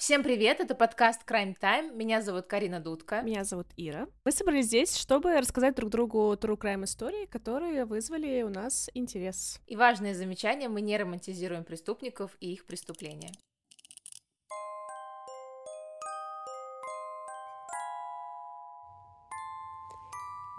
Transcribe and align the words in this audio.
Всем 0.00 0.22
привет, 0.22 0.60
это 0.60 0.74
подкаст 0.74 1.28
Crime 1.28 1.54
Time. 1.60 1.94
Меня 1.94 2.22
зовут 2.22 2.46
Карина 2.46 2.80
Дудка. 2.80 3.20
Меня 3.20 3.44
зовут 3.44 3.66
Ира. 3.76 4.06
Мы 4.24 4.32
собрались 4.32 4.64
здесь, 4.64 4.96
чтобы 4.96 5.38
рассказать 5.38 5.74
друг 5.74 5.90
другу 5.90 6.32
true 6.40 6.56
crime 6.56 6.84
истории, 6.84 7.26
которые 7.26 7.84
вызвали 7.84 8.40
у 8.40 8.48
нас 8.48 8.88
интерес. 8.94 9.60
И 9.66 9.76
важное 9.76 10.14
замечание, 10.14 10.70
мы 10.70 10.80
не 10.80 10.96
романтизируем 10.96 11.64
преступников 11.64 12.34
и 12.40 12.54
их 12.54 12.64
преступления. 12.64 13.32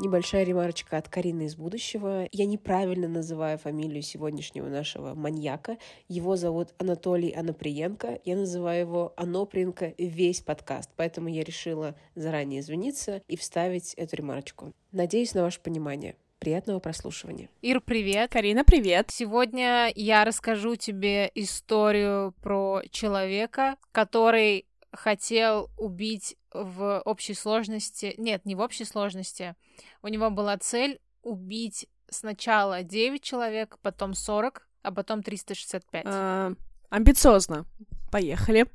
Небольшая 0.02 0.44
ремарочка 0.46 0.98
от 0.98 1.08
Карины 1.10 1.44
из 1.44 1.56
будущего. 1.56 2.28
Я 2.32 2.48
неправильно 2.48 3.08
называю 3.08 3.60
фамилию 3.60 4.02
сегодняшнего 4.02 4.68
нашего 4.68 5.14
маньяка. 5.14 5.78
Его 6.08 6.38
зовут 6.38 6.70
Анатолий 6.80 7.30
Анаприенко. 7.30 8.20
Я 8.26 8.36
называю 8.36 8.80
его 8.80 9.14
Анопренко 9.16 9.94
весь 10.00 10.42
подкаст. 10.42 10.90
Поэтому 10.96 11.28
я 11.28 11.44
решила 11.44 11.96
заранее 12.16 12.62
извиниться 12.62 13.22
и 13.28 13.38
вставить 13.38 13.94
эту 13.94 14.16
ремарочку. 14.16 14.74
Надеюсь 14.92 15.36
на 15.36 15.44
ваше 15.44 15.62
понимание. 15.62 16.16
Приятного 16.40 16.80
прослушивания. 16.80 17.50
Ир, 17.62 17.80
привет. 17.80 18.32
Карина, 18.32 18.64
привет. 18.66 19.12
Сегодня 19.12 19.92
я 19.94 20.26
расскажу 20.26 20.78
тебе 20.78 21.30
историю 21.36 22.34
про 22.42 22.82
человека, 22.90 23.76
который 23.92 24.66
хотел 24.92 25.70
убить 25.78 26.38
в 26.54 27.02
общей 27.06 27.34
сложности... 27.34 28.16
Нет, 28.18 28.46
не 28.46 28.56
в 28.56 28.60
общей 28.60 28.86
сложности. 28.86 29.56
У 30.02 30.08
него 30.08 30.30
была 30.30 30.58
цель 30.58 31.00
убить 31.22 31.88
сначала 32.10 32.84
9 32.84 33.22
человек, 33.24 33.78
потом 33.82 34.14
40, 34.14 34.68
а 34.84 34.92
потом 34.92 35.24
365. 35.24 36.04
А, 36.06 36.54
амбициозно. 36.90 37.66
Поехали. 38.12 38.68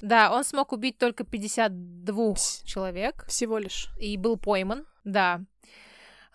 Да, 0.00 0.32
он 0.34 0.44
смог 0.44 0.72
убить 0.72 0.98
только 0.98 1.24
52 1.24 2.34
человек. 2.64 3.24
Всего 3.26 3.58
лишь. 3.58 3.88
И 3.98 4.16
был 4.16 4.36
пойман, 4.36 4.86
да. 5.04 5.40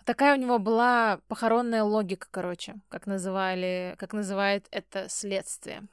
Такая 0.04 0.36
у 0.36 0.40
него 0.40 0.58
была 0.58 1.20
похоронная 1.28 1.82
логика, 1.82 2.28
короче, 2.30 2.76
как 2.88 3.06
называли, 3.06 3.94
как 3.98 4.14
называет 4.14 4.66
это 4.70 5.06
следствие. 5.10 5.86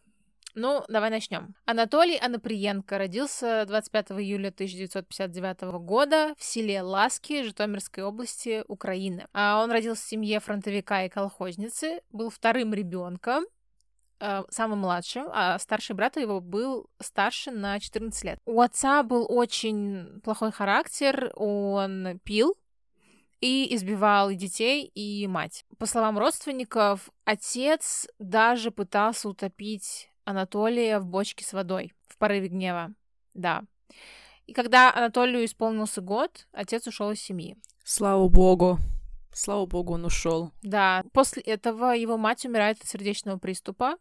Ну, 0.58 0.86
давай 0.88 1.09
начнем. 1.09 1.53
Анатолий 1.66 2.17
Анаприенко 2.17 2.98
родился 2.98 3.66
25 3.67 4.11
июля 4.11 4.48
1959 4.48 5.62
года 5.81 6.34
в 6.38 6.44
селе 6.44 6.81
Ласки 6.81 7.44
Житомирской 7.44 8.06
области 8.06 8.64
Украины. 8.70 9.28
А 9.34 9.62
он 9.62 9.70
родился 9.70 10.03
в 10.03 10.09
семье 10.09 10.39
фронтовика 10.39 11.03
и 11.03 11.09
колхозницы, 11.09 12.02
был 12.09 12.30
вторым 12.30 12.73
ребенком, 12.73 13.44
э, 14.22 14.44
самым 14.50 14.80
младшим, 14.80 15.28
а 15.34 15.59
старший 15.59 15.94
брат 15.94 16.16
его 16.16 16.39
был 16.39 16.90
старше 17.02 17.52
на 17.52 17.78
14 17.78 18.23
лет. 18.23 18.40
У 18.45 18.62
отца 18.62 19.03
был 19.03 19.25
очень 19.28 20.22
плохой 20.22 20.53
характер, 20.53 21.34
он 21.36 22.17
пил, 22.23 22.56
и 23.42 23.75
избивал 23.75 24.30
и 24.30 24.36
детей, 24.36 24.86
и 24.86 25.28
мать. 25.28 25.66
По 25.78 25.86
словам 25.86 26.17
родственников, 26.17 27.09
отец 27.25 28.08
даже 28.19 28.72
пытался 28.72 29.28
утопить 29.28 30.09
Анатолия 30.26 31.00
в 31.00 31.06
бочке 31.06 31.45
с 31.45 31.54
водой 31.54 31.94
в 32.08 32.18
порыве 32.18 32.50
гнева. 32.50 32.94
Да. 33.34 33.64
И 34.48 34.54
когда 34.54 34.94
Анатолию 34.94 35.45
исполнился 35.45 36.02
год, 36.02 36.48
отец 36.52 36.86
ушел 36.88 37.12
из 37.12 37.22
семьи. 37.22 37.58
Слава 37.84 38.28
богу. 38.28 38.80
Слава 39.31 39.66
богу, 39.66 39.94
он 39.94 40.06
ушел. 40.06 40.52
Да. 40.62 41.03
После 41.14 41.42
этого 41.42 41.92
его 41.92 42.18
мать 42.18 42.46
умирает 42.46 42.81
от 42.81 42.88
сердечного 42.88 43.38
приступа, 43.38 43.98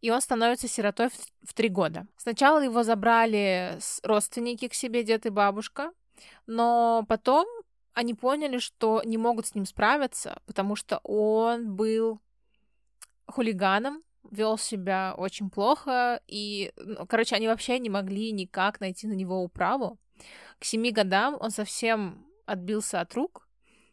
и 0.00 0.10
он 0.10 0.20
становится 0.20 0.68
сиротой 0.68 1.08
в, 1.08 1.48
в 1.48 1.54
три 1.54 1.68
года. 1.68 2.06
Сначала 2.16 2.60
его 2.60 2.82
забрали 2.82 3.78
родственники 4.02 4.68
к 4.68 4.74
себе, 4.74 5.02
дед 5.02 5.26
и 5.26 5.30
бабушка, 5.30 5.92
но 6.46 7.04
потом 7.08 7.46
они 7.94 8.12
поняли, 8.12 8.58
что 8.58 9.02
не 9.04 9.16
могут 9.16 9.46
с 9.46 9.54
ним 9.54 9.64
справиться, 9.64 10.42
потому 10.46 10.74
что 10.74 11.00
он 11.04 11.74
был 11.74 12.20
хулиганом, 13.26 14.02
вел 14.30 14.58
себя 14.58 15.14
очень 15.16 15.50
плохо, 15.50 16.20
и, 16.26 16.72
ну, 16.76 17.06
короче, 17.06 17.36
они 17.36 17.48
вообще 17.48 17.78
не 17.78 17.90
могли 17.90 18.32
никак 18.32 18.80
найти 18.80 19.06
на 19.06 19.12
него 19.12 19.42
управу. 19.42 19.98
К 20.58 20.64
семи 20.64 20.90
годам 20.92 21.36
он 21.40 21.50
совсем 21.50 22.26
отбился 22.46 23.00
от 23.00 23.14
рук, 23.14 23.48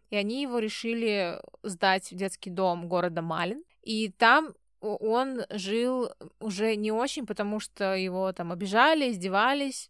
и 0.09 0.15
они 0.15 0.41
его 0.41 0.59
решили 0.59 1.41
сдать 1.63 2.11
в 2.11 2.15
детский 2.15 2.49
дом 2.49 2.87
города 2.87 3.21
Малин. 3.21 3.63
И 3.81 4.09
там 4.09 4.53
он 4.81 5.43
жил 5.49 6.09
уже 6.39 6.75
не 6.75 6.91
очень, 6.91 7.25
потому 7.25 7.59
что 7.59 7.95
его 7.95 8.31
там 8.33 8.51
обижали, 8.51 9.11
издевались, 9.11 9.89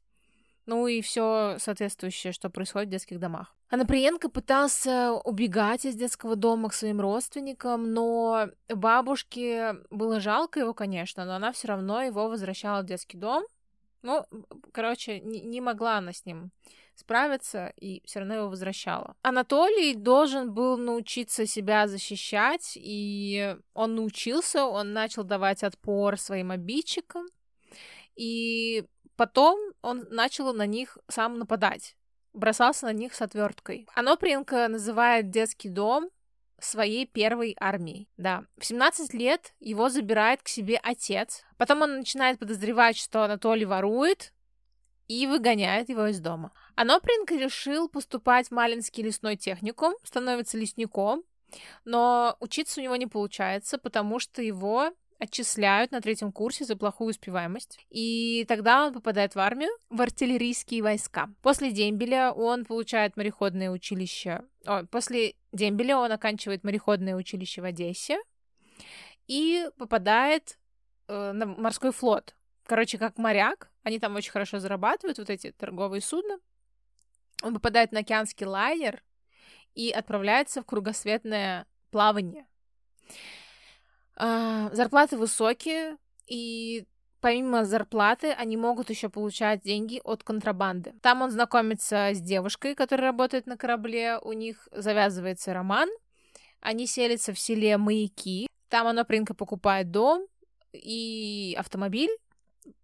ну 0.65 0.87
и 0.87 1.01
все 1.01 1.57
соответствующее, 1.59 2.33
что 2.33 2.49
происходит 2.49 2.89
в 2.89 2.91
детских 2.91 3.19
домах. 3.19 3.55
Анаприенко 3.69 4.29
пытался 4.29 5.13
убегать 5.13 5.85
из 5.85 5.95
детского 5.95 6.35
дома 6.35 6.69
к 6.69 6.73
своим 6.73 6.99
родственникам, 6.99 7.93
но 7.93 8.49
бабушке 8.67 9.75
было 9.89 10.19
жалко 10.19 10.59
его, 10.59 10.73
конечно, 10.73 11.23
но 11.25 11.35
она 11.35 11.53
все 11.53 11.69
равно 11.69 12.01
его 12.01 12.27
возвращала 12.27 12.81
в 12.81 12.85
детский 12.85 13.17
дом. 13.17 13.45
Ну, 14.01 14.25
короче, 14.73 15.19
не, 15.19 15.61
могла 15.61 15.97
она 15.97 16.11
с 16.11 16.25
ним 16.25 16.51
справиться 16.95 17.71
и 17.79 18.01
все 18.05 18.19
равно 18.19 18.35
его 18.35 18.49
возвращала. 18.49 19.15
Анатолий 19.21 19.95
должен 19.95 20.53
был 20.53 20.77
научиться 20.77 21.45
себя 21.45 21.87
защищать, 21.87 22.73
и 22.75 23.55
он 23.73 23.95
научился, 23.95 24.65
он 24.65 24.93
начал 24.93 25.23
давать 25.23 25.63
отпор 25.63 26.17
своим 26.17 26.51
обидчикам, 26.51 27.27
и 28.15 28.85
Потом 29.21 29.59
он 29.83 30.07
начал 30.09 30.51
на 30.51 30.65
них 30.65 30.97
сам 31.07 31.37
нападать, 31.37 31.95
бросался 32.33 32.87
на 32.87 32.93
них 32.93 33.13
с 33.13 33.21
отверткой. 33.21 33.87
Анопренко 33.93 34.67
называет 34.67 35.29
детский 35.29 35.69
дом 35.69 36.09
своей 36.59 37.05
первой 37.05 37.55
армией. 37.59 38.09
Да. 38.17 38.45
В 38.57 38.65
17 38.65 39.13
лет 39.13 39.53
его 39.59 39.89
забирает 39.89 40.41
к 40.41 40.47
себе 40.47 40.79
отец. 40.81 41.43
Потом 41.57 41.83
он 41.83 41.99
начинает 41.99 42.39
подозревать, 42.39 42.97
что 42.97 43.23
Анатолий 43.23 43.65
ворует, 43.65 44.33
и 45.07 45.27
выгоняет 45.27 45.89
его 45.89 46.07
из 46.07 46.19
дома. 46.19 46.51
Анопренко 46.73 47.35
решил 47.35 47.89
поступать 47.89 48.47
в 48.47 48.51
Малинский 48.51 49.03
лесной 49.03 49.35
техникум, 49.35 49.93
становится 50.03 50.57
лесником, 50.57 51.21
но 51.85 52.37
учиться 52.39 52.81
у 52.81 52.83
него 52.83 52.95
не 52.95 53.05
получается, 53.05 53.77
потому 53.77 54.17
что 54.17 54.41
его 54.41 54.91
отчисляют 55.21 55.91
на 55.91 56.01
третьем 56.01 56.31
курсе 56.31 56.65
за 56.65 56.75
плохую 56.75 57.11
успеваемость. 57.11 57.79
И 57.91 58.43
тогда 58.47 58.87
он 58.87 58.93
попадает 58.93 59.35
в 59.35 59.39
армию, 59.39 59.69
в 59.91 60.01
артиллерийские 60.01 60.81
войска. 60.81 61.29
После 61.43 61.71
дембеля 61.71 62.31
он 62.31 62.65
получает 62.65 63.15
мореходное 63.17 63.69
училище. 63.69 64.41
О, 64.65 64.83
после 64.87 65.35
дембеля 65.51 65.97
он 65.97 66.11
оканчивает 66.11 66.63
мореходное 66.63 67.15
училище 67.15 67.61
в 67.61 67.65
Одессе 67.65 68.19
и 69.27 69.69
попадает 69.77 70.57
э, 71.07 71.31
на 71.33 71.45
морской 71.45 71.91
флот. 71.91 72.35
Короче, 72.65 72.97
как 72.97 73.19
моряк. 73.19 73.69
Они 73.83 73.99
там 73.99 74.15
очень 74.15 74.31
хорошо 74.31 74.57
зарабатывают, 74.57 75.19
вот 75.19 75.29
эти 75.29 75.51
торговые 75.51 76.01
судна. 76.01 76.39
Он 77.43 77.53
попадает 77.53 77.91
на 77.91 77.99
океанский 77.99 78.47
лайнер 78.47 79.03
и 79.75 79.91
отправляется 79.91 80.63
в 80.63 80.65
кругосветное 80.65 81.67
плавание. 81.91 82.47
А, 84.23 84.69
зарплаты 84.71 85.17
высокие, 85.17 85.97
и 86.27 86.85
помимо 87.21 87.65
зарплаты 87.65 88.31
они 88.33 88.55
могут 88.55 88.91
еще 88.91 89.09
получать 89.09 89.63
деньги 89.63 89.99
от 90.03 90.21
контрабанды. 90.21 90.93
Там 91.01 91.23
он 91.23 91.31
знакомится 91.31 92.11
с 92.13 92.21
девушкой, 92.21 92.75
которая 92.75 93.07
работает 93.07 93.47
на 93.47 93.57
корабле, 93.57 94.19
у 94.19 94.33
них 94.33 94.67
завязывается 94.71 95.55
роман, 95.55 95.89
они 96.59 96.85
селятся 96.85 97.33
в 97.33 97.39
селе 97.39 97.77
Маяки, 97.77 98.47
там 98.69 98.85
она 98.85 99.05
Принка 99.05 99.33
покупает 99.33 99.89
дом 99.89 100.27
и 100.71 101.55
автомобиль, 101.57 102.15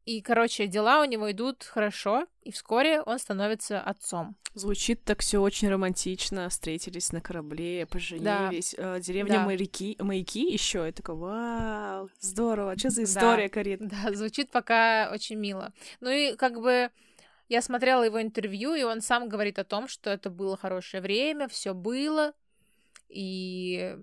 и, 0.05 0.21
короче, 0.21 0.67
дела 0.67 1.01
у 1.01 1.05
него 1.05 1.29
идут 1.31 1.63
хорошо, 1.63 2.27
и 2.43 2.51
вскоре 2.51 3.01
он 3.01 3.19
становится 3.19 3.81
отцом. 3.81 4.37
Звучит 4.53 5.03
так 5.03 5.19
все 5.19 5.39
очень 5.39 5.69
романтично. 5.69 6.49
Встретились 6.49 7.11
на 7.11 7.19
корабле, 7.19 7.85
поженились. 7.85 8.73
Да. 8.77 8.97
Э, 8.97 9.01
деревня 9.01 9.39
да. 9.39 9.45
моряки, 9.45 9.97
маяки 9.99 10.49
еще. 10.49 10.85
Я 10.85 10.91
такая, 10.93 11.15
вау, 11.15 12.09
здорово. 12.21 12.77
Что 12.77 12.89
за 12.89 13.03
история, 13.03 13.49
да. 13.49 13.53
Карин? 13.53 13.87
Да, 13.87 14.13
звучит 14.13 14.49
пока 14.49 15.11
очень 15.13 15.35
мило. 15.35 15.73
Ну 15.99 16.09
и 16.09 16.35
как 16.37 16.61
бы 16.61 16.89
я 17.49 17.61
смотрела 17.61 18.03
его 18.03 18.21
интервью, 18.21 18.73
и 18.75 18.83
он 18.83 19.01
сам 19.01 19.27
говорит 19.29 19.59
о 19.59 19.65
том, 19.65 19.87
что 19.87 20.09
это 20.09 20.29
было 20.29 20.57
хорошее 20.57 21.03
время, 21.03 21.47
все 21.47 21.73
было, 21.73 22.33
и 23.09 23.97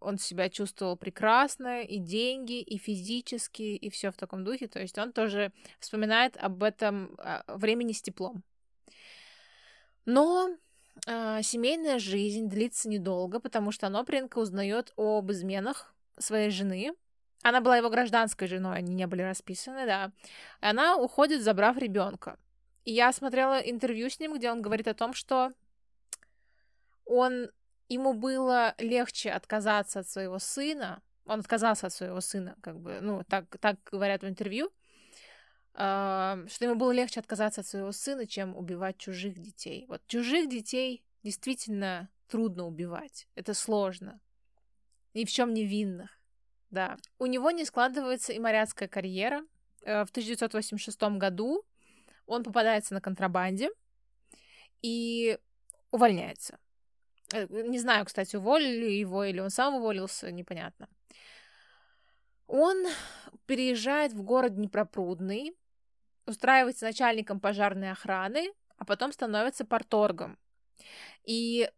он 0.00 0.18
себя 0.18 0.48
чувствовал 0.48 0.96
прекрасно, 0.96 1.82
и 1.82 1.98
деньги, 1.98 2.60
и 2.60 2.78
физически, 2.78 3.62
и 3.62 3.90
все 3.90 4.10
в 4.10 4.16
таком 4.16 4.44
духе. 4.44 4.68
То 4.68 4.80
есть 4.80 4.98
он 4.98 5.12
тоже 5.12 5.52
вспоминает 5.80 6.36
об 6.36 6.62
этом 6.62 7.14
а, 7.18 7.44
времени 7.48 7.92
с 7.92 8.02
теплом. 8.02 8.42
Но 10.04 10.50
э, 11.06 11.40
семейная 11.42 11.98
жизнь 11.98 12.48
длится 12.48 12.88
недолго, 12.88 13.40
потому 13.40 13.72
что 13.72 13.86
Анопренко 13.86 14.38
узнает 14.38 14.92
об 14.96 15.30
изменах 15.32 15.94
своей 16.18 16.50
жены, 16.50 16.92
Она 17.42 17.60
была 17.60 17.78
его 17.78 17.90
гражданской 17.90 18.48
женой, 18.48 18.76
они 18.76 18.94
не 18.94 19.06
были 19.06 19.22
расписаны, 19.22 19.86
да. 19.86 20.12
Она 20.60 20.96
уходит, 20.96 21.42
забрав 21.42 21.78
ребенка. 21.78 22.38
И 22.84 22.92
я 22.92 23.12
смотрела 23.12 23.58
интервью 23.58 24.10
с 24.10 24.20
ним, 24.20 24.34
где 24.34 24.50
он 24.50 24.62
говорит 24.62 24.88
о 24.88 24.94
том, 24.94 25.14
что 25.14 25.52
он 27.06 27.50
ему 27.88 28.14
было 28.14 28.74
легче 28.78 29.30
отказаться 29.30 30.00
от 30.00 30.08
своего 30.08 30.38
сына. 30.38 31.02
Он 31.26 31.40
отказался 31.40 31.86
от 31.86 31.92
своего 31.92 32.20
сына, 32.20 32.56
как 32.62 32.78
бы, 32.80 33.00
ну, 33.00 33.24
так, 33.24 33.56
так 33.58 33.78
говорят 33.90 34.22
в 34.22 34.28
интервью, 34.28 34.70
э, 35.74 36.46
что 36.48 36.64
ему 36.64 36.74
было 36.74 36.92
легче 36.92 37.20
отказаться 37.20 37.62
от 37.62 37.66
своего 37.66 37.92
сына, 37.92 38.26
чем 38.26 38.56
убивать 38.56 38.98
чужих 38.98 39.38
детей. 39.38 39.86
Вот 39.88 40.06
чужих 40.06 40.48
детей 40.48 41.04
действительно 41.22 42.10
трудно 42.28 42.66
убивать. 42.66 43.26
Это 43.34 43.54
сложно. 43.54 44.20
Ни 45.14 45.24
в 45.24 45.30
чем 45.30 45.54
не 45.54 45.64
винных. 45.64 46.20
Да. 46.70 46.96
У 47.18 47.26
него 47.26 47.50
не 47.50 47.64
складывается 47.64 48.32
и 48.32 48.38
моряцкая 48.38 48.88
карьера. 48.88 49.42
Э, 49.82 50.04
в 50.04 50.10
1986 50.10 51.00
году 51.18 51.64
он 52.26 52.42
попадается 52.42 52.94
на 52.94 53.00
контрабанде 53.00 53.70
и 54.82 55.38
увольняется. 55.90 56.58
Э, 57.32 57.46
не 57.48 57.78
знаю, 57.78 58.04
кстати, 58.04 58.36
уволили 58.36 58.90
его 58.90 59.24
или 59.24 59.40
он 59.40 59.50
сам 59.50 59.74
уволился, 59.74 60.30
непонятно. 60.30 60.88
Он 62.46 62.86
переезжает 63.46 64.12
в 64.12 64.22
город 64.22 64.54
Днепропрудный, 64.54 65.56
устраивается 66.26 66.86
начальником 66.86 67.40
пожарной 67.40 67.90
охраны, 67.90 68.52
а 68.76 68.84
потом 68.84 69.12
становится 69.12 69.64
порторгом. 69.64 70.38
И 71.24 71.70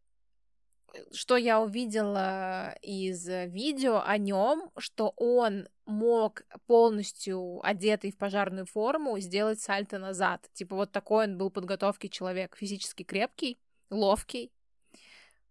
что 1.12 1.36
я 1.36 1.60
увидела 1.60 2.74
из 2.82 3.26
видео 3.28 4.02
о 4.04 4.16
нем, 4.18 4.70
что 4.78 5.12
он 5.16 5.68
мог 5.84 6.42
полностью 6.66 7.60
одетый 7.64 8.12
в 8.12 8.16
пожарную 8.16 8.66
форму 8.66 9.18
сделать 9.18 9.60
сальто 9.60 9.98
назад. 9.98 10.48
Типа 10.54 10.74
вот 10.74 10.92
такой 10.92 11.26
он 11.26 11.38
был 11.38 11.50
подготовки 11.50 12.08
человек, 12.08 12.56
физически 12.56 13.02
крепкий, 13.02 13.58
ловкий. 13.90 14.52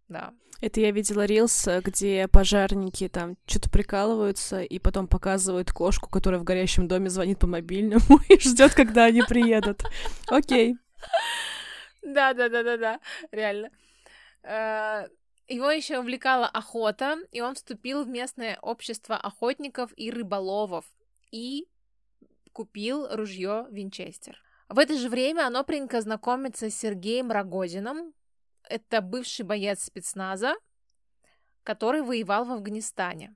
Да. 0.08 0.32
Это 0.60 0.80
я 0.80 0.90
видела 0.90 1.26
рилс, 1.26 1.68
где 1.84 2.28
пожарники 2.28 3.08
там 3.08 3.36
что-то 3.46 3.68
прикалываются 3.68 4.62
и 4.62 4.78
потом 4.78 5.06
показывают 5.06 5.70
кошку, 5.70 6.08
которая 6.08 6.40
в 6.40 6.44
горящем 6.44 6.88
доме 6.88 7.10
звонит 7.10 7.38
по 7.38 7.46
мобильному 7.46 8.20
и 8.28 8.38
ждет, 8.38 8.74
когда 8.74 9.04
они 9.04 9.22
приедут. 9.22 9.82
Окей. 10.28 10.76
Да, 12.02 12.32
да, 12.34 12.48
да, 12.48 12.62
да, 12.62 12.76
да, 12.76 13.00
реально. 13.32 13.70
Э, 14.42 15.08
его 15.48 15.70
еще 15.70 15.98
увлекала 15.98 16.46
охота, 16.46 17.18
и 17.32 17.40
он 17.40 17.54
вступил 17.54 18.04
в 18.04 18.08
местное 18.08 18.58
общество 18.62 19.16
охотников 19.16 19.92
и 19.96 20.10
рыболовов 20.10 20.84
и 21.30 21.68
купил 22.52 23.06
ружье 23.14 23.66
Винчестер. 23.70 24.40
В 24.68 24.78
это 24.78 24.96
же 24.96 25.08
время 25.08 25.46
Анопренко 25.46 26.00
знакомится 26.00 26.70
с 26.70 26.74
Сергеем 26.74 27.30
Рогозиным. 27.30 28.12
Это 28.68 29.00
бывший 29.00 29.44
боец 29.44 29.84
спецназа, 29.84 30.54
который 31.62 32.02
воевал 32.02 32.44
в 32.44 32.52
Афганистане. 32.52 33.34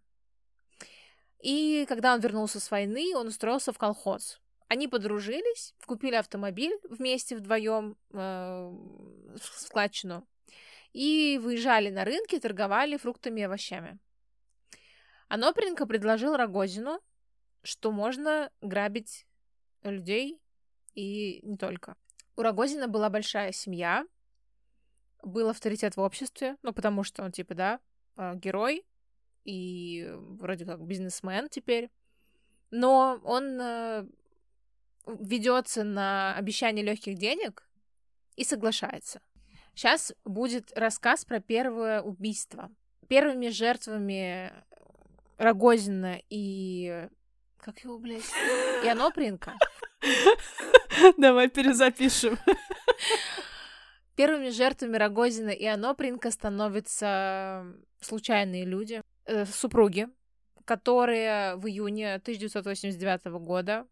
И 1.42 1.86
когда 1.88 2.14
он 2.14 2.20
вернулся 2.20 2.60
с 2.60 2.70
войны, 2.70 3.16
он 3.16 3.28
устроился 3.28 3.72
в 3.72 3.78
колхоз. 3.78 4.40
Они 4.68 4.86
подружились, 4.86 5.74
купили 5.86 6.14
автомобиль 6.14 6.78
вместе 6.88 7.36
вдвоем 7.36 7.96
э, 8.12 8.72
складчину 9.40 10.26
и 10.92 11.40
выезжали 11.42 11.90
на 11.90 12.04
рынки, 12.04 12.38
торговали 12.38 12.96
фруктами 12.96 13.40
и 13.40 13.44
овощами. 13.44 13.98
Анопренко 15.28 15.86
предложил 15.86 16.36
Рогозину, 16.36 17.00
что 17.62 17.90
можно 17.90 18.50
грабить 18.60 19.26
людей 19.82 20.40
и 20.94 21.40
не 21.42 21.56
только. 21.56 21.96
У 22.36 22.42
Рогозина 22.42 22.88
была 22.88 23.10
большая 23.10 23.52
семья, 23.52 24.04
был 25.22 25.48
авторитет 25.48 25.96
в 25.96 26.00
обществе, 26.00 26.56
ну, 26.62 26.72
потому 26.72 27.04
что 27.04 27.22
он, 27.22 27.32
типа, 27.32 27.54
да, 27.54 27.80
а, 28.16 28.34
герой 28.34 28.84
и 29.44 30.10
вроде 30.14 30.64
как 30.64 30.80
бизнесмен 30.82 31.48
теперь. 31.48 31.90
Но 32.70 33.20
он 33.24 33.60
э, 33.60 34.06
ведется 35.06 35.82
на 35.82 36.34
обещание 36.36 36.84
легких 36.84 37.16
денег 37.16 37.66
и 38.36 38.44
соглашается. 38.44 39.20
Сейчас 39.74 40.12
будет 40.24 40.72
рассказ 40.76 41.24
про 41.24 41.40
первое 41.40 42.02
убийство. 42.02 42.70
Первыми 43.08 43.48
жертвами 43.48 44.52
Рогозина 45.38 46.20
и... 46.28 47.08
Как 47.58 47.80
его, 47.80 47.98
блядь? 47.98 48.22
И 48.84 48.88
Анопренко. 48.88 49.54
Давай 51.18 51.48
перезапишем. 51.48 52.38
Первыми 54.20 54.50
жертвами 54.50 54.98
Рогозина 54.98 55.48
и 55.48 55.64
Анопренко 55.64 56.30
становятся 56.30 57.64
случайные 58.02 58.66
люди, 58.66 59.00
э, 59.24 59.46
супруги, 59.46 60.08
которые 60.66 61.56
в 61.56 61.66
июне 61.66 62.18
1989 62.18 63.38
года 63.38 63.86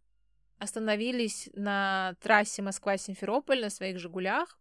остановились 0.59 1.49
на 1.55 2.15
трассе 2.21 2.61
Москва-Симферополь 2.61 3.63
на 3.63 3.71
своих 3.71 3.99
«Жигулях» 3.99 4.59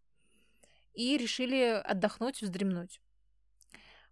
и 0.94 1.18
решили 1.18 1.82
отдохнуть, 1.84 2.42
вздремнуть. 2.42 3.02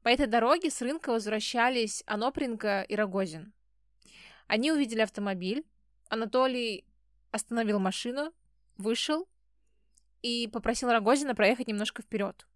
По 0.04 0.10
этой 0.10 0.28
дороге 0.28 0.70
с 0.70 0.82
рынка 0.82 1.14
возвращались 1.14 2.04
Анопренко 2.06 2.82
и 2.82 2.96
Рогозин. 2.98 3.54
Они 4.48 4.74
увидели 4.74 5.00
автомобиль. 5.00 5.66
Анатолий 6.10 6.84
остановил 7.32 7.80
машину, 7.80 8.34
вышел 8.76 9.26
и 10.26 10.48
попросил 10.48 10.90
Рогозина 10.90 11.36
проехать 11.36 11.68
немножко 11.68 12.02
вперед. 12.02 12.48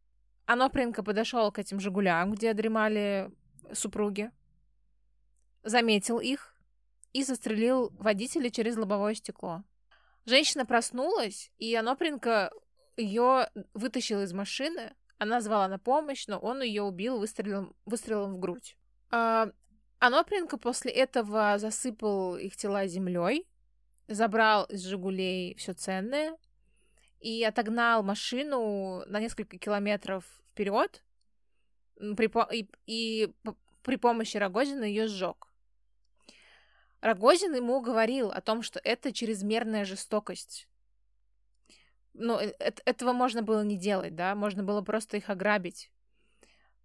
Анопренко 0.48 1.04
подошел 1.04 1.52
к 1.52 1.60
этим 1.60 1.80
«Жигулям», 1.80 2.32
где 2.32 2.56
дремали 2.56 3.30
супруги, 3.74 4.32
заметил 5.62 6.18
их 6.18 6.56
и 7.14 7.24
застрелил 7.24 7.92
водителя 7.92 8.50
через 8.50 8.76
лобовое 8.76 9.14
стекло. 9.14 9.64
Женщина 10.26 10.66
проснулась, 10.66 11.52
и 11.60 11.76
Анопренко 11.76 12.52
ее 12.98 13.52
вытащил 13.76 14.24
из 14.24 14.34
машины, 14.34 14.96
она 15.20 15.40
звала 15.40 15.68
на 15.68 15.78
помощь, 15.78 16.26
но 16.26 16.40
он 16.40 16.64
ее 16.64 16.82
убил 16.82 17.20
выстрелом, 17.20 17.76
выстрелом 17.86 18.34
в 18.34 18.40
грудь. 18.40 18.78
А, 19.12 19.52
Анопренко 20.00 20.58
после 20.58 20.90
этого 20.90 21.60
засыпал 21.60 22.36
их 22.36 22.56
тела 22.56 22.88
землей, 22.88 23.48
забрал 24.08 24.66
из 24.66 24.82
«Жигулей» 24.82 25.54
все 25.54 25.74
ценное 25.74 26.36
и 27.20 27.44
отогнал 27.44 28.04
машину 28.04 29.04
на 29.08 29.20
несколько 29.20 29.58
километров 29.58 30.26
вперед 30.52 31.04
при, 31.96 32.56
и, 32.56 32.70
и 32.86 33.34
при 33.84 33.96
помощи 33.98 34.38
Рогозина 34.38 34.84
ее 34.84 35.08
сжег. 35.08 35.48
Рогозин 37.02 37.56
ему 37.56 37.82
говорил 37.82 38.30
о 38.30 38.42
том, 38.42 38.62
что 38.62 38.80
это 38.84 39.12
чрезмерная 39.12 39.86
жестокость 39.86 40.70
ну, 42.20 42.38
э, 42.40 42.54
этого 42.86 43.14
можно 43.14 43.42
было 43.42 43.64
не 43.64 43.78
делать, 43.78 44.16
да, 44.16 44.36
можно 44.36 44.64
было 44.64 44.82
просто 44.82 45.18
их 45.18 45.30
ограбить. 45.30 45.92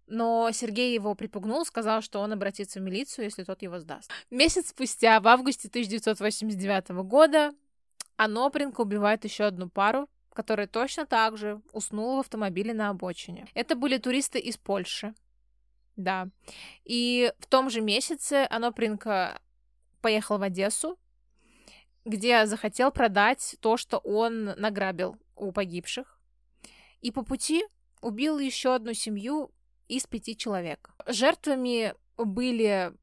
Но 0.07 0.49
Сергей 0.51 0.93
его 0.93 1.15
припугнул, 1.15 1.65
сказал, 1.65 2.01
что 2.01 2.19
он 2.19 2.31
обратится 2.31 2.79
в 2.79 2.83
милицию, 2.83 3.25
если 3.25 3.43
тот 3.43 3.61
его 3.63 3.79
сдаст. 3.79 4.11
Месяц 4.29 4.69
спустя, 4.69 5.19
в 5.19 5.27
августе 5.27 5.67
1989 5.67 6.89
года, 7.03 7.53
Анопренко 8.15 8.81
убивает 8.81 9.23
еще 9.23 9.45
одну 9.45 9.67
пару, 9.67 10.07
которая 10.35 10.67
точно 10.67 11.05
так 11.05 11.37
же 11.37 11.61
уснула 11.71 12.17
в 12.17 12.19
автомобиле 12.19 12.73
на 12.73 12.89
обочине. 12.89 13.47
Это 13.53 13.75
были 13.75 13.97
туристы 13.97 14.37
из 14.37 14.57
Польши. 14.57 15.15
Да. 15.95 16.27
И 16.83 17.31
в 17.39 17.47
том 17.47 17.69
же 17.69 17.81
месяце 17.81 18.45
Анопренко 18.49 19.39
поехал 20.01 20.37
в 20.37 20.43
Одессу, 20.43 20.99
где 22.03 22.45
захотел 22.45 22.91
продать 22.91 23.55
то, 23.61 23.77
что 23.77 23.97
он 23.97 24.45
награбил 24.57 25.17
у 25.35 25.51
погибших. 25.51 26.19
И 26.99 27.11
по 27.11 27.23
пути 27.23 27.63
убил 28.01 28.37
еще 28.37 28.75
одну 28.75 28.93
семью 28.93 29.51
из 29.87 30.05
пяти 30.05 30.35
человек. 30.35 30.89
Жертвами 31.07 31.95
были 32.17 32.93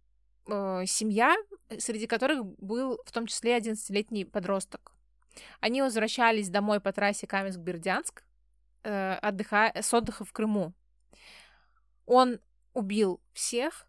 э, 0.47 0.87
семья, 0.87 1.35
среди 1.79 2.07
которых 2.07 2.45
был 2.59 3.01
в 3.07 3.11
том 3.11 3.27
числе 3.27 3.57
11-летний 3.57 4.25
подросток. 4.25 4.93
Они 5.61 5.83
возвращались 5.83 6.49
домой 6.49 6.81
по 6.81 6.93
трассе 6.93 7.27
Каменск-Бердянск 7.27 8.23
э, 8.85 9.15
отдыхая, 9.15 9.73
с 9.75 9.93
отдыха 9.95 10.25
в 10.25 10.33
Крыму. 10.33 10.73
Он 12.07 12.41
убил 12.75 13.21
всех 13.33 13.87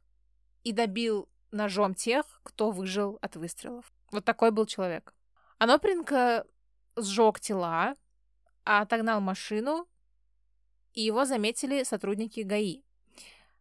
и 0.63 0.71
добил 0.71 1.29
ножом 1.51 1.93
тех, 1.93 2.41
кто 2.43 2.71
выжил 2.71 3.17
от 3.21 3.35
выстрелов. 3.35 3.91
Вот 4.11 4.25
такой 4.25 4.51
был 4.51 4.65
человек. 4.65 5.13
Анопренко 5.57 6.45
сжег 6.95 7.39
тела, 7.39 7.95
отогнал 8.63 9.21
машину, 9.21 9.87
и 10.93 11.01
его 11.01 11.25
заметили 11.25 11.83
сотрудники 11.83 12.41
ГАИ. 12.41 12.83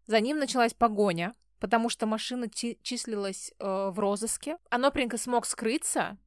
За 0.06 0.20
ним 0.20 0.38
началась 0.38 0.74
погоня, 0.74 1.34
потому 1.58 1.88
что 1.88 2.06
машина 2.06 2.50
чи- 2.50 2.78
числилась 2.82 3.52
э, 3.58 3.90
в 3.90 3.98
розыске. 3.98 4.58
Анопренко 4.70 5.16
смог 5.16 5.46
скрыться 5.46 6.18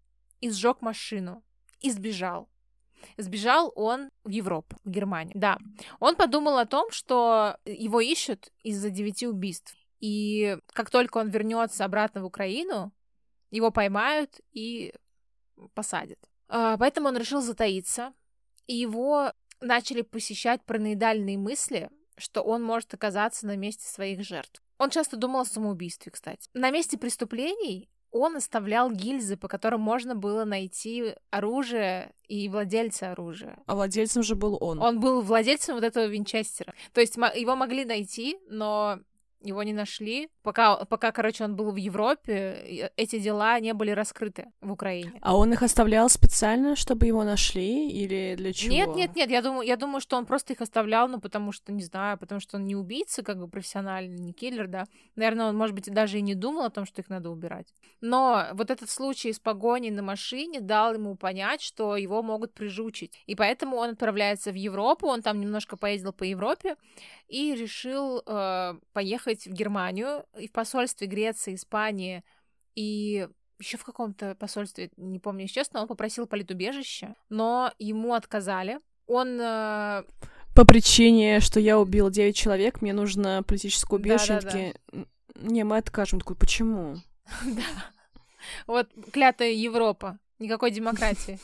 и 0.41 0.49
сжег 0.49 0.81
машину 0.81 1.43
и 1.81 1.91
сбежал. 1.91 2.49
Сбежал 3.17 3.71
он 3.75 4.09
в 4.23 4.29
Европу, 4.29 4.77
в 4.83 4.89
Германию. 4.89 5.33
Да. 5.35 5.59
Он 5.99 6.15
подумал 6.15 6.57
о 6.57 6.65
том, 6.65 6.89
что 6.91 7.57
его 7.65 8.01
ищут 8.01 8.51
из-за 8.63 8.89
девяти 8.89 9.27
убийств. 9.27 9.75
И 9.99 10.57
как 10.73 10.89
только 10.89 11.17
он 11.17 11.29
вернется 11.29 11.85
обратно 11.85 12.21
в 12.21 12.25
Украину, 12.25 12.91
его 13.51 13.71
поймают 13.71 14.39
и 14.51 14.93
посадят. 15.73 16.19
А, 16.47 16.77
поэтому 16.77 17.07
он 17.07 17.17
решил 17.17 17.41
затаиться. 17.41 18.13
И 18.67 18.75
его 18.75 19.31
начали 19.61 20.01
посещать 20.01 20.63
параноидальные 20.65 21.37
мысли, 21.37 21.89
что 22.17 22.41
он 22.41 22.63
может 22.63 22.93
оказаться 22.93 23.45
на 23.45 23.55
месте 23.55 23.87
своих 23.87 24.23
жертв. 24.23 24.61
Он 24.77 24.89
часто 24.89 25.15
думал 25.15 25.41
о 25.41 25.45
самоубийстве, 25.45 26.11
кстати. 26.11 26.49
На 26.53 26.71
месте 26.71 26.97
преступлений 26.97 27.89
он 28.15 28.37
оставлял 28.37 28.89
гильзы, 28.89 29.35
по 29.35 29.49
которым 29.49 29.81
можно 29.81 30.15
было 30.15 30.45
найти 30.45 31.15
оружие 31.31 32.13
и 32.29 32.47
владельца 32.47 33.11
оружия. 33.11 33.59
А 33.65 33.75
владельцем 33.75 34.23
же 34.23 34.35
был 34.35 34.57
он. 34.61 34.81
Он 34.81 35.01
был 35.01 35.21
владельцем 35.21 35.75
вот 35.75 35.83
этого 35.83 36.05
винчестера. 36.05 36.73
То 36.93 37.01
есть 37.01 37.17
его 37.17 37.55
могли 37.57 37.83
найти, 37.83 38.37
но 38.47 38.99
его 39.41 39.63
не 39.63 39.73
нашли. 39.73 40.29
Пока, 40.43 40.85
пока, 40.85 41.11
короче, 41.11 41.43
он 41.43 41.55
был 41.55 41.71
в 41.71 41.75
Европе, 41.75 42.91
эти 42.97 43.19
дела 43.19 43.59
не 43.59 43.73
были 43.73 43.91
раскрыты 43.91 44.47
в 44.61 44.71
Украине. 44.71 45.13
А 45.21 45.35
он 45.35 45.53
их 45.53 45.63
оставлял 45.63 46.09
специально, 46.09 46.75
чтобы 46.75 47.05
его 47.05 47.23
нашли, 47.23 47.89
или 47.89 48.35
для 48.35 48.53
чего? 48.53 48.73
Нет, 48.73 48.95
нет, 48.95 49.15
нет, 49.15 49.29
я 49.29 49.41
думаю, 49.41 49.67
я 49.67 49.77
думаю, 49.77 50.01
что 50.01 50.17
он 50.17 50.25
просто 50.25 50.53
их 50.53 50.61
оставлял, 50.61 51.07
ну, 51.07 51.19
потому 51.19 51.51
что, 51.51 51.71
не 51.71 51.83
знаю, 51.83 52.17
потому 52.17 52.39
что 52.39 52.57
он 52.57 52.65
не 52.65 52.75
убийца, 52.75 53.23
как 53.23 53.37
бы 53.37 53.47
профессиональный, 53.47 54.17
не 54.17 54.33
киллер, 54.33 54.67
да. 54.67 54.85
Наверное, 55.15 55.47
он, 55.47 55.57
может 55.57 55.75
быть, 55.75 55.91
даже 55.91 56.19
и 56.19 56.21
не 56.21 56.35
думал 56.35 56.65
о 56.65 56.69
том, 56.69 56.85
что 56.85 57.01
их 57.01 57.09
надо 57.09 57.29
убирать. 57.29 57.73
Но 58.01 58.47
вот 58.53 58.71
этот 58.71 58.89
случай 58.89 59.31
с 59.31 59.39
погоней 59.39 59.91
на 59.91 60.01
машине 60.01 60.59
дал 60.61 60.93
ему 60.93 61.15
понять, 61.15 61.61
что 61.61 61.97
его 61.97 62.21
могут 62.23 62.53
прижучить. 62.53 63.19
И 63.25 63.35
поэтому 63.35 63.77
он 63.77 63.91
отправляется 63.91 64.51
в 64.51 64.55
Европу, 64.55 65.07
он 65.07 65.21
там 65.21 65.39
немножко 65.39 65.77
поездил 65.77 66.13
по 66.13 66.23
Европе 66.23 66.75
и 67.27 67.55
решил 67.55 68.21
э, 68.25 68.75
поехать 68.93 69.24
в 69.25 69.47
Германию 69.47 70.25
и 70.37 70.47
в 70.47 70.51
посольстве 70.51 71.07
Греции, 71.07 71.55
Испании 71.55 72.23
и 72.75 73.27
еще 73.59 73.77
в 73.77 73.85
каком-то 73.85 74.35
посольстве, 74.35 74.91
не 74.97 75.19
помню, 75.19 75.43
если 75.43 75.55
честно, 75.55 75.81
он 75.81 75.87
попросил 75.87 76.27
политубежище, 76.27 77.15
но 77.29 77.71
ему 77.79 78.13
отказали. 78.13 78.79
Он... 79.07 79.39
Э... 79.39 80.03
По 80.53 80.65
причине, 80.65 81.39
что 81.39 81.59
я 81.59 81.79
убил 81.79 82.09
9 82.09 82.35
человек, 82.35 82.81
мне 82.81 82.93
нужно 82.93 83.43
политическое 83.43 83.95
убежище. 83.95 84.39
Да, 84.41 84.51
да, 84.51 84.71
да. 84.91 85.05
Не, 85.35 85.63
мы 85.63 85.77
откажем. 85.77 86.19
Такой, 86.19 86.35
почему? 86.35 86.97
Да. 87.45 87.63
Вот 88.67 88.89
клятая 89.11 89.51
Европа. 89.51 90.19
Никакой 90.37 90.69
демократии. 90.69 91.39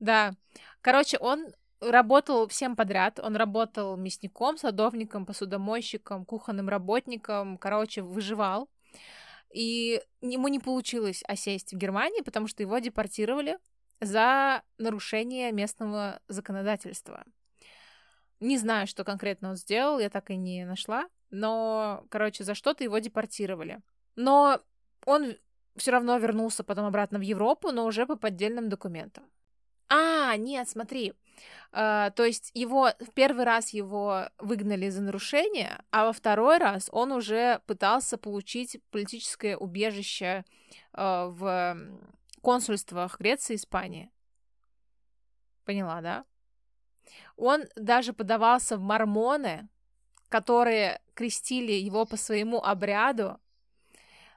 Да. 0.00 0.34
Короче, 0.80 1.18
он 1.18 1.46
работал 1.80 2.48
всем 2.48 2.76
подряд. 2.76 3.18
Он 3.18 3.36
работал 3.36 3.96
мясником, 3.96 4.56
садовником, 4.56 5.26
посудомойщиком, 5.26 6.24
кухонным 6.24 6.68
работником. 6.68 7.58
Короче, 7.58 8.02
выживал. 8.02 8.68
И 9.52 10.02
ему 10.20 10.48
не 10.48 10.58
получилось 10.58 11.22
осесть 11.26 11.72
в 11.72 11.76
Германии, 11.76 12.22
потому 12.22 12.46
что 12.46 12.62
его 12.62 12.78
депортировали 12.78 13.58
за 14.00 14.62
нарушение 14.78 15.52
местного 15.52 16.20
законодательства. 16.28 17.24
Не 18.40 18.58
знаю, 18.58 18.86
что 18.86 19.04
конкретно 19.04 19.50
он 19.50 19.56
сделал, 19.56 19.98
я 19.98 20.10
так 20.10 20.30
и 20.30 20.36
не 20.36 20.66
нашла. 20.66 21.08
Но, 21.30 22.04
короче, 22.10 22.44
за 22.44 22.54
что-то 22.54 22.84
его 22.84 22.98
депортировали. 22.98 23.80
Но 24.14 24.60
он 25.04 25.36
все 25.76 25.90
равно 25.90 26.18
вернулся 26.18 26.64
потом 26.64 26.86
обратно 26.86 27.18
в 27.18 27.22
Европу, 27.22 27.70
но 27.72 27.86
уже 27.86 28.06
по 28.06 28.16
поддельным 28.16 28.68
документам. 28.68 29.24
А, 29.88 30.36
нет, 30.36 30.68
смотри. 30.68 31.14
Uh, 31.72 32.10
то 32.12 32.24
есть 32.24 32.50
его 32.54 32.90
в 33.00 33.10
первый 33.12 33.44
раз 33.44 33.70
его 33.70 34.30
выгнали 34.38 34.88
за 34.88 35.02
нарушение, 35.02 35.82
а 35.90 36.06
во 36.06 36.12
второй 36.12 36.58
раз 36.58 36.88
он 36.92 37.12
уже 37.12 37.60
пытался 37.66 38.16
получить 38.16 38.80
политическое 38.90 39.56
убежище 39.56 40.44
uh, 40.94 41.28
в 41.28 41.76
консульствах 42.40 43.18
Греции 43.18 43.54
и 43.54 43.56
Испании. 43.56 44.10
Поняла, 45.64 46.00
да? 46.00 46.24
Он 47.36 47.64
даже 47.76 48.12
подавался 48.12 48.76
в 48.76 48.80
мормоны, 48.80 49.68
которые 50.28 51.00
крестили 51.14 51.72
его 51.72 52.06
по 52.06 52.16
своему 52.16 52.62
обряду, 52.62 53.38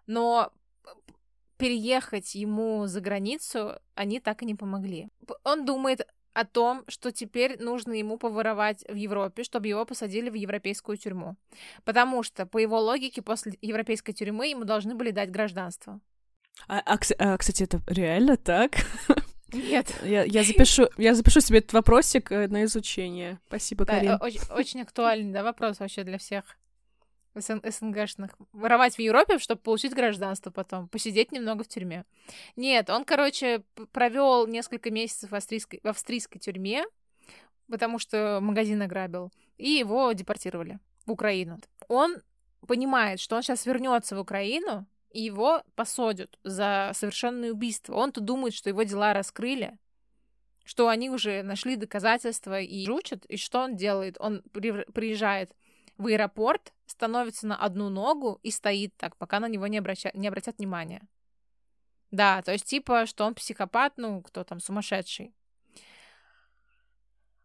но 0.08 0.52
переехать 1.58 2.36
ему 2.36 2.88
за 2.88 3.02
границу 3.02 3.80
они 3.94 4.20
так 4.20 4.42
и 4.42 4.46
не 4.46 4.56
помогли. 4.56 5.10
Он 5.44 5.66
думает 5.66 6.08
о 6.34 6.46
том, 6.46 6.84
что 6.88 7.12
теперь 7.12 7.62
нужно 7.62 7.94
ему 7.94 8.18
поворовать 8.18 8.86
в 8.88 8.96
Европе, 8.96 9.44
чтобы 9.44 9.68
его 9.68 9.86
посадили 9.86 10.30
в 10.30 10.36
европейскую 10.36 10.98
тюрьму. 10.98 11.36
Потому 11.84 12.24
что, 12.24 12.46
по 12.46 12.58
его 12.58 12.80
логике, 12.80 13.22
после 13.22 13.54
европейской 13.62 14.14
тюрьмы 14.14 14.48
ему 14.48 14.64
должны 14.64 14.96
были 14.96 15.12
дать 15.12 15.32
гражданство. 15.32 16.00
А, 16.68 16.80
а, 16.80 16.98
а 17.20 17.38
кстати, 17.38 17.64
это 17.64 17.82
реально 17.88 18.38
так? 18.38 18.74
Нет. 19.54 19.94
Я, 20.04 20.24
я, 20.26 20.44
запишу, 20.44 20.90
я 20.98 21.16
запишу 21.16 21.42
себе 21.42 21.58
этот 21.58 21.74
вопросик 21.74 22.32
э, 22.32 22.48
на 22.48 22.66
изучение. 22.66 23.40
Спасибо, 23.48 23.84
да, 23.86 23.94
Карин. 23.94 24.18
Очень, 24.22 24.42
очень 24.52 24.82
актуальный 24.82 25.34
да, 25.34 25.42
вопрос 25.44 25.80
вообще 25.80 26.04
для 26.04 26.20
всех. 26.20 26.59
СН 27.36 27.60
СНГшных, 27.64 28.32
воровать 28.52 28.96
в 28.96 29.00
Европе, 29.00 29.38
чтобы 29.38 29.62
получить 29.62 29.94
гражданство 29.94 30.52
потом, 30.52 30.88
посидеть 30.88 31.32
немного 31.32 31.64
в 31.64 31.68
тюрьме. 31.68 32.06
Нет, 32.56 32.90
он, 32.90 33.06
короче, 33.06 33.64
провел 33.92 34.48
несколько 34.48 34.92
месяцев 34.92 35.32
в 35.32 35.36
австрийской, 35.36 35.80
в 35.84 35.88
австрийской 35.88 36.40
тюрьме, 36.40 36.84
потому 37.70 38.00
что 38.00 38.40
магазин 38.42 38.82
ограбил, 38.82 39.32
и 39.58 39.70
его 39.70 40.12
депортировали 40.12 40.80
в 41.06 41.12
Украину. 41.12 41.60
Он 41.88 42.18
понимает, 42.68 43.20
что 43.20 43.36
он 43.36 43.44
сейчас 43.44 43.66
вернется 43.66 44.16
в 44.16 44.20
Украину, 44.20 44.86
и 45.12 45.22
его 45.22 45.64
посадят 45.76 46.38
за 46.44 46.92
совершенное 46.94 47.52
убийство. 47.52 47.96
Он-то 47.96 48.22
думает, 48.22 48.54
что 48.54 48.70
его 48.70 48.84
дела 48.84 49.14
раскрыли, 49.14 49.78
что 50.64 50.88
они 50.88 51.10
уже 51.10 51.42
нашли 51.42 51.76
доказательства 51.76 52.62
и 52.62 52.86
жучат, 52.86 53.26
и 53.26 53.38
что 53.38 53.62
он 53.62 53.76
делает? 53.76 54.18
Он 54.20 54.44
приезжает 54.52 55.56
в 56.00 56.08
аэропорт, 56.08 56.74
становится 56.88 57.46
на 57.46 57.58
одну 57.58 57.90
ногу 57.90 58.40
и 58.42 58.50
стоит 58.50 58.96
так, 58.98 59.16
пока 59.18 59.40
на 59.40 59.48
него 59.48 59.68
не, 59.68 59.78
обраща... 59.78 60.10
не 60.14 60.28
обратят 60.28 60.58
внимания. 60.58 61.02
Да, 62.10 62.42
то 62.42 62.52
есть 62.54 62.66
типа, 62.66 63.06
что 63.06 63.26
он 63.26 63.36
психопат, 63.36 63.94
ну, 63.98 64.22
кто 64.22 64.44
там, 64.44 64.60
сумасшедший. 64.60 65.36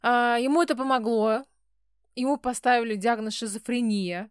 А, 0.02 0.38
ему 0.38 0.62
это 0.62 0.76
помогло. 0.76 1.44
Ему 2.14 2.38
поставили 2.38 2.94
диагноз 2.94 3.34
шизофрения. 3.34 4.30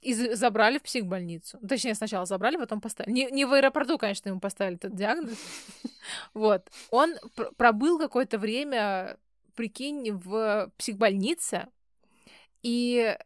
И 0.00 0.14
забрали 0.14 0.78
в 0.78 0.82
психбольницу. 0.82 1.58
Точнее, 1.66 1.94
сначала 1.94 2.26
забрали, 2.26 2.56
потом 2.56 2.80
поставили. 2.80 3.12
Не, 3.12 3.30
не 3.30 3.44
в 3.44 3.52
аэропорту, 3.52 3.98
конечно, 3.98 4.28
ему 4.28 4.40
поставили 4.40 4.76
этот 4.76 4.94
диагноз. 4.94 5.36
Вот. 6.34 6.70
Он 6.90 7.14
пробыл 7.56 7.98
какое-то 7.98 8.38
время, 8.38 9.18
прикинь, 9.56 10.12
в 10.12 10.70
психбольнице, 10.78 11.66
и 12.66 13.16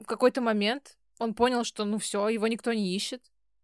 в 0.00 0.06
какой-то 0.06 0.40
момент 0.40 0.98
он 1.20 1.34
понял, 1.34 1.62
что 1.62 1.84
ну 1.84 1.98
все, 1.98 2.28
его 2.28 2.48
никто 2.48 2.72
не 2.72 2.96
ищет, 2.96 3.22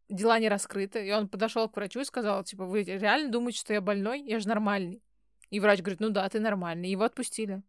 дела 0.08 0.38
не 0.38 0.48
раскрыты. 0.48 1.04
И 1.04 1.10
он 1.10 1.28
подошел 1.28 1.68
к 1.68 1.74
врачу 1.74 2.00
и 2.00 2.04
сказал, 2.04 2.44
типа, 2.44 2.66
вы 2.66 2.84
реально 2.84 3.32
думаете, 3.32 3.58
что 3.58 3.72
я 3.72 3.80
больной? 3.80 4.22
Я 4.22 4.38
же 4.38 4.46
нормальный. 4.46 5.02
И 5.50 5.58
врач 5.58 5.80
говорит, 5.80 5.98
ну 5.98 6.10
да, 6.10 6.28
ты 6.28 6.38
нормальный. 6.38 6.88
Его 6.88 7.02
отпустили. 7.02 7.62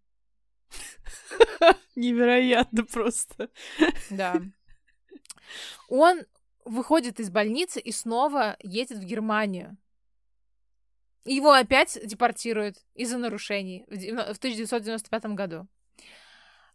Невероятно 1.96 2.86
просто. 2.86 3.50
Да. 4.12 4.40
Он 5.90 6.22
выходит 6.66 7.20
из 7.20 7.32
больницы 7.32 7.80
и 7.80 7.92
снова 7.92 8.58
едет 8.62 9.00
в 9.00 9.04
Германию. 9.04 9.76
Его 11.26 11.52
опять 11.52 11.98
депортируют 12.06 12.78
из-за 12.94 13.18
нарушений 13.18 13.86
в 13.88 14.38
1995 14.38 15.26
году. 15.34 15.68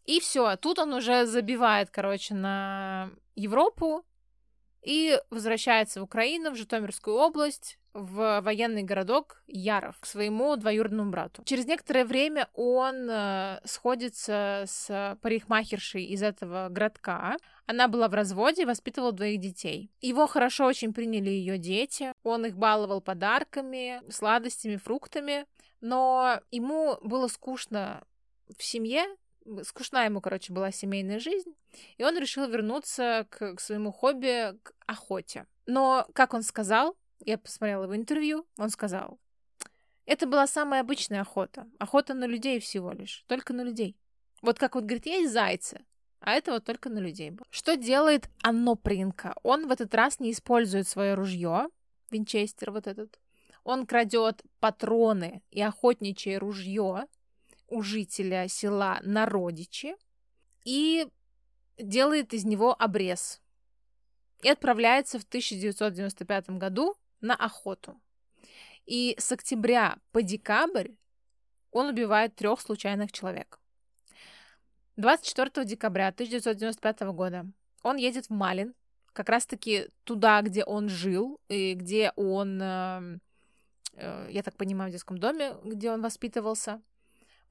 И 0.04 0.20
все, 0.20 0.56
тут 0.56 0.78
он 0.78 0.92
уже 0.92 1.26
забивает, 1.26 1.90
короче, 1.90 2.34
на 2.34 3.10
Европу 3.34 4.04
и 4.82 5.18
возвращается 5.30 6.00
в 6.00 6.04
Украину, 6.04 6.50
в 6.50 6.56
Житомирскую 6.56 7.16
область, 7.16 7.78
в 7.94 8.40
военный 8.42 8.82
городок 8.82 9.42
Яров 9.46 9.98
к 10.00 10.06
своему 10.06 10.56
двоюродному 10.56 11.10
брату. 11.10 11.42
Через 11.44 11.64
некоторое 11.64 12.04
время 12.04 12.48
он 12.52 13.08
э, 13.08 13.60
сходится 13.64 14.64
с 14.66 15.16
парикмахершей 15.22 16.04
из 16.04 16.22
этого 16.22 16.68
городка. 16.70 17.36
Она 17.66 17.86
была 17.86 18.08
в 18.08 18.14
разводе, 18.14 18.66
воспитывала 18.66 19.12
двоих 19.12 19.40
детей. 19.40 19.92
Его 20.00 20.26
хорошо 20.26 20.66
очень 20.66 20.92
приняли 20.92 21.30
ее 21.30 21.56
дети. 21.56 22.12
Он 22.24 22.44
их 22.44 22.56
баловал 22.56 23.00
подарками, 23.00 24.02
сладостями, 24.10 24.76
фруктами. 24.76 25.46
Но 25.80 26.40
ему 26.50 26.98
было 27.00 27.28
скучно 27.28 28.04
в 28.58 28.62
семье, 28.62 29.04
скучна 29.62 30.04
ему, 30.04 30.20
короче, 30.20 30.52
была 30.52 30.70
семейная 30.70 31.18
жизнь, 31.18 31.54
и 31.96 32.04
он 32.04 32.18
решил 32.18 32.48
вернуться 32.48 33.26
к, 33.30 33.54
к 33.54 33.60
своему 33.60 33.92
хобби, 33.92 34.58
к 34.62 34.72
охоте. 34.86 35.46
Но, 35.66 36.06
как 36.14 36.34
он 36.34 36.42
сказал, 36.42 36.96
я 37.20 37.38
посмотрела 37.38 37.84
его 37.84 37.96
интервью, 37.96 38.46
он 38.56 38.70
сказал, 38.70 39.18
это 40.06 40.26
была 40.26 40.46
самая 40.46 40.82
обычная 40.82 41.22
охота. 41.22 41.66
Охота 41.78 42.14
на 42.14 42.26
людей 42.26 42.60
всего 42.60 42.92
лишь, 42.92 43.24
только 43.26 43.52
на 43.52 43.62
людей. 43.62 43.96
Вот 44.42 44.58
как 44.58 44.74
вот, 44.74 44.84
говорит, 44.84 45.06
есть 45.06 45.32
зайцы, 45.32 45.84
а 46.20 46.32
это 46.32 46.52
вот 46.52 46.64
только 46.64 46.90
на 46.90 46.98
людей 46.98 47.30
было. 47.30 47.46
Что 47.50 47.76
делает 47.76 48.28
Аннопринка? 48.42 49.34
Он 49.42 49.66
в 49.66 49.70
этот 49.70 49.94
раз 49.94 50.20
не 50.20 50.32
использует 50.32 50.86
свое 50.86 51.14
ружье, 51.14 51.68
винчестер 52.10 52.70
вот 52.70 52.86
этот. 52.86 53.18
Он 53.62 53.86
крадет 53.86 54.42
патроны 54.60 55.42
и 55.50 55.62
охотничье 55.62 56.36
ружье 56.36 57.06
у 57.68 57.82
жителя 57.82 58.48
села 58.48 59.00
Народичи 59.02 59.96
и 60.64 61.08
делает 61.78 62.34
из 62.34 62.44
него 62.44 62.74
обрез. 62.78 63.40
И 64.42 64.48
отправляется 64.48 65.18
в 65.18 65.24
1995 65.24 66.50
году 66.50 66.94
на 67.20 67.34
охоту. 67.34 68.00
И 68.86 69.14
с 69.18 69.32
октября 69.32 69.98
по 70.12 70.22
декабрь 70.22 70.90
он 71.70 71.88
убивает 71.88 72.34
трех 72.34 72.60
случайных 72.60 73.12
человек. 73.12 73.58
24 74.96 75.66
декабря 75.66 76.08
1995 76.08 77.00
года 77.12 77.46
он 77.82 77.96
едет 77.96 78.26
в 78.26 78.30
Малин, 78.30 78.74
как 79.12 79.28
раз-таки 79.28 79.88
туда, 80.04 80.42
где 80.42 80.64
он 80.64 80.88
жил, 80.88 81.40
и 81.48 81.74
где 81.74 82.12
он, 82.16 82.60
э, 82.60 83.18
э, 83.92 84.28
я 84.30 84.42
так 84.42 84.56
понимаю, 84.56 84.90
в 84.90 84.92
детском 84.92 85.18
доме, 85.18 85.54
где 85.64 85.90
он 85.90 86.02
воспитывался, 86.02 86.82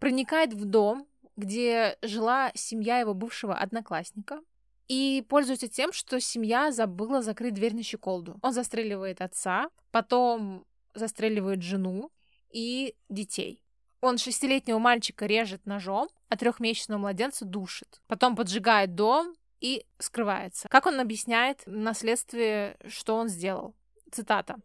проникает 0.03 0.53
в 0.53 0.65
дом, 0.65 1.07
где 1.37 1.97
жила 2.01 2.51
семья 2.55 2.99
его 2.99 3.13
бывшего 3.13 3.55
одноклассника, 3.55 4.41
и 4.89 5.25
пользуется 5.29 5.69
тем, 5.69 5.93
что 5.93 6.19
семья 6.19 6.73
забыла 6.73 7.21
закрыть 7.21 7.53
дверь 7.53 7.73
на 7.73 7.83
щеколду. 7.83 8.37
Он 8.41 8.51
застреливает 8.51 9.21
отца, 9.21 9.69
потом 9.91 10.65
застреливает 10.93 11.61
жену 11.61 12.11
и 12.49 12.95
детей. 13.07 13.61
Он 14.01 14.17
шестилетнего 14.17 14.77
мальчика 14.77 15.25
режет 15.25 15.65
ножом, 15.65 16.09
а 16.27 16.35
трехмесячного 16.35 16.99
младенца 16.99 17.45
душит. 17.45 18.01
Потом 18.07 18.35
поджигает 18.35 18.95
дом 18.95 19.33
и 19.61 19.85
скрывается. 19.99 20.67
Как 20.67 20.85
он 20.85 20.99
объясняет 20.99 21.63
на 21.65 21.93
следствии, 21.93 22.75
что 22.89 23.15
он 23.15 23.29
сделал? 23.29 23.73
Цитата. 24.11 24.57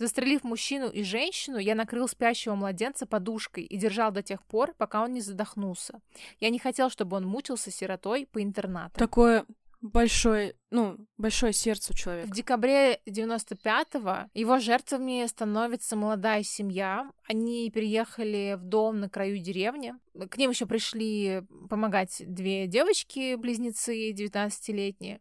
Застрелив 0.00 0.44
мужчину 0.44 0.88
и 0.88 1.02
женщину, 1.02 1.58
я 1.58 1.74
накрыл 1.74 2.08
спящего 2.08 2.54
младенца 2.54 3.04
подушкой 3.04 3.64
и 3.64 3.76
держал 3.76 4.10
до 4.10 4.22
тех 4.22 4.42
пор, 4.42 4.72
пока 4.78 5.04
он 5.04 5.12
не 5.12 5.20
задохнулся. 5.20 6.00
Я 6.40 6.48
не 6.48 6.58
хотел, 6.58 6.88
чтобы 6.88 7.18
он 7.18 7.26
мучился 7.26 7.70
сиротой 7.70 8.26
по 8.32 8.42
интернату. 8.42 8.98
Такое 8.98 9.44
большое, 9.82 10.54
ну, 10.70 10.96
большое 11.18 11.52
сердце 11.52 11.92
у 11.92 11.96
человека. 11.96 12.28
В 12.28 12.34
декабре 12.34 13.00
95-го 13.06 14.30
его 14.32 14.58
жертвами 14.58 15.26
становится 15.26 15.96
молодая 15.96 16.44
семья. 16.44 17.10
Они 17.28 17.70
переехали 17.70 18.56
в 18.58 18.64
дом 18.64 19.00
на 19.00 19.10
краю 19.10 19.36
деревни. 19.36 19.96
К 20.30 20.38
ним 20.38 20.48
еще 20.48 20.64
пришли 20.64 21.42
помогать 21.68 22.22
две 22.26 22.66
девочки-близнецы, 22.66 24.12
19-летние, 24.12 25.20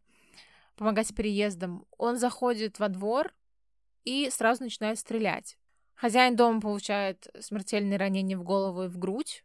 помогать 0.77 1.07
с 1.07 1.11
переездом. 1.11 1.85
Он 1.97 2.17
заходит 2.17 2.79
во 2.79 2.87
двор 2.87 3.33
и 4.09 4.31
сразу 4.31 4.63
начинает 4.63 4.97
стрелять. 4.97 5.55
Хозяин 5.93 6.35
дома 6.35 6.59
получает 6.59 7.27
смертельные 7.39 7.99
ранения 7.99 8.37
в 8.37 8.43
голову 8.43 8.85
и 8.85 8.87
в 8.87 8.97
грудь. 8.97 9.43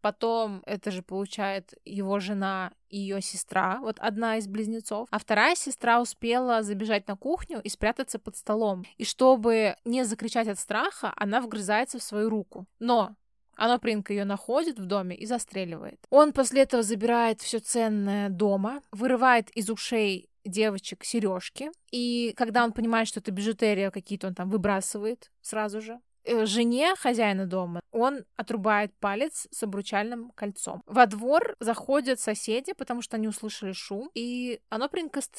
Потом 0.00 0.62
это 0.64 0.90
же 0.90 1.02
получает 1.02 1.74
его 1.84 2.18
жена 2.18 2.72
и 2.88 2.98
ее 2.98 3.20
сестра, 3.20 3.78
вот 3.80 3.98
одна 3.98 4.36
из 4.38 4.46
близнецов. 4.46 5.08
А 5.10 5.18
вторая 5.18 5.54
сестра 5.54 6.00
успела 6.00 6.62
забежать 6.62 7.08
на 7.08 7.16
кухню 7.16 7.60
и 7.60 7.68
спрятаться 7.68 8.18
под 8.18 8.36
столом. 8.36 8.84
И 8.96 9.04
чтобы 9.04 9.76
не 9.84 10.04
закричать 10.04 10.48
от 10.48 10.58
страха, 10.58 11.12
она 11.16 11.42
вгрызается 11.42 11.98
в 11.98 12.02
свою 12.02 12.30
руку. 12.30 12.66
Но 12.78 13.16
Анопринка 13.56 14.12
ее 14.12 14.24
находит 14.24 14.78
в 14.78 14.84
доме 14.84 15.16
и 15.16 15.26
застреливает. 15.26 15.98
Он 16.10 16.32
после 16.32 16.62
этого 16.62 16.82
забирает 16.82 17.40
все 17.40 17.58
ценное 17.58 18.28
дома, 18.28 18.82
вырывает 18.92 19.50
из 19.50 19.70
ушей 19.70 20.28
девочек 20.44 21.04
сережки. 21.04 21.70
И 21.90 22.32
когда 22.36 22.64
он 22.64 22.72
понимает, 22.72 23.08
что 23.08 23.20
это 23.20 23.32
бижутерия 23.32 23.90
какие-то, 23.90 24.28
он 24.28 24.34
там 24.34 24.50
выбрасывает 24.50 25.30
сразу 25.40 25.80
же. 25.80 25.98
Э, 26.26 26.44
жене 26.44 26.94
хозяина 26.96 27.46
дома 27.46 27.80
он 27.92 28.24
отрубает 28.36 28.92
палец 28.98 29.46
с 29.50 29.62
обручальным 29.62 30.30
кольцом. 30.34 30.82
Во 30.86 31.06
двор 31.06 31.56
заходят 31.60 32.20
соседи, 32.20 32.72
потому 32.74 33.00
что 33.00 33.16
они 33.16 33.28
услышали 33.28 33.72
шум, 33.72 34.10
и 34.14 34.60
оно 34.68 34.90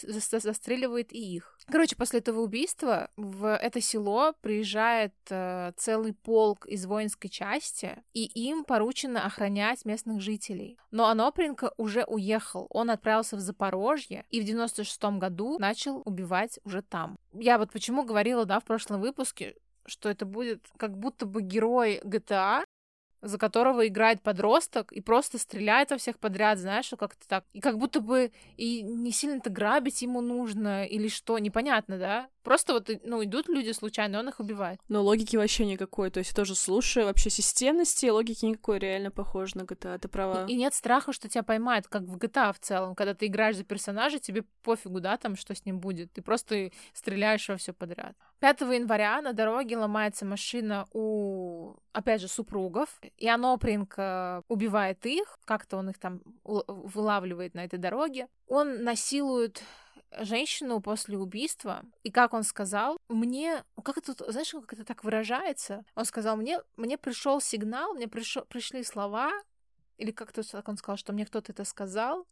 застреливает 0.02 1.14
и 1.14 1.36
их. 1.36 1.58
Короче, 1.70 1.96
после 1.96 2.20
этого 2.20 2.42
убийства 2.42 3.12
в 3.18 3.56
это 3.56 3.82
село 3.82 4.34
приезжает 4.42 5.14
э, 5.30 5.74
целый 5.78 6.14
полк 6.14 6.66
из 6.66 6.86
воинской 6.86 7.30
части, 7.30 8.04
и 8.14 8.26
им 8.26 8.64
поручено 8.64 9.26
охранять 9.26 9.86
местных 9.86 10.22
жителей. 10.22 10.80
Но 10.92 11.08
Анопринка 11.08 11.74
уже 11.78 12.06
уехал. 12.06 12.68
Он 12.70 12.90
отправился 12.90 13.36
в 13.36 13.40
Запорожье 13.40 14.26
и 14.30 14.42
в 14.42 14.46
96 14.46 15.04
году 15.18 15.60
начал 15.60 16.02
убивать 16.06 16.60
уже 16.64 16.82
там. 16.82 17.18
Я 17.34 17.58
вот 17.58 17.72
почему 17.72 18.04
говорила, 18.04 18.46
да, 18.46 18.60
в 18.60 18.64
прошлом 18.64 19.02
выпуске, 19.02 19.56
что 19.88 20.10
это 20.10 20.26
будет 20.26 20.68
как 20.78 20.98
будто 20.98 21.26
бы 21.26 21.42
герой 21.42 22.00
GTA, 22.04 22.66
за 23.22 23.38
которого 23.38 23.88
играет 23.88 24.22
подросток 24.22 24.92
и 24.92 25.02
просто 25.02 25.38
стреляет 25.38 25.92
во 25.92 25.98
всех 25.98 26.20
подряд, 26.20 26.60
знаешь, 26.60 26.86
что 26.86 26.98
как-то 26.98 27.28
так. 27.28 27.46
И 27.54 27.60
как 27.60 27.78
будто 27.78 28.00
бы 28.00 28.32
и 28.58 28.82
не 28.84 29.12
сильно-то 29.12 29.50
грабить 29.50 30.02
ему 30.02 30.22
нужно 30.22 30.86
или 30.86 31.08
что, 31.08 31.40
непонятно, 31.40 31.98
да? 31.98 32.30
Просто 32.44 32.74
вот, 32.74 32.90
ну, 33.04 33.22
идут 33.26 33.50
люди 33.50 33.72
случайно, 33.72 34.20
он 34.20 34.30
их 34.30 34.40
убивает. 34.40 34.80
Но 34.88 35.04
логики 35.04 35.36
вообще 35.36 35.66
никакой. 35.66 36.10
То 36.12 36.20
есть 36.20 36.32
я 36.32 36.36
тоже 36.36 36.56
слушаю 36.56 37.06
вообще 37.06 37.30
системности, 37.30 38.06
логики 38.06 38.46
никакой 38.46 38.80
реально 38.80 39.12
похож 39.12 39.54
на 39.56 39.64
GTA. 39.64 40.00
Ты 40.00 40.08
права. 40.08 40.46
И, 40.46 40.54
и 40.54 40.56
нет 40.56 40.74
страха, 40.74 41.12
что 41.12 41.28
тебя 41.28 41.44
поймают, 41.44 41.88
как 41.88 42.04
в 42.04 42.16
GTA 42.16 42.54
в 42.54 42.60
целом. 42.60 42.96
Когда 42.96 43.14
ты 43.14 43.26
играешь 43.26 43.58
за 43.58 43.66
персонажа, 43.66 44.20
тебе 44.20 44.44
пофигу, 44.64 45.02
да, 45.02 45.18
там, 45.18 45.36
что 45.36 45.54
с 45.54 45.66
ним 45.66 45.80
будет. 45.80 46.14
Ты 46.14 46.22
просто 46.22 46.72
стреляешь 46.94 47.50
во 47.50 47.58
все 47.58 47.74
подряд. 47.74 48.16
5 48.40 48.62
января 48.62 49.22
на 49.22 49.34
дороге 49.34 49.78
ломается 49.78 50.26
машина 50.26 50.88
у, 50.94 51.76
опять 51.98 52.22
же, 52.22 52.28
супругов, 52.28 53.02
и 53.18 53.28
Анопринг 53.28 53.94
убивает 54.48 55.04
их, 55.08 55.40
как-то 55.46 55.78
он 55.78 55.90
их 55.90 55.98
там 55.98 56.22
вылавливает 56.44 57.56
на 57.56 57.66
этой 57.66 57.80
дороге. 57.80 58.28
Он 58.48 58.84
насилует 58.84 59.64
женщину 60.20 60.80
после 60.80 61.18
убийства, 61.18 61.84
и 62.04 62.12
как 62.12 62.34
он 62.34 62.44
сказал, 62.44 62.98
мне, 63.10 63.64
как 63.84 63.98
это, 63.98 64.14
знаешь, 64.32 64.52
как 64.52 64.74
это 64.74 64.86
так 64.86 65.04
выражается? 65.04 65.84
Он 65.96 66.06
сказал, 66.06 66.38
мне, 66.38 66.60
мне 66.76 67.00
пришел 67.00 67.42
сигнал, 67.42 67.96
мне 67.96 68.08
пришел, 68.08 68.46
пришли 68.46 68.84
слова, 68.84 69.32
или 69.98 70.12
как-то 70.12 70.44
так 70.48 70.70
он 70.70 70.78
сказал, 70.78 70.98
что 70.98 71.14
мне 71.14 71.26
кто-то 71.26 71.52
это 71.52 71.66
сказал, 71.66 72.28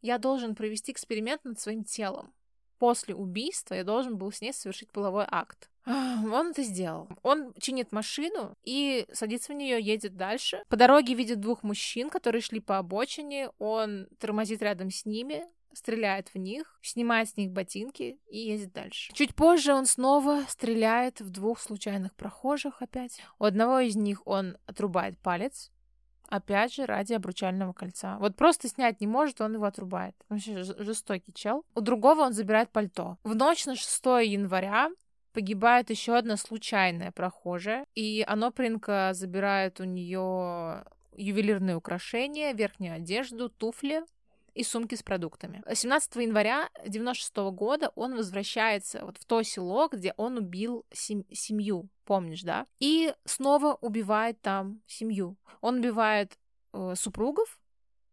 я 0.00 0.18
должен 0.18 0.54
провести 0.54 0.92
эксперимент 0.92 1.44
над 1.44 1.58
своим 1.58 1.82
телом. 1.82 2.32
После 2.78 3.16
убийства 3.16 3.74
я 3.74 3.82
должен 3.82 4.16
был 4.16 4.30
с 4.30 4.40
ней 4.40 4.52
совершить 4.52 4.92
половой 4.92 5.26
акт. 5.28 5.68
Он 5.86 6.50
это 6.50 6.62
сделал. 6.62 7.08
Он 7.22 7.52
чинит 7.58 7.92
машину 7.92 8.56
и 8.62 9.06
садится 9.12 9.52
в 9.52 9.56
нее, 9.56 9.80
едет 9.80 10.16
дальше. 10.16 10.62
По 10.68 10.76
дороге 10.76 11.14
видит 11.14 11.40
двух 11.40 11.62
мужчин, 11.62 12.10
которые 12.10 12.42
шли 12.42 12.60
по 12.60 12.78
обочине. 12.78 13.50
Он 13.58 14.06
тормозит 14.18 14.62
рядом 14.62 14.90
с 14.90 15.04
ними, 15.04 15.44
стреляет 15.74 16.28
в 16.28 16.38
них, 16.38 16.78
снимает 16.82 17.28
с 17.28 17.36
них 17.36 17.50
ботинки 17.50 18.18
и 18.28 18.38
едет 18.38 18.72
дальше. 18.72 19.12
Чуть 19.14 19.34
позже 19.34 19.74
он 19.74 19.86
снова 19.86 20.42
стреляет 20.48 21.20
в 21.20 21.30
двух 21.30 21.60
случайных 21.60 22.14
прохожих 22.14 22.82
опять. 22.82 23.20
У 23.38 23.44
одного 23.44 23.80
из 23.80 23.96
них 23.96 24.26
он 24.26 24.58
отрубает 24.66 25.18
палец, 25.18 25.70
опять 26.28 26.74
же, 26.74 26.86
ради 26.86 27.12
обручального 27.12 27.72
кольца. 27.72 28.16
Вот 28.18 28.36
просто 28.36 28.68
снять 28.68 29.00
не 29.00 29.06
может, 29.06 29.40
он 29.40 29.54
его 29.54 29.64
отрубает. 29.64 30.14
Вообще 30.28 30.62
жестокий 30.62 31.32
чел. 31.34 31.64
У 31.74 31.80
другого 31.80 32.22
он 32.22 32.32
забирает 32.32 32.70
пальто. 32.70 33.18
В 33.22 33.34
ночь 33.34 33.66
на 33.66 33.76
6 33.76 34.04
января 34.24 34.90
погибает 35.32 35.90
еще 35.90 36.16
одна 36.16 36.36
случайная 36.36 37.12
прохожая, 37.12 37.86
и 37.94 38.24
Анопринка 38.26 39.10
забирает 39.14 39.80
у 39.80 39.84
нее 39.84 40.84
ювелирные 41.16 41.76
украшения, 41.76 42.52
верхнюю 42.52 42.94
одежду, 42.96 43.48
туфли, 43.48 44.02
и 44.54 44.64
сумки 44.64 44.94
с 44.94 45.02
продуктами. 45.02 45.62
17 45.72 46.16
января 46.16 46.68
96 46.86 47.36
года 47.52 47.90
он 47.94 48.14
возвращается 48.14 49.04
вот 49.04 49.18
в 49.18 49.24
то 49.24 49.42
село, 49.42 49.88
где 49.90 50.12
он 50.16 50.36
убил 50.36 50.84
сем- 50.92 51.24
семью, 51.32 51.88
помнишь, 52.04 52.42
да? 52.42 52.66
И 52.78 53.14
снова 53.24 53.74
убивает 53.80 54.40
там 54.42 54.82
семью. 54.86 55.36
Он 55.60 55.78
убивает 55.78 56.38
э, 56.72 56.94
супругов, 56.96 57.58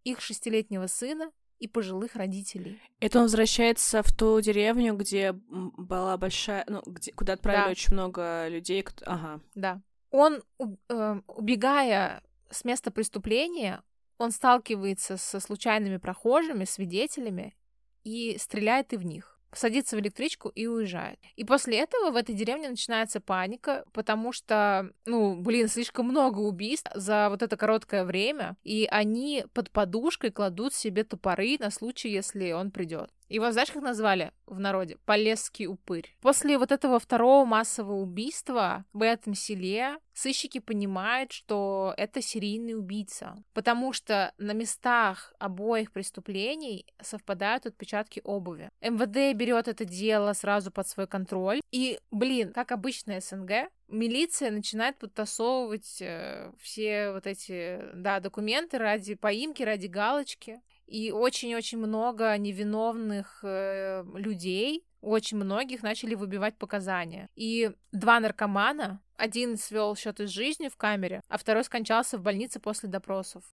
их 0.04 0.22
шестилетнего 0.22 0.88
сына 0.88 1.32
и 1.60 1.68
пожилых 1.68 2.16
родителей. 2.16 2.80
Это 3.00 3.20
он 3.20 3.26
возвращается 3.26 4.02
в 4.02 4.12
ту 4.14 4.40
деревню, 4.42 4.96
где 4.96 5.34
была 5.34 6.18
большая, 6.18 6.66
ну, 6.68 6.82
где, 6.86 7.12
куда 7.12 7.34
отправили 7.34 7.66
да. 7.66 7.72
очень 7.72 7.94
много 7.94 8.48
людей. 8.48 8.86
Ага. 9.06 9.42
Да. 9.56 9.82
Он, 10.12 10.42
э, 10.90 11.22
убегая 11.28 12.24
с 12.50 12.64
места 12.64 12.92
преступления, 12.92 13.84
он 14.18 14.32
сталкивается 14.32 15.18
со 15.18 15.40
случайными 15.40 15.98
прохожими, 15.98 16.66
свидетелями 16.66 17.56
и 18.04 18.38
стреляет 18.38 18.94
и 18.94 18.98
в 18.98 19.06
них 19.06 19.39
садится 19.54 19.96
в 19.96 20.00
электричку 20.00 20.50
и 20.50 20.68
уезжает. 20.68 21.20
И 21.36 21.44
после 21.44 21.80
этого 21.80 22.12
в 22.12 22.16
этой 22.16 22.36
деревне 22.36 22.70
начинается 22.70 23.20
паника, 23.20 23.86
потому 23.94 24.32
что, 24.32 24.92
ну, 25.06 25.36
блин, 25.36 25.68
слишком 25.68 26.08
много 26.08 26.40
убийств 26.40 26.90
за 26.94 27.30
вот 27.30 27.42
это 27.42 27.58
короткое 27.58 28.06
время, 28.06 28.56
и 28.64 28.88
они 28.90 29.46
под 29.54 29.72
подушкой 29.72 30.32
кладут 30.32 30.74
себе 30.74 31.04
топоры 31.04 31.58
на 31.60 31.72
случай, 31.72 32.10
если 32.10 32.52
он 32.52 32.72
придет. 32.72 33.12
Его, 33.30 33.52
знаешь, 33.52 33.72
как 33.72 33.84
назвали 33.84 34.32
в 34.48 34.60
народе? 34.60 34.98
Полесский 35.06 35.68
упырь. 35.68 36.16
После 36.22 36.58
вот 36.58 36.72
этого 36.72 37.00
второго 37.00 37.46
массового 37.46 38.02
убийства 38.02 38.86
в 38.92 39.04
этом 39.04 39.36
селе 39.36 39.98
сыщики 40.14 40.60
понимают, 40.60 41.32
что 41.32 41.94
это 41.96 42.22
серийный 42.22 42.74
убийца, 42.74 43.42
потому 43.54 43.94
что 43.94 44.34
на 44.38 44.52
местах 44.52 45.34
обоих 45.40 45.92
преступлений 45.92 46.86
совпадают 47.02 47.68
отпечатки 47.68 48.20
обуви. 48.24 48.70
МВД 48.82 49.38
берет 49.38 49.68
это 49.68 49.86
дело 49.86 50.34
сразу 50.34 50.72
под 50.72 50.88
свой 50.88 51.08
контроль, 51.08 51.62
и, 51.72 52.00
блин, 52.12 52.52
как 52.52 52.72
обычно 52.72 53.22
СНГ, 53.22 53.70
милиция 53.88 54.52
начинает 54.52 54.98
подтасовывать 54.98 56.02
э, 56.02 56.52
все 56.60 57.12
вот 57.12 57.28
эти, 57.28 57.80
да, 57.94 58.20
документы 58.20 58.78
ради 58.78 59.16
поимки, 59.16 59.64
ради 59.64 59.88
галочки 59.88 60.62
и 60.90 61.12
очень-очень 61.12 61.78
много 61.78 62.36
невиновных 62.38 63.40
э, 63.44 64.04
людей, 64.16 64.84
очень 65.02 65.38
многих 65.38 65.84
начали 65.84 66.16
выбивать 66.16 66.58
показания. 66.58 67.30
И 67.36 67.72
два 67.92 68.20
наркомана, 68.20 69.02
один 69.16 69.58
свел 69.58 69.96
счеты 69.96 70.28
с 70.28 70.32
жизнью 70.32 70.72
в 70.72 70.78
камере, 70.78 71.22
а 71.28 71.38
второй 71.38 71.64
скончался 71.64 72.18
в 72.18 72.22
больнице 72.22 72.60
после 72.60 72.90
допросов. 72.90 73.44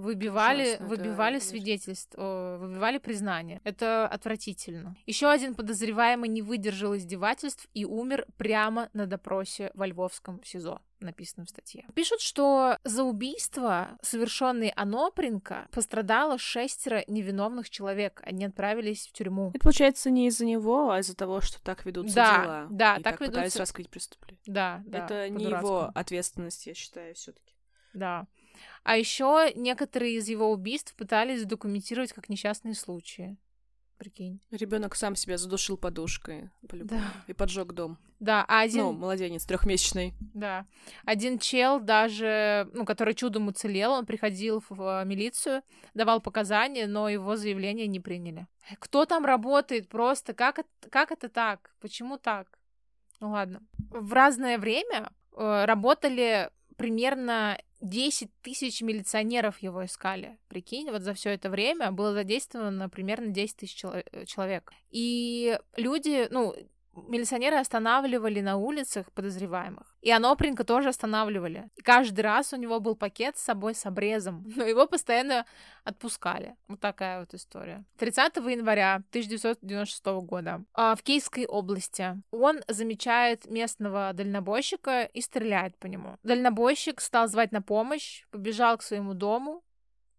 Выбивали, 0.00 0.62
Ужасно, 0.62 0.86
выбивали 0.86 1.34
да, 1.34 1.40
свидетельство, 1.40 2.58
выбивали 2.60 2.98
признание. 2.98 3.60
Это 3.64 4.06
отвратительно. 4.06 4.96
Еще 5.06 5.28
один 5.28 5.54
подозреваемый 5.54 6.28
не 6.28 6.42
выдержал 6.42 6.96
издевательств 6.96 7.68
и 7.74 7.84
умер 7.84 8.26
прямо 8.36 8.88
на 8.92 9.06
допросе 9.06 9.70
во 9.74 9.86
Львовском 9.86 10.42
СИЗО 10.44 10.80
написано 11.00 11.44
в 11.44 11.50
статье. 11.50 11.84
Пишут, 11.94 12.20
что 12.20 12.78
за 12.84 13.04
убийство, 13.04 13.98
совершенное 14.02 14.72
Анопренко, 14.76 15.68
пострадало 15.70 16.38
шестеро 16.38 17.04
невиновных 17.06 17.70
человек. 17.70 18.22
Они 18.24 18.44
отправились 18.44 19.06
в 19.06 19.12
тюрьму. 19.12 19.50
Это 19.50 19.60
получается 19.60 20.10
не 20.10 20.28
из-за 20.28 20.44
него, 20.44 20.90
а 20.90 21.00
из-за 21.00 21.14
того, 21.14 21.40
что 21.40 21.62
так 21.62 21.84
ведутся 21.84 22.14
да, 22.14 22.42
дела. 22.42 22.66
Да, 22.70 22.96
и 22.96 23.02
так, 23.02 23.18
так 23.18 23.28
ведутся. 23.28 23.58
раскрыть 23.58 23.90
преступление. 23.90 24.42
Да, 24.46 24.82
да. 24.86 25.04
Это 25.04 25.28
не 25.28 25.46
его 25.46 25.90
ответственность, 25.94 26.66
я 26.66 26.74
считаю, 26.74 27.14
все-таки. 27.14 27.54
Да. 27.94 28.26
А 28.82 28.96
еще 28.96 29.52
некоторые 29.54 30.16
из 30.16 30.28
его 30.28 30.50
убийств 30.50 30.94
пытались 30.94 31.40
задокументировать 31.40 32.12
как 32.12 32.28
несчастные 32.28 32.74
случаи. 32.74 33.36
Прикинь. 33.98 34.40
Ребенок 34.50 34.94
сам 34.94 35.16
себя 35.16 35.38
задушил 35.38 35.78
подушкой 35.78 36.50
да. 36.62 37.00
и 37.26 37.32
поджег 37.32 37.72
дом. 37.72 37.96
Да, 38.20 38.44
а 38.46 38.60
один... 38.60 38.84
Ну, 38.84 38.92
младенец, 38.92 39.46
трехмесячный. 39.46 40.12
Да. 40.34 40.66
Один 41.06 41.38
чел 41.38 41.80
даже, 41.80 42.68
ну, 42.74 42.84
который 42.84 43.14
чудом 43.14 43.48
уцелел, 43.48 43.92
он 43.92 44.04
приходил 44.04 44.62
в 44.68 45.02
милицию, 45.04 45.62
давал 45.94 46.20
показания, 46.20 46.86
но 46.86 47.08
его 47.08 47.36
заявление 47.36 47.86
не 47.86 48.00
приняли. 48.00 48.46
Кто 48.78 49.06
там 49.06 49.24
работает 49.24 49.88
просто? 49.88 50.34
Как 50.34 50.58
это, 50.58 50.90
как 50.90 51.10
это 51.10 51.30
так? 51.30 51.74
Почему 51.80 52.18
так? 52.18 52.58
Ну 53.20 53.30
ладно. 53.30 53.62
В 53.90 54.12
разное 54.12 54.58
время 54.58 55.10
э, 55.34 55.64
работали 55.64 56.50
примерно 56.76 57.58
10 57.80 58.30
тысяч 58.42 58.80
милиционеров 58.80 59.58
его 59.58 59.84
искали. 59.84 60.38
Прикинь, 60.48 60.90
вот 60.90 61.02
за 61.02 61.14
все 61.14 61.30
это 61.30 61.50
время 61.50 61.92
было 61.92 62.12
задействовано 62.12 62.88
примерно 62.88 63.28
10 63.28 63.56
тысяч 63.56 63.76
человек. 64.26 64.72
И 64.90 65.58
люди, 65.76 66.26
ну, 66.30 66.54
милиционеры 67.08 67.56
останавливали 67.56 68.40
на 68.40 68.56
улицах 68.56 69.10
подозреваемых. 69.12 69.96
И 70.00 70.10
Анопренко 70.10 70.64
тоже 70.64 70.88
останавливали. 70.88 71.68
И 71.76 71.82
каждый 71.82 72.20
раз 72.20 72.52
у 72.52 72.56
него 72.56 72.80
был 72.80 72.96
пакет 72.96 73.36
с 73.36 73.42
собой 73.42 73.74
с 73.74 73.86
обрезом, 73.86 74.44
но 74.56 74.64
его 74.64 74.86
постоянно 74.86 75.46
отпускали. 75.84 76.56
Вот 76.68 76.80
такая 76.80 77.20
вот 77.20 77.34
история. 77.34 77.84
30 77.98 78.36
января 78.36 78.96
1996 79.10 80.06
года 80.22 80.64
а, 80.74 80.94
в 80.94 81.02
Киевской 81.02 81.46
области 81.46 82.22
он 82.30 82.60
замечает 82.68 83.46
местного 83.50 84.12
дальнобойщика 84.12 85.04
и 85.04 85.20
стреляет 85.20 85.76
по 85.78 85.86
нему. 85.86 86.16
Дальнобойщик 86.22 87.00
стал 87.00 87.28
звать 87.28 87.52
на 87.52 87.62
помощь, 87.62 88.24
побежал 88.30 88.78
к 88.78 88.82
своему 88.82 89.14
дому, 89.14 89.62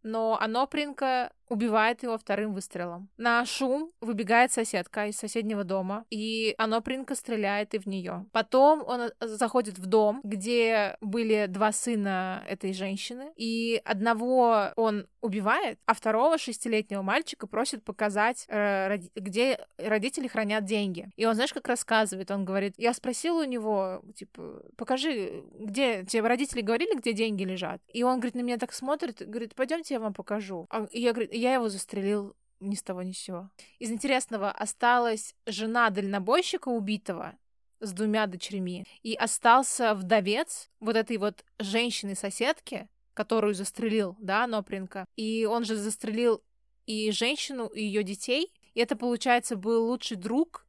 но 0.03 0.39
Анопренко 0.39 1.31
убивает 1.49 2.03
его 2.03 2.17
вторым 2.17 2.53
выстрелом. 2.53 3.09
На 3.17 3.45
шум 3.45 3.91
выбегает 4.01 4.51
соседка 4.51 5.07
из 5.07 5.17
соседнего 5.17 5.63
дома, 5.63 6.05
и 6.09 6.55
Анопренко 6.57 7.15
стреляет 7.15 7.73
и 7.73 7.79
в 7.79 7.85
нее. 7.85 8.25
Потом 8.31 8.83
он 8.85 9.01
э, 9.01 9.11
заходит 9.19 9.77
в 9.77 9.85
дом, 9.85 10.21
где 10.23 10.97
были 11.01 11.45
два 11.47 11.71
сына 11.71 12.43
этой 12.47 12.73
женщины, 12.73 13.31
и 13.35 13.81
одного 13.85 14.71
он 14.75 15.07
убивает, 15.21 15.79
а 15.85 15.93
второго 15.93 16.37
шестилетнего 16.37 17.01
мальчика 17.01 17.47
просит 17.47 17.83
показать, 17.83 18.45
э, 18.47 18.97
где 19.15 19.59
родители 19.77 20.27
хранят 20.27 20.65
деньги. 20.65 21.09
И 21.15 21.25
он, 21.25 21.35
знаешь, 21.35 21.53
как 21.53 21.67
рассказывает, 21.67 22.31
он 22.31 22.45
говорит, 22.45 22.73
я 22.77 22.93
спросил 22.93 23.37
у 23.37 23.43
него, 23.43 24.01
типа, 24.15 24.63
покажи, 24.75 25.43
где 25.59 26.05
тебе 26.05 26.21
родители 26.21 26.61
говорили, 26.61 26.97
где 26.97 27.13
деньги 27.13 27.43
лежат? 27.43 27.81
И 27.91 28.03
он, 28.03 28.19
говорит, 28.19 28.35
на 28.35 28.41
меня 28.41 28.57
так 28.57 28.73
смотрит, 28.73 29.27
говорит, 29.27 29.55
пойдемте 29.55 29.95
я 29.95 29.99
вам 29.99 30.13
покажу. 30.13 30.65
А 30.69 30.87
я, 30.91 31.13
я 31.37 31.53
его 31.53 31.69
застрелил 31.69 32.35
ни 32.59 32.75
с 32.75 32.83
того 32.83 33.03
ни 33.03 33.11
с 33.11 33.19
сего. 33.19 33.49
Из 33.79 33.91
интересного 33.91 34.51
осталась 34.51 35.35
жена 35.45 35.89
дальнобойщика 35.89 36.69
убитого 36.69 37.37
с 37.79 37.91
двумя 37.93 38.25
дочерьми, 38.25 38.85
и 39.03 39.13
остался 39.13 39.93
вдовец 39.93 40.69
вот 40.79 40.95
этой 40.95 41.17
вот 41.17 41.45
женщины-соседки, 41.59 42.87
которую 43.13 43.53
застрелил, 43.53 44.15
да, 44.19 44.47
Нопренко. 44.47 45.05
И 45.15 45.45
он 45.45 45.63
же 45.63 45.75
застрелил 45.75 46.41
и 46.85 47.11
женщину, 47.11 47.67
и 47.67 47.83
ее 47.83 48.03
детей. 48.03 48.51
И 48.73 48.79
это, 48.79 48.95
получается, 48.95 49.55
был 49.55 49.87
лучший 49.87 50.17
друг 50.17 50.66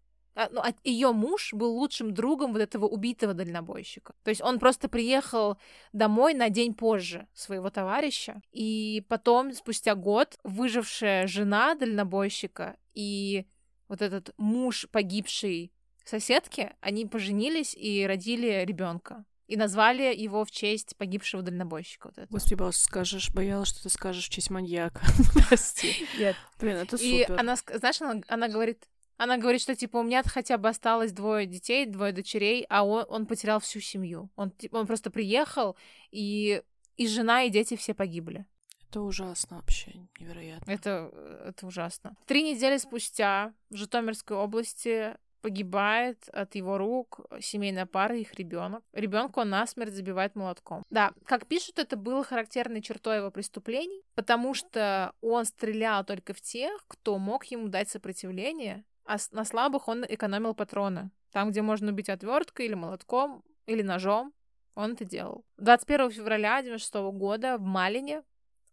ну, 0.53 0.61
а 0.61 0.73
ее 0.85 1.13
муж 1.13 1.53
был 1.53 1.73
лучшим 1.77 2.15
другом 2.15 2.53
вот 2.53 2.63
этого 2.63 2.87
убитого 2.87 3.35
дальнобойщика. 3.35 4.15
То 4.23 4.31
есть 4.31 4.41
он 4.41 4.59
просто 4.59 4.89
приехал 4.89 5.59
домой 5.93 6.35
на 6.35 6.49
день 6.49 6.75
позже 6.75 7.27
своего 7.35 7.71
товарища, 7.71 8.41
и 8.53 9.05
потом, 9.09 9.53
спустя 9.53 9.95
год, 9.95 10.39
выжившая 10.45 11.27
жена 11.27 11.75
дальнобойщика 11.75 12.77
и 12.95 13.47
вот 13.89 14.03
этот 14.03 14.33
муж 14.37 14.87
погибшей 14.91 15.73
соседки, 16.05 16.73
они 16.81 17.07
поженились 17.07 17.75
и 17.75 18.07
родили 18.07 18.65
ребенка. 18.65 19.25
И 19.47 19.57
назвали 19.57 20.15
его 20.15 20.45
в 20.45 20.51
честь 20.51 20.95
погибшего 20.99 21.43
дальнобойщика. 21.43 22.13
Вот 22.15 22.29
Господи, 22.29 22.55
пожалуйста, 22.57 22.85
скажешь, 22.85 23.31
боялась, 23.31 23.69
что 23.69 23.83
ты 23.83 23.89
скажешь 23.89 24.27
в 24.27 24.31
честь 24.31 24.51
маньяка. 24.51 25.01
Прости. 25.49 26.07
Нет. 26.19 26.37
Блин, 26.61 26.77
это 26.77 26.99
супер. 26.99 27.33
И 27.33 27.39
она, 27.39 27.57
знаешь, 27.57 28.03
она, 28.03 28.21
она 28.29 28.49
говорит, 28.49 28.85
она 29.19 29.37
говорит, 29.37 29.61
что, 29.61 29.75
типа, 29.75 29.99
у 29.99 30.03
меня 30.03 30.23
хотя 30.25 30.57
бы 30.57 30.69
осталось 30.69 31.13
двое 31.13 31.47
детей, 31.47 31.85
двое 31.87 32.13
дочерей, 32.13 32.65
а 32.71 32.85
он, 32.85 33.05
он 33.09 33.27
потерял 33.27 33.61
всю 33.61 33.81
семью. 33.81 34.31
Он, 34.37 34.51
типа, 34.53 34.77
он 34.77 34.87
просто 34.87 35.11
приехал, 35.11 35.77
и, 36.11 36.63
и 36.97 37.09
жена, 37.09 37.43
и 37.43 37.51
дети 37.51 37.77
все 37.77 37.95
погибли. 37.95 38.47
Это 38.89 39.03
ужасно 39.03 39.57
вообще, 39.57 39.93
невероятно. 40.19 40.71
Это, 40.71 41.13
это 41.45 41.67
ужасно. 41.67 42.17
Три 42.27 42.43
недели 42.43 42.79
спустя 42.79 43.53
в 43.69 43.77
Житомирской 43.77 44.37
области 44.37 45.15
погибает 45.41 46.29
от 46.31 46.55
его 46.55 46.79
рук 46.79 47.21
семейная 47.41 47.87
пара 47.87 48.17
и 48.17 48.23
их 48.23 48.35
ребенок. 48.35 48.83
Ребенку 48.93 49.41
он 49.41 49.51
насмерть 49.51 49.95
забивает 49.95 50.35
молотком. 50.37 50.85
Да, 50.91 51.13
как 51.25 51.47
пишут, 51.47 51.79
это 51.79 51.97
было 51.97 52.25
характерной 52.25 52.83
чертой 52.83 53.19
его 53.19 53.31
преступлений, 53.31 54.03
потому 54.15 54.55
что 54.55 55.13
он 55.21 55.45
стрелял 55.45 56.05
только 56.05 56.35
в 56.35 56.41
тех, 56.41 56.85
кто 56.89 57.19
мог 57.19 57.45
ему 57.47 57.69
дать 57.69 57.91
сопротивление 57.91 58.85
а 59.09 59.17
на 59.33 59.45
слабых 59.45 59.89
он 59.89 60.05
экономил 60.07 60.55
патроны. 60.55 61.11
Там, 61.33 61.51
где 61.51 61.63
можно 61.63 61.91
убить 61.91 62.11
отверткой 62.11 62.67
или 62.67 62.75
молотком, 62.75 63.43
или 63.65 63.83
ножом, 63.83 64.35
он 64.75 64.93
это 64.93 65.05
делал. 65.07 65.47
21 65.57 66.11
февраля 66.11 66.63
96 66.63 66.95
года 67.13 67.57
в 67.57 67.63
Малине 67.63 68.23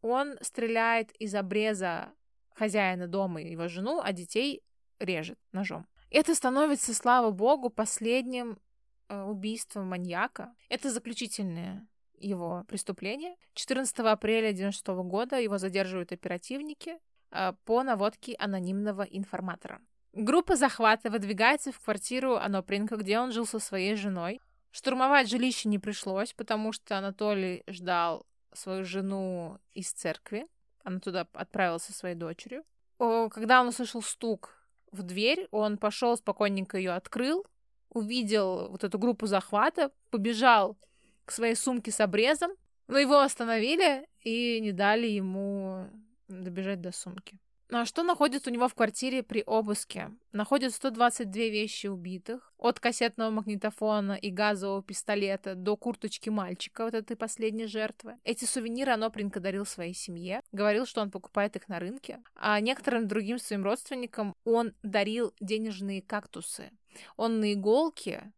он 0.01 0.37
стреляет 0.41 1.11
из 1.13 1.33
обреза 1.35 2.13
хозяина 2.53 3.07
дома 3.07 3.41
и 3.41 3.51
его 3.51 3.69
жену, 3.69 4.01
а 4.03 4.11
детей 4.11 4.61
режет 4.99 5.39
ножом. 5.53 5.87
Это 6.11 6.35
становится, 6.35 6.93
слава 6.93 7.31
богу, 7.31 7.69
последним 7.69 8.59
э, 9.07 9.21
убийством 9.21 9.87
маньяка. 9.87 10.53
Это 10.67 10.91
заключительное 10.91 11.87
его 12.19 12.65
преступление. 12.67 13.35
14 13.53 13.99
апреля 13.99 14.51
96 14.51 14.87
года 15.09 15.39
его 15.39 15.57
задерживают 15.57 16.11
оперативники 16.11 16.99
э, 17.31 17.53
по 17.63 17.83
наводке 17.83 18.35
анонимного 18.37 19.03
информатора. 19.03 19.81
Группа 20.15 20.55
захвата 20.55 21.09
выдвигается 21.09 21.73
в 21.73 21.79
квартиру 21.81 22.37
Анопринка, 22.37 22.95
где 22.95 23.19
он 23.19 23.33
жил 23.33 23.45
со 23.45 23.59
своей 23.59 23.95
женой. 23.95 24.39
Штурмовать 24.71 25.29
жилище 25.29 25.67
не 25.67 25.77
пришлось, 25.77 26.31
потому 26.31 26.71
что 26.71 26.97
Анатолий 26.97 27.63
ждал 27.67 28.25
свою 28.53 28.85
жену 28.85 29.59
из 29.73 29.91
церкви. 29.91 30.47
Она 30.85 31.01
туда 31.01 31.27
отправилась 31.33 31.83
со 31.83 31.91
своей 31.91 32.15
дочерью. 32.15 32.63
Когда 32.97 33.59
он 33.59 33.67
услышал 33.67 34.01
стук 34.01 34.55
в 34.93 35.03
дверь, 35.03 35.49
он 35.51 35.77
пошел 35.77 36.15
спокойненько 36.15 36.77
ее 36.77 36.91
открыл, 36.91 37.45
увидел 37.89 38.69
вот 38.69 38.85
эту 38.85 38.97
группу 38.97 39.27
захвата, 39.27 39.91
побежал 40.11 40.77
к 41.25 41.31
своей 41.33 41.55
сумке 41.55 41.91
с 41.91 41.99
обрезом, 41.99 42.51
но 42.87 42.97
его 42.97 43.19
остановили 43.19 44.07
и 44.21 44.61
не 44.61 44.71
дали 44.71 45.07
ему 45.07 45.89
добежать 46.29 46.79
до 46.79 46.93
сумки. 46.93 47.37
А 47.71 47.85
что 47.85 48.03
находится 48.03 48.49
у 48.49 48.53
него 48.53 48.67
в 48.67 48.75
квартире 48.75 49.23
при 49.23 49.43
обыске? 49.45 50.11
Находят 50.31 50.73
122 50.73 51.31
вещи 51.33 51.87
убитых, 51.87 52.53
от 52.57 52.79
кассетного 52.79 53.31
магнитофона 53.31 54.13
и 54.13 54.29
газового 54.29 54.83
пистолета 54.83 55.55
до 55.55 55.75
курточки 55.75 56.29
мальчика, 56.29 56.85
вот 56.85 56.93
этой 56.93 57.17
последней 57.17 57.65
жертвы. 57.65 58.17
Эти 58.23 58.45
сувениры 58.45 58.91
Анопринка 58.91 59.39
дарил 59.39 59.65
своей 59.65 59.93
семье, 59.93 60.41
говорил, 60.51 60.85
что 60.85 61.01
он 61.01 61.09
покупает 61.09 61.55
их 61.55 61.67
на 61.67 61.79
рынке, 61.79 62.19
а 62.35 62.59
некоторым 62.59 63.07
другим 63.07 63.39
своим 63.39 63.63
родственникам 63.63 64.35
он 64.43 64.73
дарил 64.83 65.33
денежные 65.39 66.01
кактусы. 66.01 66.71
Он 67.17 67.39
на 67.39 67.53
иголке 67.53 68.31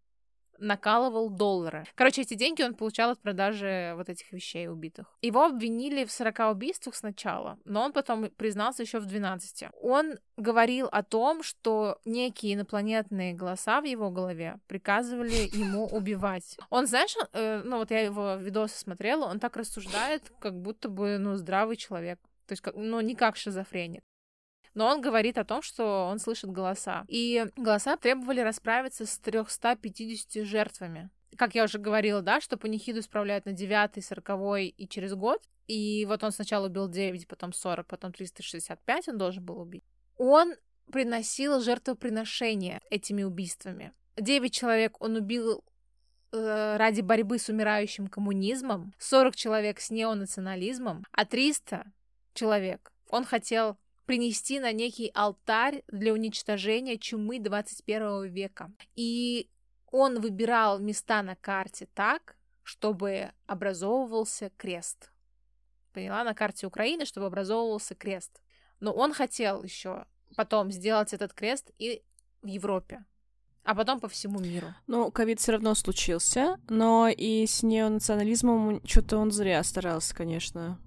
накалывал 0.60 1.30
доллары. 1.30 1.86
Короче, 1.96 2.22
эти 2.22 2.34
деньги 2.34 2.64
он 2.64 2.74
получал 2.74 3.12
от 3.12 3.20
продажи 3.20 3.94
вот 3.96 4.10
этих 4.10 4.32
вещей 4.32 4.68
убитых. 4.68 5.18
Его 5.22 5.46
обвинили 5.46 6.06
в 6.06 6.12
40 6.12 6.52
убийствах 6.52 6.96
сначала, 6.96 7.58
но 7.66 7.84
он 7.84 7.94
потом 7.94 8.30
признался 8.30 8.84
еще 8.84 9.00
в 9.00 9.06
12. 9.06 9.66
Он 9.82 10.18
говорил 10.38 10.88
о 10.92 11.04
том, 11.04 11.44
что 11.44 12.00
некие 12.06 12.56
инопланетные 12.56 13.34
голоса 13.34 13.82
в 13.82 13.86
его 13.86 14.10
голове 14.10 14.60
приказывали 14.68 15.50
ему 15.58 15.86
убивать. 15.86 16.58
Он, 16.70 16.88
знаешь, 16.88 17.16
э, 17.34 17.62
ну 17.64 17.78
вот 17.78 17.92
я 17.92 18.02
его 18.02 18.36
видосы 18.36 18.78
смотрела, 18.78 19.26
он 19.26 19.40
так 19.40 19.58
рассуждает, 19.58 20.32
как 20.40 20.60
будто 20.60 20.90
бы, 20.90 21.18
ну, 21.18 21.36
здравый 21.36 21.76
человек. 21.76 22.20
То 22.48 22.54
есть, 22.54 22.62
как, 22.62 22.76
ну, 22.76 23.02
не 23.02 23.16
как 23.16 23.36
шизофреник 23.36 24.04
но 24.78 24.86
он 24.86 25.02
говорит 25.02 25.40
о 25.40 25.44
том, 25.44 25.64
что 25.64 26.08
он 26.08 26.20
слышит 26.20 26.52
голоса. 26.52 27.04
И 27.08 27.48
голоса 27.56 27.98
требовали 27.98 28.42
расправиться 28.42 29.08
с 29.08 29.18
350 29.18 30.46
жертвами. 30.46 31.10
Как 31.36 31.56
я 31.56 31.64
уже 31.64 31.80
говорила, 31.80 32.22
да, 32.22 32.40
что 32.40 32.58
панихиду 32.58 33.02
справляют 33.02 33.46
на 33.48 33.54
9, 33.54 34.06
40 34.06 34.60
и 34.78 34.88
через 34.88 35.16
год. 35.16 35.42
И 35.66 36.06
вот 36.06 36.24
он 36.24 36.32
сначала 36.32 36.68
убил 36.68 36.88
9, 36.88 37.28
потом 37.28 37.54
40, 37.54 37.88
потом 37.88 38.14
365 38.14 39.10
он 39.10 39.18
должен 39.18 39.44
был 39.44 39.60
убить. 39.60 39.84
Он 40.16 40.54
приносил 40.92 41.60
жертвоприношения 41.60 42.80
этими 42.92 43.24
убийствами. 43.24 43.94
9 44.16 44.54
человек 44.54 45.02
он 45.02 45.16
убил 45.16 45.66
э, 46.34 46.78
ради 46.78 47.02
борьбы 47.02 47.40
с 47.40 47.50
умирающим 47.50 48.10
коммунизмом, 48.10 48.94
40 49.00 49.36
человек 49.36 49.80
с 49.80 49.90
неонационализмом, 49.90 51.04
а 51.12 51.26
300 51.26 51.92
человек 52.36 52.92
он 53.10 53.26
хотел 53.26 53.78
принести 54.08 54.60
на 54.60 54.72
некий 54.72 55.12
алтарь 55.14 55.84
для 55.88 56.14
уничтожения 56.14 56.98
чумы 56.98 57.40
21 57.40 58.24
века. 58.24 58.72
И 58.96 59.50
он 59.92 60.20
выбирал 60.20 60.80
места 60.80 61.22
на 61.22 61.36
карте 61.36 61.88
так, 61.94 62.36
чтобы 62.64 63.32
образовывался 63.46 64.50
крест. 64.58 65.12
Поняла? 65.94 66.24
На 66.24 66.34
карте 66.34 66.66
Украины, 66.68 67.06
чтобы 67.06 67.28
образовывался 67.28 67.96
крест. 67.96 68.42
Но 68.80 68.94
он 68.94 69.14
хотел 69.14 69.64
еще 69.64 70.06
потом 70.36 70.72
сделать 70.72 71.14
этот 71.14 71.34
крест 71.34 71.72
и 71.78 72.02
в 72.42 72.48
Европе, 72.48 73.04
а 73.64 73.76
потом 73.76 74.00
по 74.00 74.08
всему 74.08 74.40
миру. 74.40 74.68
Ну, 74.88 75.12
ковид 75.12 75.40
все 75.40 75.54
равно 75.54 75.76
случился, 75.76 76.58
но 76.70 77.10
и 77.10 77.46
с 77.46 77.64
неонационализмом 77.64 78.82
что-то 78.86 79.18
он 79.18 79.32
зря 79.32 79.64
старался, 79.64 80.16
конечно. 80.16 80.80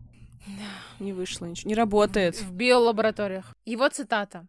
Не 0.99 1.13
вышло 1.13 1.47
ничего. 1.47 1.69
Не 1.69 1.75
работает. 1.75 2.41
В 2.41 2.53
биолабораториях. 2.53 3.55
Его 3.65 3.89
цитата. 3.89 4.47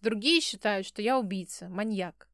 Другие 0.00 0.40
считают, 0.40 0.86
что 0.86 1.00
я 1.02 1.18
убийца, 1.18 1.68
маньяк. 1.68 2.28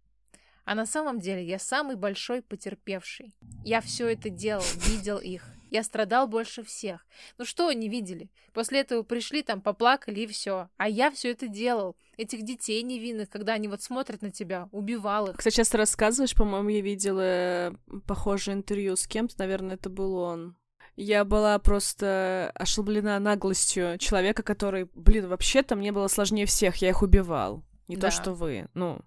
А 0.64 0.74
на 0.74 0.86
самом 0.86 1.18
деле 1.18 1.44
я 1.44 1.58
самый 1.58 1.96
большой 1.96 2.42
потерпевший. 2.42 3.34
Я 3.64 3.80
все 3.80 4.06
это 4.08 4.28
делал, 4.28 4.64
видел 4.86 5.16
их. 5.18 5.44
Я 5.70 5.82
страдал 5.82 6.26
больше 6.26 6.62
всех. 6.62 7.06
Ну 7.36 7.44
что 7.44 7.68
они 7.68 7.88
видели? 7.88 8.30
После 8.52 8.80
этого 8.80 9.02
пришли 9.02 9.42
там, 9.42 9.60
поплакали 9.60 10.20
и 10.20 10.26
все. 10.26 10.68
А 10.76 10.88
я 10.88 11.10
все 11.10 11.30
это 11.30 11.48
делал. 11.48 11.96
Этих 12.16 12.42
детей 12.42 12.82
невинных, 12.82 13.30
когда 13.30 13.54
они 13.54 13.68
вот 13.68 13.82
смотрят 13.82 14.22
на 14.22 14.30
тебя, 14.30 14.68
убивал 14.72 15.28
их. 15.28 15.36
Кстати, 15.36 15.54
сейчас 15.54 15.74
рассказываешь, 15.74 16.34
по-моему, 16.34 16.68
я 16.70 16.80
видела 16.80 17.20
э, 17.20 17.72
похожее 18.06 18.54
интервью 18.54 18.96
с 18.96 19.06
кем-то, 19.06 19.36
наверное, 19.38 19.76
это 19.76 19.88
был 19.88 20.16
он. 20.16 20.56
Я 21.00 21.24
была 21.24 21.56
просто 21.60 22.50
ошеломлена 22.56 23.20
наглостью 23.20 23.98
человека, 23.98 24.42
который, 24.42 24.90
блин, 24.94 25.28
вообще-то 25.28 25.76
мне 25.76 25.92
было 25.92 26.08
сложнее 26.08 26.44
всех, 26.44 26.74
я 26.78 26.88
их 26.88 27.02
убивал. 27.02 27.62
Не 27.86 27.96
да. 27.96 28.08
то, 28.08 28.10
что 28.10 28.32
вы. 28.34 28.66
Ну, 28.74 28.98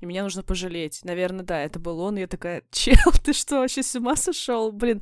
и 0.00 0.06
меня 0.06 0.24
нужно 0.24 0.42
пожалеть. 0.42 1.04
Наверное, 1.04 1.44
да, 1.44 1.60
это 1.62 1.78
был 1.78 2.00
он. 2.00 2.16
И 2.16 2.22
я 2.22 2.26
такая, 2.26 2.64
чел, 2.72 3.12
ты 3.22 3.32
что, 3.34 3.60
вообще 3.60 3.84
с 3.84 3.94
ума 3.94 4.16
сошел? 4.16 4.72
Блин, 4.72 5.00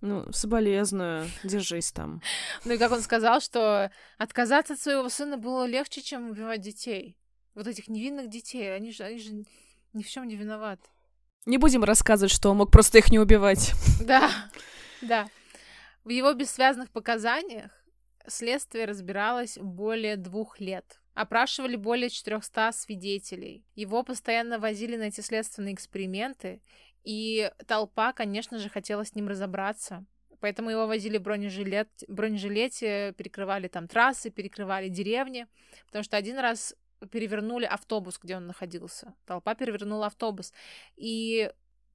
ну, 0.00 0.32
соболезную, 0.32 1.26
держись 1.42 1.90
там. 1.90 2.22
Ну 2.64 2.74
и 2.74 2.78
как 2.78 2.92
он 2.92 3.00
сказал, 3.00 3.40
что 3.40 3.90
отказаться 4.18 4.74
от 4.74 4.80
своего 4.80 5.08
сына 5.08 5.36
было 5.36 5.66
легче, 5.66 6.00
чем 6.00 6.30
убивать 6.30 6.60
детей. 6.60 7.18
Вот 7.56 7.66
этих 7.66 7.88
невинных 7.88 8.30
детей, 8.30 8.72
они 8.72 8.92
же, 8.92 9.02
они 9.02 9.18
же 9.18 9.32
ни 9.94 10.02
в 10.04 10.08
чем 10.08 10.28
не 10.28 10.36
виноваты. 10.36 10.86
Не 11.44 11.58
будем 11.58 11.82
рассказывать, 11.82 12.30
что 12.30 12.50
он 12.50 12.58
мог 12.58 12.70
просто 12.70 12.98
их 12.98 13.10
не 13.10 13.18
убивать. 13.18 13.72
Да, 14.00 14.30
да. 15.02 15.28
В 16.04 16.08
его 16.08 16.32
бессвязных 16.32 16.90
показаниях 16.90 17.70
следствие 18.26 18.86
разбиралось 18.86 19.58
более 19.58 20.16
двух 20.16 20.60
лет. 20.60 21.00
Опрашивали 21.14 21.76
более 21.76 22.08
400 22.08 22.72
свидетелей. 22.72 23.64
Его 23.74 24.02
постоянно 24.02 24.58
возили 24.58 24.96
на 24.96 25.04
эти 25.04 25.20
следственные 25.20 25.74
эксперименты, 25.74 26.62
и 27.04 27.50
толпа, 27.66 28.12
конечно 28.12 28.58
же, 28.58 28.68
хотела 28.68 29.04
с 29.04 29.14
ним 29.14 29.28
разобраться. 29.28 30.04
Поэтому 30.40 30.70
его 30.70 30.86
возили 30.86 31.18
в 31.18 31.22
бронежилет, 31.22 31.90
бронежилете, 32.08 33.12
перекрывали 33.16 33.68
там 33.68 33.88
трассы, 33.88 34.30
перекрывали 34.30 34.88
деревни, 34.88 35.46
потому 35.86 36.02
что 36.02 36.16
один 36.16 36.38
раз 36.38 36.74
перевернули 37.10 37.64
автобус, 37.64 38.18
где 38.18 38.36
он 38.36 38.46
находился. 38.46 39.14
Толпа 39.26 39.54
перевернула 39.54 40.06
автобус. 40.06 40.52
И 40.96 41.50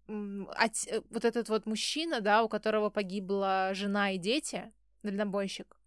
Э, 0.07 1.01
вот 1.09 1.25
этот 1.25 1.49
вот 1.49 1.65
мужчина, 1.65 2.21
да, 2.21 2.43
у 2.43 2.49
которого 2.49 2.89
погибла 2.89 3.71
жена 3.73 4.11
и 4.11 4.17
дети, 4.17 4.71
дальнобойщик, 5.03 5.77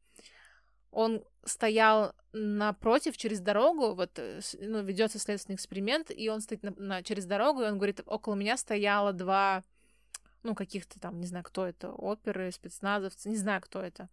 он 0.91 1.25
стоял 1.45 2.15
напротив, 2.33 3.17
через 3.17 3.41
дорогу, 3.41 3.95
вот, 3.95 4.19
э, 4.19 4.41
ну, 4.61 4.83
ведется 4.83 5.19
следственный 5.19 5.57
эксперимент, 5.57 6.11
и 6.11 6.29
он 6.29 6.41
стоит 6.41 6.63
на, 6.63 6.73
на, 6.77 7.03
через 7.03 7.27
дорогу, 7.27 7.63
и 7.63 7.67
он 7.67 7.77
говорит, 7.77 8.01
около 8.07 8.35
меня 8.35 8.57
стояло 8.57 9.13
два, 9.13 9.63
ну, 10.43 10.55
каких-то 10.55 10.99
там, 10.99 11.21
не 11.21 11.27
знаю, 11.27 11.45
кто 11.45 11.67
это, 11.67 11.93
оперы, 11.93 12.51
спецназовцы, 12.51 13.29
не 13.29 13.37
знаю, 13.37 13.61
кто 13.61 13.81
это, 13.81 14.09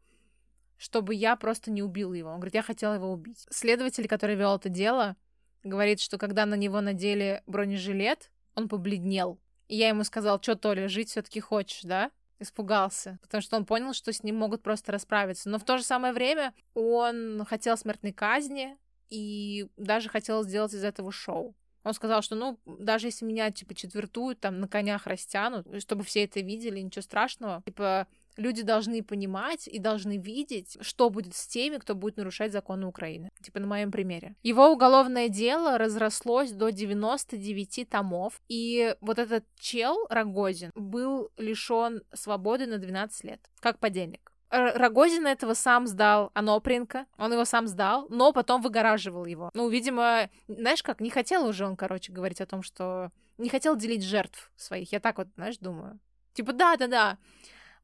чтобы 0.78 1.16
я 1.16 1.36
просто 1.36 1.72
не 1.72 1.82
убил 1.82 2.14
его. 2.14 2.30
Он 2.30 2.38
говорит, 2.38 2.56
я 2.56 2.62
хотела 2.62 2.96
его 2.96 3.12
убить. 3.12 3.46
Следователь, 3.50 4.08
который 4.08 4.36
вел 4.36 4.56
это 4.56 4.70
дело, 4.70 5.16
говорит, 5.64 6.00
что 6.00 6.18
когда 6.18 6.46
на 6.46 6.56
него 6.56 6.82
надели 6.82 7.42
бронежилет, 7.48 8.32
он 8.56 8.68
побледнел, 8.68 9.40
и 9.68 9.76
я 9.76 9.90
ему 9.90 10.04
сказал, 10.04 10.42
что, 10.42 10.56
Толя, 10.56 10.88
жить 10.88 11.10
все-таки 11.10 11.40
хочешь, 11.40 11.82
да? 11.84 12.12
Испугался, 12.40 13.18
потому 13.22 13.42
что 13.42 13.56
он 13.56 13.66
понял, 13.66 13.94
что 13.94 14.12
с 14.12 14.22
ним 14.22 14.36
могут 14.36 14.62
просто 14.62 14.92
расправиться. 14.92 15.50
Но 15.50 15.58
в 15.58 15.64
то 15.64 15.78
же 15.78 15.84
самое 15.84 16.14
время 16.14 16.54
он 16.74 17.46
хотел 17.46 17.78
смертной 17.78 18.12
казни 18.12 18.78
и 19.10 19.68
даже 19.78 20.10
хотел 20.10 20.44
сделать 20.44 20.74
из 20.74 20.84
этого 20.84 21.12
шоу. 21.12 21.56
Он 21.86 21.94
сказал, 21.94 22.24
что, 22.24 22.36
ну, 22.36 22.60
даже 22.66 23.08
если 23.08 23.26
меня, 23.26 23.52
типа, 23.52 23.76
четвертуют, 23.76 24.40
там, 24.40 24.60
на 24.60 24.68
конях 24.68 25.06
растянут, 25.06 25.68
чтобы 25.82 26.04
все 26.04 26.24
это 26.24 26.42
видели, 26.42 26.80
ничего 26.80 27.04
страшного. 27.04 27.62
Типа, 27.64 28.08
люди 28.38 28.64
должны 28.64 29.04
понимать 29.04 29.68
и 29.68 29.80
должны 29.80 30.18
видеть, 30.18 30.78
что 30.82 31.10
будет 31.10 31.36
с 31.36 31.48
теми, 31.48 31.78
кто 31.78 31.96
будет 31.96 32.18
нарушать 32.18 32.52
законы 32.52 32.88
Украины. 32.88 33.30
Типа 33.42 33.60
на 33.60 33.68
моем 33.68 33.92
примере. 33.92 34.36
Его 34.44 34.70
уголовное 34.70 35.30
дело 35.30 35.78
разрослось 35.78 36.52
до 36.52 36.72
99 36.72 37.90
томов, 37.90 38.42
и 38.48 38.96
вот 39.02 39.20
этот 39.20 39.46
чел, 39.60 40.06
Рогозин, 40.10 40.72
был 40.76 41.30
лишен 41.38 42.04
свободы 42.14 42.68
на 42.68 42.78
12 42.78 43.24
лет, 43.24 43.40
как 43.60 43.80
подельник. 43.80 44.32
Рогозин 44.50 45.28
этого 45.28 45.54
сам 45.54 45.88
сдал 45.88 46.32
Анопренко, 46.34 47.08
он 47.18 47.34
его 47.34 47.46
сам 47.46 47.68
сдал, 47.68 48.08
но 48.10 48.32
потом 48.32 48.62
выгораживал 48.62 49.26
его. 49.26 49.50
Ну, 49.54 49.68
видимо, 49.70 50.30
знаешь 50.48 50.84
как, 50.84 51.02
не 51.02 51.10
хотел 51.10 51.46
уже 51.46 51.66
он, 51.66 51.76
короче, 51.76 52.14
говорить 52.14 52.42
о 52.42 52.46
том, 52.46 52.62
что 52.64 53.12
не 53.38 53.50
хотел 53.50 53.76
делить 53.76 54.04
жертв 54.04 54.52
своих. 54.56 54.92
Я 54.92 55.00
так 55.00 55.18
вот, 55.18 55.28
знаешь, 55.36 55.58
думаю. 55.58 56.00
Типа, 56.34 56.54
да-да-да, 56.54 57.18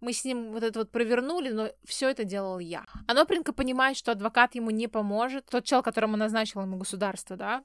мы 0.02 0.14
с 0.14 0.26
ним 0.26 0.52
вот 0.52 0.64
это 0.64 0.80
вот 0.80 0.92
провернули, 0.92 1.50
но 1.52 1.70
все 1.86 2.10
это 2.10 2.24
делал 2.24 2.60
я. 2.60 2.86
Анопренко 3.08 3.54
понимает, 3.54 3.96
что 3.96 4.12
адвокат 4.12 4.56
ему 4.56 4.72
не 4.72 4.88
поможет. 4.88 5.46
Тот 5.46 5.64
чел, 5.64 5.84
которому 5.84 6.18
назначил 6.18 6.62
ему 6.62 6.78
государство, 6.78 7.38
да, 7.38 7.64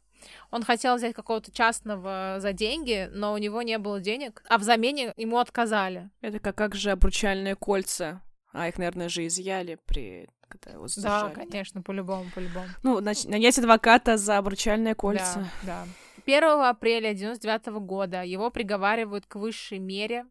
он 0.50 0.62
хотел 0.62 0.96
взять 0.96 1.14
какого-то 1.14 1.50
частного 1.50 2.36
за 2.38 2.52
деньги, 2.52 3.08
но 3.12 3.32
у 3.32 3.38
него 3.38 3.62
не 3.62 3.78
было 3.78 4.00
денег, 4.00 4.42
а 4.48 4.58
в 4.58 4.62
замене 4.62 5.12
ему 5.16 5.38
отказали. 5.38 6.10
Это 6.20 6.38
как, 6.38 6.56
как 6.56 6.74
же 6.74 6.90
обручальные 6.90 7.56
кольца 7.56 8.22
А 8.52 8.68
их, 8.68 8.78
наверное, 8.78 9.08
же 9.08 9.26
изъяли 9.26 9.78
при 9.86 10.28
когда 10.48 10.70
его 10.70 10.84
Да, 10.84 10.88
задержали. 10.88 11.34
конечно, 11.34 11.82
по-любому, 11.82 12.30
по-любому. 12.34 12.66
Ну, 12.84 13.00
нанять 13.00 13.58
адвоката 13.58 14.16
за 14.16 14.38
обручальные 14.38 14.94
кольца. 14.94 15.50
Да, 15.64 15.84
да. 15.84 15.86
1 16.24 16.44
апреля 16.64 17.14
99 17.14 17.66
года 17.84 18.22
его 18.22 18.50
приговаривают 18.50 19.26
к 19.26 19.36
высшей 19.36 19.78
мере 19.78 20.26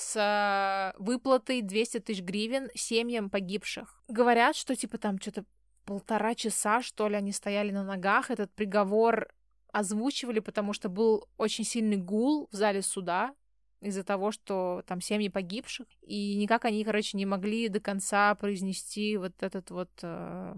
с 0.00 0.16
э, 0.16 0.98
выплатой 0.98 1.62
200 1.62 2.00
тысяч 2.00 2.22
гривен 2.22 2.68
семьям 2.74 3.30
погибших. 3.30 4.02
Говорят, 4.08 4.56
что 4.56 4.74
типа 4.74 4.98
там 4.98 5.20
что-то 5.20 5.44
полтора 5.84 6.34
часа, 6.34 6.82
что 6.82 7.08
ли, 7.08 7.16
они 7.16 7.32
стояли 7.32 7.70
на 7.70 7.84
ногах. 7.84 8.30
Этот 8.30 8.52
приговор 8.52 9.28
озвучивали, 9.72 10.40
потому 10.40 10.72
что 10.72 10.88
был 10.88 11.28
очень 11.36 11.64
сильный 11.64 11.96
гул 11.96 12.48
в 12.50 12.56
зале 12.56 12.82
суда 12.82 13.34
из-за 13.80 14.04
того, 14.04 14.30
что 14.30 14.82
там 14.86 15.00
семьи 15.00 15.28
погибших, 15.28 15.86
и 16.02 16.36
никак 16.36 16.66
они, 16.66 16.84
короче, 16.84 17.16
не 17.16 17.24
могли 17.24 17.68
до 17.68 17.80
конца 17.80 18.34
произнести 18.34 19.16
вот 19.16 19.42
этот 19.42 19.70
вот 19.70 19.90
э, 20.02 20.54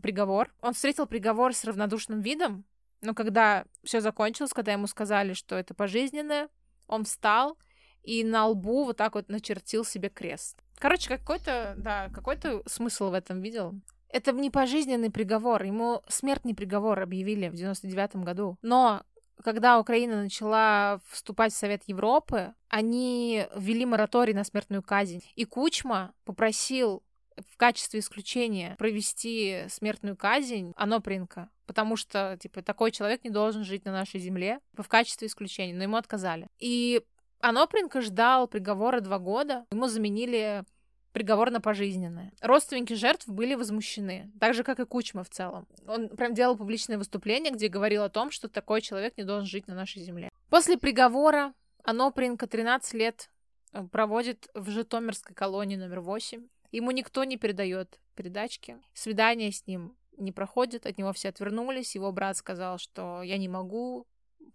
приговор. 0.00 0.54
Он 0.60 0.72
встретил 0.72 1.06
приговор 1.06 1.54
с 1.54 1.64
равнодушным 1.64 2.20
видом, 2.20 2.64
но 3.00 3.14
когда 3.14 3.64
все 3.82 4.00
закончилось, 4.00 4.52
когда 4.52 4.72
ему 4.72 4.86
сказали, 4.86 5.32
что 5.32 5.56
это 5.56 5.74
пожизненное, 5.74 6.48
он 6.86 7.04
встал 7.04 7.58
и 8.06 8.24
на 8.24 8.46
лбу 8.46 8.84
вот 8.84 8.96
так 8.96 9.14
вот 9.14 9.28
начертил 9.28 9.84
себе 9.84 10.08
крест. 10.08 10.56
Короче, 10.78 11.08
какой-то, 11.08 11.74
да, 11.76 12.08
какой-то 12.10 12.62
смысл 12.66 13.10
в 13.10 13.14
этом 13.14 13.40
видел. 13.40 13.74
Это 14.08 14.32
не 14.32 14.50
пожизненный 14.50 15.10
приговор, 15.10 15.62
ему 15.64 16.02
смертный 16.08 16.54
приговор 16.54 17.00
объявили 17.00 17.48
в 17.48 17.54
99 17.54 18.16
году. 18.16 18.56
Но 18.62 19.02
когда 19.42 19.78
Украина 19.78 20.22
начала 20.22 21.00
вступать 21.10 21.52
в 21.52 21.56
Совет 21.56 21.82
Европы, 21.86 22.54
они 22.68 23.46
ввели 23.54 23.84
мораторий 23.84 24.32
на 24.32 24.44
смертную 24.44 24.82
казнь. 24.82 25.22
И 25.34 25.44
Кучма 25.44 26.14
попросил 26.24 27.02
в 27.36 27.56
качестве 27.56 28.00
исключения 28.00 28.76
провести 28.78 29.64
смертную 29.68 30.16
казнь 30.16 30.72
Анопринка, 30.76 31.50
потому 31.66 31.96
что, 31.96 32.38
типа, 32.40 32.62
такой 32.62 32.92
человек 32.92 33.24
не 33.24 33.30
должен 33.30 33.64
жить 33.64 33.84
на 33.84 33.92
нашей 33.92 34.20
земле 34.20 34.60
в 34.76 34.88
качестве 34.88 35.28
исключения, 35.28 35.74
но 35.74 35.82
ему 35.82 35.96
отказали. 35.96 36.46
И 36.58 37.02
Анопринка 37.40 38.00
ждал 38.00 38.48
приговора 38.48 39.00
два 39.00 39.18
года, 39.18 39.66
ему 39.70 39.86
заменили 39.86 40.64
приговор 41.12 41.50
на 41.50 41.62
пожизненное. 41.62 42.32
Родственники 42.42 42.92
жертв 42.92 43.26
были 43.26 43.54
возмущены, 43.54 44.30
так 44.38 44.52
же, 44.52 44.62
как 44.62 44.80
и 44.80 44.84
Кучма 44.84 45.24
в 45.24 45.30
целом. 45.30 45.66
Он 45.86 46.10
прям 46.10 46.34
делал 46.34 46.58
публичное 46.58 46.98
выступление, 46.98 47.52
где 47.52 47.68
говорил 47.68 48.02
о 48.02 48.10
том, 48.10 48.30
что 48.30 48.48
такой 48.48 48.82
человек 48.82 49.16
не 49.16 49.24
должен 49.24 49.46
жить 49.46 49.66
на 49.66 49.74
нашей 49.74 50.02
земле. 50.02 50.30
После 50.50 50.76
приговора 50.76 51.54
Анопринка 51.84 52.46
13 52.46 52.92
лет 52.94 53.30
э, 53.72 53.82
проводит 53.90 54.48
в 54.52 54.68
Житомирской 54.68 55.34
колонии 55.34 55.76
номер 55.76 56.00
8. 56.00 56.46
Ему 56.72 56.90
никто 56.90 57.24
не 57.24 57.38
передает 57.38 57.98
передачки. 58.14 58.76
Свидание 58.92 59.52
с 59.52 59.66
ним 59.66 59.96
не 60.18 60.32
проходит, 60.32 60.84
от 60.84 60.98
него 60.98 61.14
все 61.14 61.30
отвернулись. 61.30 61.94
Его 61.94 62.12
брат 62.12 62.36
сказал, 62.36 62.76
что 62.76 63.22
я 63.22 63.38
не 63.38 63.48
могу 63.48 64.06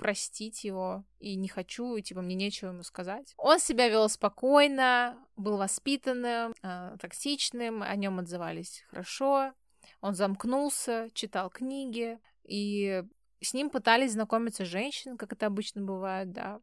простить 0.01 0.63
его 0.63 1.05
и 1.19 1.35
не 1.35 1.47
хочу, 1.47 1.95
и 1.95 2.01
типа 2.01 2.23
мне 2.23 2.33
нечего 2.33 2.69
ему 2.69 2.81
сказать. 2.81 3.35
Он 3.37 3.59
себя 3.59 3.87
вел 3.87 4.09
спокойно, 4.09 5.15
был 5.35 5.57
воспитанным, 5.57 6.55
э, 6.63 6.97
токсичным, 6.99 7.83
о 7.83 7.95
нем 7.95 8.17
отзывались 8.17 8.83
хорошо. 8.89 9.53
Он 10.01 10.15
замкнулся, 10.15 11.09
читал 11.13 11.51
книги, 11.51 12.17
и 12.43 13.03
с 13.41 13.53
ним 13.53 13.69
пытались 13.69 14.13
знакомиться 14.13 14.65
женщины, 14.65 15.17
как 15.17 15.33
это 15.33 15.45
обычно 15.45 15.83
бывает, 15.83 16.31
да. 16.31 16.61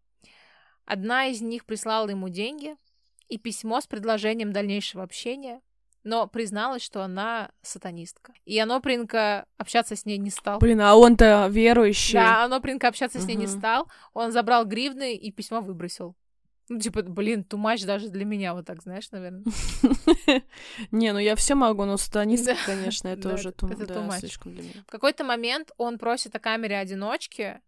Одна 0.85 1.27
из 1.27 1.41
них 1.41 1.65
прислала 1.65 2.09
ему 2.09 2.29
деньги 2.29 2.77
и 3.29 3.39
письмо 3.39 3.81
с 3.81 3.87
предложением 3.87 4.53
дальнейшего 4.53 5.05
общения, 5.05 5.63
но 6.05 6.27
призналась, 6.27 6.83
что 6.83 7.03
она 7.03 7.51
сатанистка. 7.63 8.33
И 8.45 8.59
Анопринка 8.59 9.47
общаться 9.57 9.97
с 9.97 10.05
ней 10.07 10.19
не 10.19 10.31
стал. 10.31 10.59
Блин, 10.59 10.81
а 10.81 10.95
он-то 10.97 11.49
верующий. 11.51 12.15
Да, 12.15 12.45
Анопринка 12.45 12.89
общаться 12.89 13.21
с 13.21 13.25
ней 13.27 13.37
не 13.37 13.47
стал. 13.47 13.89
Он 14.15 14.33
забрал 14.33 14.65
гривны 14.65 15.15
и 15.17 15.31
письмо 15.33 15.61
выбросил. 15.61 16.15
Ну, 16.71 16.79
типа, 16.79 17.03
блин, 17.03 17.45
тумач 17.45 17.83
даже 17.85 18.09
для 18.11 18.27
меня, 18.27 18.53
вот 18.53 18.67
так, 18.67 18.83
знаешь, 18.83 19.11
наверное. 19.11 19.43
Не, 20.91 21.13
ну 21.13 21.19
я 21.19 21.35
все 21.35 21.55
могу, 21.55 21.85
но 21.87 21.97
сатанистка, 21.97 22.53
Да. 22.55 22.59
конечно, 22.67 23.09
это 23.09 23.35
уже 23.35 23.49
это- 23.51 23.59
тум- 23.59 23.71
это 23.73 23.87
да, 23.87 23.95
too 23.95 24.07
much. 24.09 24.19
слишком 24.21 24.53
для 24.53 24.63
меня. 24.63 24.85
В 24.87 24.91
какой-то 24.91 25.25
момент 25.25 25.71
он 25.79 25.99
просит 25.99 26.35
о 26.37 26.39
камере 26.41 26.77
одиночки, 26.79 27.61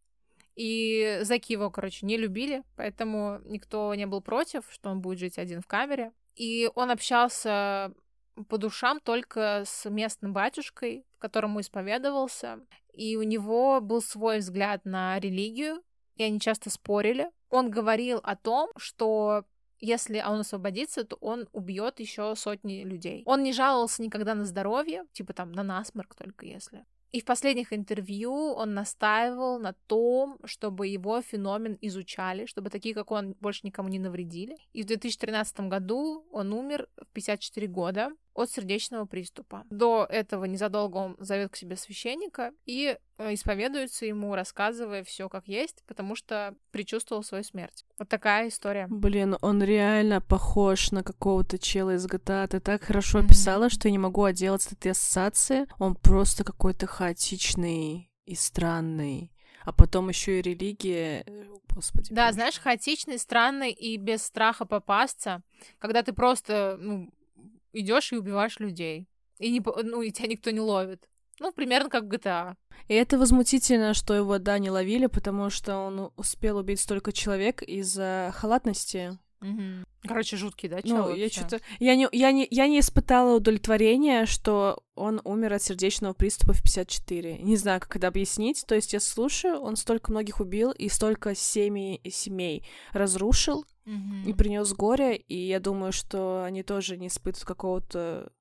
и 0.54 1.20
зэки 1.22 1.52
его, 1.52 1.70
короче, 1.70 2.04
не 2.04 2.18
любили, 2.18 2.62
поэтому 2.76 3.40
никто 3.46 3.94
не 3.94 4.06
был 4.06 4.20
против, 4.20 4.64
что 4.70 4.90
он 4.90 5.00
будет 5.00 5.18
жить 5.18 5.38
один 5.38 5.62
в 5.62 5.66
камере. 5.66 6.12
И 6.36 6.70
он 6.74 6.90
общался 6.90 7.92
по 8.44 8.58
душам 8.58 9.00
только 9.00 9.64
с 9.66 9.88
местным 9.88 10.32
батюшкой, 10.32 11.04
которому 11.18 11.60
исповедовался, 11.60 12.60
и 12.92 13.16
у 13.16 13.22
него 13.22 13.80
был 13.80 14.02
свой 14.02 14.38
взгляд 14.38 14.84
на 14.84 15.18
религию, 15.18 15.82
и 16.16 16.22
они 16.22 16.40
часто 16.40 16.70
спорили. 16.70 17.30
Он 17.48 17.70
говорил 17.70 18.20
о 18.22 18.36
том, 18.36 18.70
что 18.76 19.44
если 19.80 20.22
он 20.26 20.40
освободится, 20.40 21.04
то 21.04 21.16
он 21.16 21.48
убьет 21.52 22.00
еще 22.00 22.34
сотни 22.36 22.84
людей. 22.84 23.22
Он 23.26 23.42
не 23.42 23.52
жаловался 23.52 24.02
никогда 24.02 24.34
на 24.34 24.44
здоровье, 24.44 25.04
типа 25.12 25.32
там 25.32 25.52
на 25.52 25.62
насморк 25.62 26.14
только 26.14 26.46
если. 26.46 26.84
И 27.12 27.20
в 27.20 27.24
последних 27.24 27.72
интервью 27.72 28.32
он 28.32 28.74
настаивал 28.74 29.58
на 29.58 29.72
том, 29.88 30.38
чтобы 30.44 30.86
его 30.86 31.20
феномен 31.20 31.76
изучали, 31.80 32.46
чтобы 32.46 32.70
такие, 32.70 32.94
как 32.94 33.10
он, 33.10 33.34
больше 33.40 33.62
никому 33.64 33.88
не 33.88 33.98
навредили. 33.98 34.56
И 34.72 34.82
в 34.82 34.86
2013 34.86 35.60
году 35.60 36.24
он 36.30 36.52
умер 36.52 36.88
в 36.96 37.12
54 37.12 37.66
года 37.66 38.10
от 38.34 38.50
сердечного 38.50 39.04
приступа. 39.06 39.64
До 39.70 40.06
этого 40.08 40.44
незадолго 40.44 40.96
он 40.98 41.16
зовет 41.18 41.52
к 41.52 41.56
себе 41.56 41.76
священника 41.76 42.52
и 42.64 42.96
э, 43.18 43.34
исповедуется 43.34 44.06
ему, 44.06 44.34
рассказывая 44.34 45.02
все 45.04 45.28
как 45.28 45.48
есть, 45.48 45.82
потому 45.86 46.14
что 46.16 46.54
предчувствовал 46.70 47.22
свою 47.22 47.44
смерть. 47.44 47.84
Вот 47.98 48.08
такая 48.08 48.48
история. 48.48 48.86
Блин, 48.88 49.36
он 49.42 49.62
реально 49.62 50.20
похож 50.20 50.90
на 50.92 51.02
какого-то 51.02 51.58
чела 51.58 51.94
из 51.96 52.06
GTA. 52.06 52.46
Ты 52.48 52.60
так 52.60 52.82
хорошо 52.84 53.18
Мгм. 53.18 53.26
описала, 53.26 53.68
что 53.70 53.88
я 53.88 53.92
не 53.92 53.98
могу 53.98 54.24
отделаться 54.24 54.70
от 54.70 54.78
этой 54.78 54.92
ассоциации. 54.92 55.66
Он 55.78 55.94
просто 55.94 56.44
какой-то 56.44 56.86
хаотичный 56.86 58.10
и 58.26 58.34
странный. 58.34 59.32
А 59.64 59.72
потом 59.72 60.08
еще 60.08 60.38
и 60.38 60.42
религия. 60.42 61.22
э, 61.26 61.44
Господи. 61.74 62.12
Да, 62.12 62.24
боже. 62.26 62.34
знаешь, 62.34 62.58
хаотичный, 62.58 63.18
странный 63.18 63.70
и 63.72 63.96
без 63.96 64.22
страха 64.24 64.64
попасться, 64.64 65.42
когда 65.78 66.02
ты 66.02 66.12
просто, 66.12 66.76
ну, 66.80 67.10
идешь 67.72 68.12
и 68.12 68.16
убиваешь 68.16 68.58
людей. 68.58 69.08
И, 69.38 69.50
не, 69.50 69.62
ну, 69.82 70.02
и 70.02 70.10
тебя 70.10 70.28
никто 70.28 70.50
не 70.50 70.60
ловит. 70.60 71.08
Ну, 71.38 71.52
примерно 71.52 71.88
как 71.88 72.04
в 72.04 72.08
GTA. 72.08 72.54
И 72.88 72.94
это 72.94 73.18
возмутительно, 73.18 73.94
что 73.94 74.14
его, 74.14 74.38
да, 74.38 74.58
не 74.58 74.70
ловили, 74.70 75.06
потому 75.06 75.48
что 75.48 75.76
он 75.78 76.12
успел 76.16 76.58
убить 76.58 76.80
столько 76.80 77.12
человек 77.12 77.62
из-за 77.62 78.30
халатности. 78.34 79.18
Мгм. 79.40 79.86
Короче, 80.06 80.36
жуткий, 80.36 80.68
да, 80.68 80.82
чел 80.82 81.08
Ну, 81.08 81.14
я 81.14 81.30
что-то... 81.30 81.60
Я 81.78 81.96
не, 81.96 82.08
я, 82.12 82.30
не, 82.30 82.46
я 82.50 82.68
не 82.68 82.80
испытала 82.80 83.36
удовлетворения, 83.36 84.26
что 84.26 84.82
он 84.94 85.20
умер 85.24 85.54
от 85.54 85.62
сердечного 85.62 86.12
приступа 86.12 86.52
в 86.52 86.62
54. 86.62 87.38
Не 87.38 87.56
знаю, 87.56 87.80
как 87.80 87.96
это 87.96 88.08
объяснить. 88.08 88.64
То 88.66 88.74
есть 88.74 88.92
я 88.92 89.00
слушаю, 89.00 89.58
он 89.58 89.76
столько 89.76 90.10
многих 90.10 90.40
убил 90.40 90.72
и 90.72 90.90
столько 90.90 91.34
семей, 91.34 92.02
семей 92.10 92.66
разрушил 92.92 93.64
Мгм. 93.90 94.28
и 94.28 94.32
принес 94.34 94.72
горе, 94.72 95.16
и 95.16 95.36
я 95.36 95.58
думаю, 95.60 95.92
что 95.92 96.44
они 96.44 96.62
тоже 96.62 96.96
не 96.96 97.08
испытывают 97.08 97.44
какого-то 97.46 98.32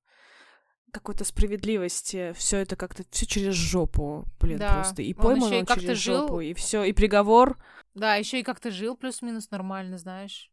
какой-то 0.92 1.24
справедливости. 1.24 2.32
Все 2.36 2.58
это 2.58 2.74
как-то 2.76 3.04
все 3.10 3.24
через 3.26 3.54
жопу, 3.54 4.24
блин, 4.40 4.58
Да. 4.58 4.74
просто. 4.74 5.02
И 5.02 5.14
Он 5.14 5.22
пойман 5.22 5.52
он 5.52 5.64
как-то 5.66 5.82
через 5.82 5.98
жил. 5.98 6.22
жопу, 6.22 6.40
и 6.40 6.52
все, 6.54 6.82
и 6.84 6.92
приговор. 6.92 7.58
Да, 7.94 8.16
еще 8.16 8.40
и 8.40 8.42
как 8.42 8.58
ты 8.60 8.70
жил 8.70 8.96
плюс-минус 8.96 9.50
нормально, 9.50 9.98
знаешь. 9.98 10.50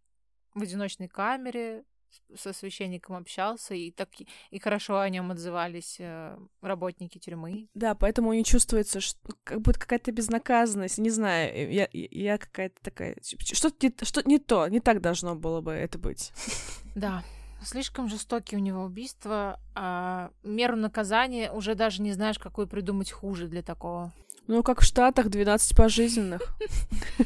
В 0.54 0.62
одиночной 0.62 1.08
камере 1.08 1.84
со 2.36 2.54
священником 2.54 3.15
общался, 3.15 3.74
и 3.74 3.91
так 3.91 4.10
и- 4.52 4.60
хорошо 4.60 5.00
о 5.00 5.10
нем 5.10 5.32
отзывались 5.32 5.98
э, 6.00 6.38
работники 6.62 7.17
тюрьмы. 7.17 7.67
Да, 7.74 7.96
поэтому 7.96 8.34
не 8.34 8.43
чувствуется, 8.43 9.00
что 9.00 9.20
как 9.43 9.62
будто 9.62 9.80
какая-то 9.80 10.12
безнаказанность. 10.12 10.98
Не 10.98 11.10
знаю, 11.10 11.54
э, 11.54 11.73
я, 11.73 11.88
я- 11.94 12.08
я 12.12 12.38
какая-то 12.38 12.75
такая... 12.82 13.15
Что-то 13.21 13.88
не, 13.88 13.94
что 14.06 14.21
не 14.27 14.40
то, 14.40 14.67
не 14.67 14.79
так 14.79 15.02
должно 15.02 15.36
было 15.36 15.62
бы 15.62 15.71
это 15.71 15.98
быть. 15.98 16.32
Да, 16.96 17.23
слишком 17.63 18.10
жестокие 18.10 18.60
у 18.60 18.63
него 18.63 18.82
убийства, 18.84 19.60
а 19.75 20.32
меру 20.44 20.75
наказания 20.75 21.52
уже 21.52 21.75
даже 21.75 22.02
не 22.02 22.12
знаешь, 22.13 22.40
какую 22.40 22.67
придумать 22.67 23.12
хуже 23.12 23.48
для 23.48 23.62
такого. 23.62 24.12
Ну, 24.48 24.63
как 24.63 24.82
в 24.82 24.84
Штатах, 24.84 25.29
12 25.29 25.77
пожизненных. 25.77 26.42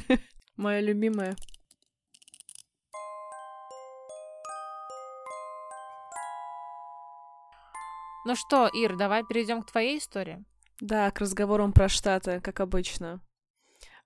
Моя 0.58 0.82
любимая. 0.82 1.36
Ну 8.26 8.36
что, 8.36 8.68
Ир, 8.68 8.96
давай 8.96 9.24
перейдем 9.24 9.64
к 9.64 9.72
твоей 9.72 9.98
истории. 9.98 10.44
Да, 10.80 11.10
к 11.12 11.20
разговорам 11.20 11.74
про 11.74 11.90
Штаты, 11.90 12.40
как 12.42 12.60
обычно. 12.60 13.22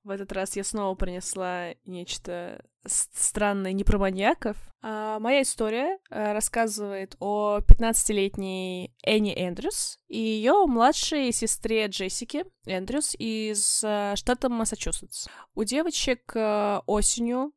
В 0.05 0.11
этот 0.11 0.31
раз 0.31 0.55
я 0.55 0.63
снова 0.63 0.93
принесла 0.93 1.73
нечто 1.85 2.63
странный 2.85 3.73
не 3.73 3.83
про 3.83 3.97
маньяков. 3.97 4.55
А 4.83 5.19
моя 5.19 5.41
история 5.41 5.97
а, 6.11 6.33
рассказывает 6.33 7.15
о 7.19 7.57
15-летней 7.57 8.95
Энни 9.03 9.33
Эндрюс 9.35 9.97
и 10.07 10.19
ее 10.19 10.65
младшей 10.67 11.31
сестре 11.31 11.87
Джессике 11.87 12.45
Эндрюс 12.67 13.15
из 13.17 13.83
а, 13.83 14.15
штата 14.15 14.47
Массачусетс. 14.47 15.27
У 15.55 15.63
девочек 15.63 16.33
а, 16.35 16.83
осенью 16.85 17.51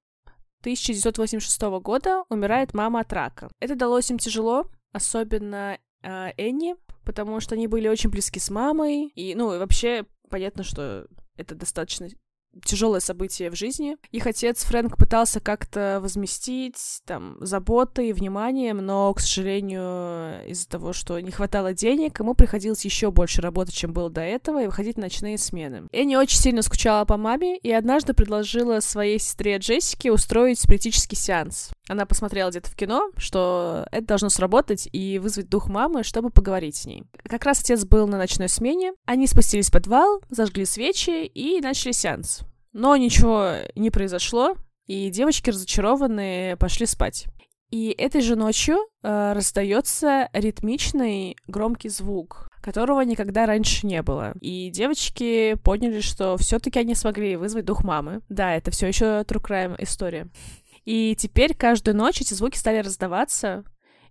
1986 0.61 1.61
года 1.83 2.25
умирает 2.31 2.73
мама 2.73 3.01
от 3.01 3.13
рака. 3.13 3.51
Это 3.61 3.75
далось 3.77 4.11
им 4.11 4.17
тяжело, 4.17 4.71
особенно 4.93 5.79
э, 6.03 6.31
Энни, 6.37 6.77
потому 7.05 7.41
что 7.41 7.55
они 7.55 7.67
были 7.67 7.89
очень 7.89 8.11
близки 8.11 8.39
с 8.39 8.51
мамой, 8.51 9.13
и, 9.15 9.35
ну, 9.35 9.55
и 9.55 9.59
вообще 9.59 10.05
понятно, 10.29 10.63
что 10.63 11.07
это 11.37 11.55
достаточно 11.55 12.09
тяжелое 12.65 13.01
событие 13.01 13.51
в 13.51 13.55
жизни. 13.55 13.97
Их 14.11 14.27
отец 14.27 14.65
Фрэнк 14.65 14.97
пытался 14.97 15.41
как-то 15.41 15.99
возместить 16.03 17.01
там 17.07 17.37
заботой 17.41 18.09
и 18.09 18.13
вниманием, 18.13 18.79
но, 18.79 19.13
к 19.15 19.21
сожалению, 19.21 20.49
из-за 20.49 20.69
того, 20.69 20.93
что 20.93 21.21
не 21.21 21.31
хватало 21.31 21.73
денег, 21.73 22.19
ему 22.19 22.35
приходилось 22.35 22.85
еще 22.85 23.11
больше 23.11 23.43
работать, 23.43 23.75
чем 23.75 23.93
было 23.93 24.11
до 24.11 24.23
этого, 24.23 24.63
и 24.63 24.67
выходить 24.67 24.97
на 24.97 25.05
ночные 25.05 25.39
смены. 25.39 25.89
Энни 25.93 26.17
очень 26.17 26.39
сильно 26.39 26.63
скучала 26.63 27.05
по 27.05 27.17
маме 27.17 27.59
и 27.59 27.73
однажды 27.73 28.15
предложила 28.15 28.81
своей 28.81 29.19
сестре 29.19 29.57
Джессике 29.59 30.13
устроить 30.13 30.59
спиритический 30.59 31.17
сеанс. 31.17 31.71
Она 31.89 32.07
посмотрела 32.07 32.51
где-то 32.51 32.71
в 32.71 32.77
кино, 32.77 33.11
что 33.17 33.87
это 33.91 34.07
должно 34.07 34.29
сработать 34.29 34.89
и 34.93 35.19
вызвать 35.19 35.49
дух 35.49 35.69
мамы, 35.69 36.05
чтобы 36.05 36.31
поговорить 36.31 36.77
с 36.77 36.87
ней. 36.87 37.05
Как 37.25 37.45
раз 37.45 37.61
отец 37.61 37.85
был 37.85 38.07
на 38.07 38.19
ночной 38.19 38.49
смене. 38.49 38.93
Они 39.07 39.27
спустились 39.27 39.69
в 39.69 39.73
подвал, 39.73 40.21
зажгли 40.29 40.65
свечи 40.65 41.25
и 41.27 41.61
начали 41.61 41.93
сеанс. 41.93 42.41
Но 42.73 42.97
ничего 42.97 43.53
не 43.75 43.91
произошло, 43.91 44.55
и 44.87 45.11
девочки 45.11 45.51
разочарованные 45.51 46.57
пошли 46.57 46.87
спать. 46.87 47.27
И 47.71 47.95
этой 47.97 48.23
же 48.23 48.35
ночью 48.35 48.79
э, 49.03 49.33
раздается 49.35 50.31
ритмичный 50.33 51.37
громкий 51.47 51.91
звук, 51.91 52.49
которого 52.63 53.03
никогда 53.03 53.45
раньше 53.45 53.87
не 53.87 54.03
было. 54.03 54.33
И 54.41 54.71
девочки 54.71 55.55
поняли, 55.63 56.01
что 56.01 56.39
все-таки 56.39 56.79
они 56.79 56.95
смогли 56.95 57.37
вызвать 57.37 57.67
дух 57.67 57.85
мамы. 57.85 58.23
Да, 58.31 58.55
это 58.55 58.71
все 58.71 58.87
еще 58.87 59.23
true 59.23 59.43
crime 59.43 59.77
история. 59.79 60.29
И 60.89 61.15
теперь 61.17 61.55
каждую 61.55 61.99
ночь 61.99 62.23
эти 62.23 62.33
звуки 62.33 62.57
стали 62.57 62.79
раздаваться, 62.79 63.63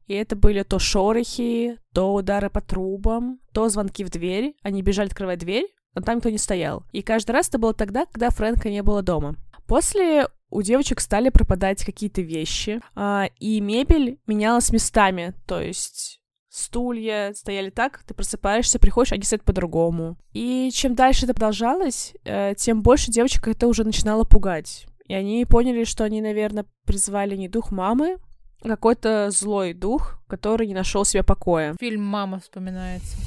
и 0.06 0.14
это 0.14 0.36
были 0.36 0.62
то 0.62 0.78
шорохи, 0.78 1.80
то 1.92 2.14
удары 2.14 2.52
по 2.52 2.62
трубам, 2.62 3.40
то 3.52 3.68
звонки 3.68 4.04
в 4.04 4.12
дверь. 4.12 4.54
Они 4.62 4.84
бежали 4.84 5.08
открывать 5.08 5.40
дверь, 5.40 5.66
но 5.96 6.04
там 6.04 6.18
никто 6.18 6.30
не 6.30 6.38
стоял. 6.38 6.84
И 6.92 7.02
каждый 7.02 7.32
раз 7.32 7.50
это 7.50 7.58
было 7.58 7.74
тогда, 7.74 8.06
когда 8.06 8.30
Фрэнка 8.30 8.70
не 8.70 8.84
было 8.84 9.02
дома. 9.02 9.38
После 9.66 10.28
у 10.52 10.62
девочек 10.62 11.00
стали 11.00 11.30
пропадать 11.30 11.84
какие-то 11.84 12.22
вещи, 12.22 12.80
а, 12.94 13.28
и 13.40 13.60
мебель 13.60 14.20
менялась 14.28 14.72
местами, 14.72 15.34
то 15.48 15.60
есть 15.60 16.22
стулья 16.48 17.34
стояли 17.34 17.72
так, 17.72 18.04
ты 18.06 18.14
просыпаешься, 18.14 18.78
приходишь, 18.78 19.14
они 19.14 19.24
стоят 19.24 19.44
по-другому. 19.44 20.16
И 20.32 20.70
чем 20.72 20.94
дальше 20.94 21.26
это 21.26 21.34
продолжалось, 21.34 22.14
э, 22.24 22.54
тем 22.56 22.84
больше 22.84 23.10
девочек 23.10 23.48
это 23.48 23.68
уже 23.68 23.84
начинало 23.84 24.26
пугать. 24.26 24.86
И 25.08 25.14
они 25.14 25.46
поняли, 25.46 25.84
что 25.84 26.04
они, 26.04 26.22
наверное, 26.22 26.66
призвали 26.86 27.36
не 27.36 27.48
дух 27.48 27.72
мамы, 27.72 28.18
а 28.62 28.68
какой-то 28.68 29.30
злой 29.32 29.74
дух, 29.74 30.20
который 30.28 30.68
не 30.68 30.74
нашел 30.74 31.06
себе 31.06 31.24
покоя. 31.24 31.76
Фильм 31.80 32.04
«Мама» 32.04 32.40
вспоминается. 32.40 33.18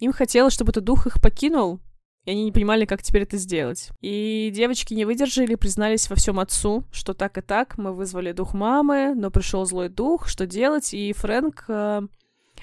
Им 0.00 0.12
хотелось, 0.12 0.52
чтобы 0.52 0.70
этот 0.70 0.84
дух 0.84 1.06
их 1.06 1.22
покинул, 1.22 1.80
и 2.26 2.32
они 2.32 2.44
не 2.44 2.52
понимали, 2.52 2.84
как 2.84 3.02
теперь 3.02 3.22
это 3.22 3.38
сделать. 3.38 3.90
И 4.02 4.50
девочки 4.54 4.92
не 4.92 5.04
выдержали, 5.04 5.54
признались 5.54 6.10
во 6.10 6.16
всем 6.16 6.40
отцу, 6.40 6.84
что 6.92 7.14
так 7.14 7.38
и 7.38 7.40
так, 7.40 7.78
мы 7.78 7.92
вызвали 7.92 8.32
дух 8.32 8.52
мамы, 8.52 9.14
но 9.14 9.30
пришел 9.30 9.64
злой 9.64 9.88
дух, 9.88 10.28
что 10.28 10.44
делать? 10.44 10.92
И 10.92 11.12
Фрэнк 11.12 11.64
э, 11.68 12.02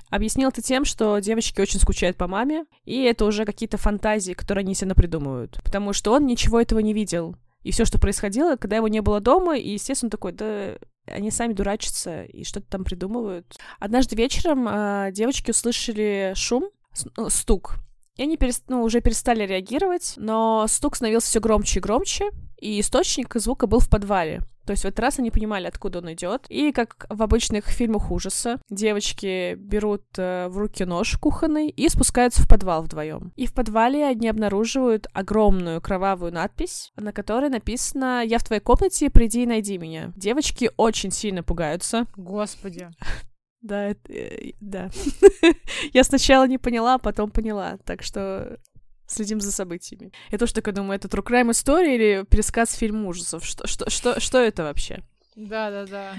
объяснил 0.10 0.50
это 0.50 0.62
тем, 0.62 0.86
что 0.86 1.18
девочки 1.20 1.62
очень 1.62 1.80
скучают 1.80 2.18
по 2.18 2.28
маме, 2.28 2.66
и 2.84 3.02
это 3.04 3.26
уже 3.26 3.46
какие-то 3.46 3.78
фантазии, 3.78 4.34
которые 4.34 4.64
они 4.64 4.76
себе 4.76 4.90
напридумывают. 4.90 5.60
Потому 5.64 5.94
что 5.94 6.12
он 6.12 6.28
ничего 6.28 6.60
этого 6.60 6.80
не 6.80 6.94
видел 6.94 7.38
и 7.64 7.72
все, 7.72 7.86
что 7.86 8.00
происходило, 8.00 8.56
когда 8.56 8.76
его 8.76 8.88
не 8.88 9.02
было 9.02 9.20
дома, 9.20 9.58
и, 9.58 9.72
естественно, 9.72 10.10
такой, 10.10 10.34
да, 10.34 10.78
они 11.08 11.32
сами 11.32 11.54
дурачатся 11.54 12.24
и 12.24 12.44
что-то 12.44 12.68
там 12.70 12.84
придумывают. 12.84 13.58
Однажды 13.80 14.16
вечером 14.16 14.68
э, 14.68 15.10
девочки 15.12 15.52
услышали 15.52 16.34
шум, 16.36 16.70
ну, 17.18 17.30
стук, 17.30 17.76
и 18.16 18.24
они 18.24 18.38
перест... 18.38 18.66
ну, 18.68 18.84
уже 18.84 19.02
перестали 19.02 19.46
реагировать, 19.46 20.14
но 20.18 20.66
стук 20.68 20.96
становился 20.96 21.28
все 21.28 21.40
громче 21.40 21.80
и 21.80 21.82
громче, 21.82 22.30
и 22.60 22.80
источник 22.80 23.34
звука 23.36 23.66
был 23.66 23.80
в 23.80 23.90
подвале. 23.90 24.42
То 24.66 24.72
есть 24.72 24.84
в 24.84 24.88
этот 24.88 25.00
раз 25.00 25.20
они 25.20 25.32
понимали, 25.32 25.68
откуда 25.68 26.00
он 26.00 26.14
идет. 26.14 26.46
И 26.50 26.72
как 26.72 27.06
в 27.10 27.22
обычных 27.22 27.66
фильмах 27.66 28.12
ужаса, 28.12 28.60
девочки 28.70 29.56
берут 29.56 30.04
э, 30.18 30.48
в 30.48 30.58
руки 30.58 30.86
нож 30.86 31.18
кухонный 31.18 31.70
и 31.70 31.90
спускаются 31.90 32.42
в 32.42 32.48
подвал 32.48 32.84
вдвоем. 32.84 33.34
И 33.36 33.46
в 33.46 33.54
подвале 33.54 34.06
они 34.06 34.28
обнаруживают 34.28 35.08
огромную 35.14 35.82
кровавую 35.82 36.32
надпись, 36.34 36.92
на 36.96 37.12
которой 37.12 37.50
написано 37.50 38.24
«Я 38.26 38.40
в 38.40 38.44
твоей 38.44 38.62
комнате, 38.62 39.10
приди 39.10 39.44
и 39.44 39.48
найди 39.48 39.78
меня». 39.78 40.12
Девочки 40.16 40.72
очень 40.78 41.12
сильно 41.12 41.44
пугаются. 41.44 42.06
Господи. 42.16 42.90
Да, 43.62 43.86
это, 43.86 44.12
э, 44.12 44.52
да. 44.60 44.90
Я 45.94 46.04
сначала 46.04 46.48
не 46.48 46.58
поняла, 46.58 46.96
а 46.96 47.00
потом 47.00 47.32
поняла. 47.32 47.78
Так 47.86 48.04
что 48.04 48.60
следим 49.08 49.42
за 49.42 49.52
событиями. 49.52 50.12
Я 50.30 50.38
тоже 50.38 50.54
такая 50.54 50.74
думаю, 50.74 50.96
это 50.96 51.08
true 51.08 51.24
crime 51.24 51.52
история 51.52 51.96
или 51.96 52.26
пересказ 52.26 52.74
фильма 52.74 53.08
ужасов? 53.08 53.46
Что, 53.46 53.68
что, 53.68 53.90
что, 53.90 54.20
что 54.20 54.40
это 54.40 54.64
вообще? 54.64 55.04
Да-да-да. 55.36 56.14
А, 56.14 56.18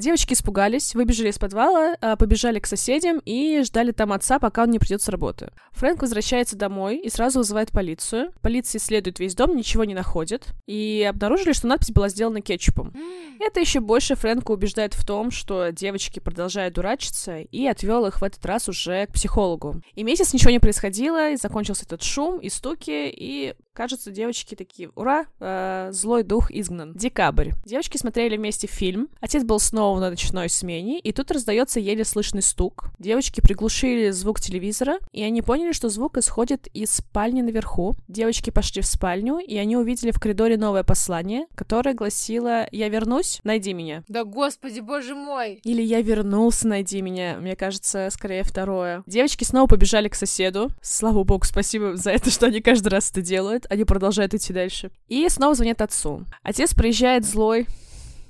девочки 0.00 0.32
испугались, 0.32 0.94
выбежали 0.94 1.30
из 1.30 1.38
подвала, 1.38 1.96
а, 2.00 2.16
побежали 2.16 2.58
к 2.58 2.66
соседям 2.66 3.20
и 3.24 3.62
ждали 3.62 3.92
там 3.92 4.12
отца, 4.12 4.38
пока 4.38 4.62
он 4.62 4.70
не 4.70 4.78
придет 4.78 5.02
с 5.02 5.08
работы. 5.08 5.50
Фрэнк 5.72 6.02
возвращается 6.02 6.56
домой 6.56 6.96
и 6.98 7.10
сразу 7.10 7.40
вызывает 7.40 7.70
полицию. 7.72 8.32
Полиция 8.40 8.78
исследует 8.78 9.18
весь 9.18 9.34
дом, 9.34 9.54
ничего 9.54 9.84
не 9.84 9.94
находит. 9.94 10.46
И 10.66 11.06
обнаружили, 11.08 11.52
что 11.52 11.66
надпись 11.66 11.92
была 11.92 12.08
сделана 12.08 12.40
кетчупом. 12.40 12.94
Это 13.38 13.60
еще 13.60 13.80
больше 13.80 14.14
Фрэнка 14.14 14.50
убеждает 14.50 14.94
в 14.94 15.06
том, 15.06 15.30
что 15.30 15.70
девочки 15.70 16.20
продолжают 16.20 16.74
дурачиться, 16.74 17.40
и 17.40 17.66
отвел 17.66 18.06
их 18.06 18.20
в 18.20 18.24
этот 18.24 18.44
раз 18.46 18.68
уже 18.68 19.06
к 19.06 19.12
психологу. 19.12 19.82
И 19.94 20.02
месяц 20.02 20.32
ничего 20.32 20.50
не 20.50 20.58
происходило, 20.58 21.30
и 21.30 21.36
закончился 21.36 21.84
этот 21.84 22.02
шум 22.02 22.38
и 22.38 22.48
стуки, 22.48 23.12
и 23.12 23.54
кажется, 23.76 24.10
девочки 24.10 24.54
такие, 24.54 24.90
ура, 24.96 25.26
э, 25.38 25.90
злой 25.92 26.22
дух 26.22 26.50
изгнан. 26.50 26.94
Декабрь. 26.94 27.50
Девочки 27.66 27.98
смотрели 27.98 28.36
вместе 28.36 28.66
фильм. 28.66 29.08
Отец 29.20 29.44
был 29.44 29.60
снова 29.60 30.00
на 30.00 30.10
ночной 30.10 30.48
смене, 30.48 30.98
и 30.98 31.12
тут 31.12 31.30
раздается 31.30 31.78
еле 31.78 32.04
слышный 32.04 32.40
стук. 32.42 32.86
Девочки 32.98 33.42
приглушили 33.42 34.10
звук 34.10 34.40
телевизора, 34.40 34.98
и 35.12 35.22
они 35.22 35.42
поняли, 35.42 35.72
что 35.72 35.90
звук 35.90 36.16
исходит 36.16 36.68
из 36.68 36.90
спальни 36.90 37.42
наверху. 37.42 37.94
Девочки 38.08 38.48
пошли 38.48 38.80
в 38.80 38.86
спальню, 38.86 39.38
и 39.38 39.56
они 39.58 39.76
увидели 39.76 40.10
в 40.10 40.18
коридоре 40.18 40.56
новое 40.56 40.82
послание, 40.82 41.46
которое 41.54 41.94
гласило 41.94 42.66
«Я 42.72 42.88
вернусь, 42.88 43.40
найди 43.44 43.74
меня». 43.74 44.04
Да 44.08 44.24
господи, 44.24 44.80
боже 44.80 45.14
мой! 45.14 45.60
Или 45.64 45.82
«Я 45.82 46.00
вернулся, 46.00 46.66
найди 46.66 47.02
меня». 47.02 47.36
Мне 47.38 47.56
кажется, 47.56 48.08
скорее 48.10 48.42
второе. 48.42 49.02
Девочки 49.06 49.44
снова 49.44 49.66
побежали 49.66 50.08
к 50.08 50.14
соседу. 50.14 50.70
Слава 50.80 51.24
богу, 51.24 51.44
спасибо 51.44 51.96
за 51.96 52.12
это, 52.12 52.30
что 52.30 52.46
они 52.46 52.62
каждый 52.62 52.88
раз 52.88 53.10
это 53.10 53.20
делают. 53.20 53.65
Они 53.68 53.84
продолжают 53.84 54.34
идти 54.34 54.52
дальше. 54.52 54.90
И 55.08 55.28
снова 55.28 55.54
звонят 55.54 55.80
отцу. 55.80 56.24
Отец 56.42 56.74
приезжает 56.74 57.24
злой, 57.24 57.66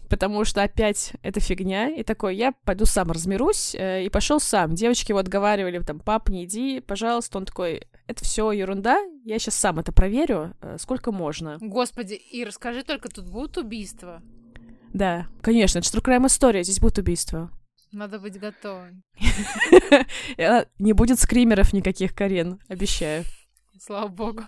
потому 0.08 0.44
что 0.44 0.62
опять 0.62 1.12
это 1.22 1.40
фигня, 1.40 1.88
и 1.88 2.02
такой, 2.02 2.36
я 2.36 2.52
пойду 2.64 2.86
сам 2.86 3.10
разберусь, 3.10 3.74
э, 3.74 4.04
и 4.04 4.08
пошел 4.08 4.40
сам. 4.40 4.74
Девочки 4.74 5.10
его 5.10 5.18
отговаривали, 5.18 5.78
там, 5.80 5.98
пап, 5.98 6.28
не 6.28 6.44
иди, 6.44 6.80
пожалуйста. 6.80 7.38
Он 7.38 7.44
такой, 7.44 7.86
это 8.06 8.24
все 8.24 8.50
ерунда, 8.52 8.98
я 9.24 9.38
сейчас 9.38 9.54
сам 9.56 9.78
это 9.78 9.92
проверю, 9.92 10.54
э, 10.60 10.76
сколько 10.78 11.12
можно. 11.12 11.58
Господи, 11.60 12.14
и 12.14 12.44
расскажи 12.44 12.82
только, 12.82 13.08
тут 13.08 13.28
будут 13.28 13.58
убийства? 13.58 14.22
Да, 14.92 15.26
конечно, 15.42 15.80
это 15.80 15.88
True 15.88 16.26
история, 16.26 16.62
здесь 16.62 16.80
будет 16.80 16.98
убийство. 16.98 17.50
Надо 17.92 18.18
быть 18.18 18.38
готовым. 18.38 19.02
Не 20.78 20.92
будет 20.92 21.20
скримеров 21.20 21.72
никаких, 21.72 22.14
Карен, 22.14 22.60
обещаю. 22.68 23.24
Слава 23.80 24.08
богу. 24.08 24.42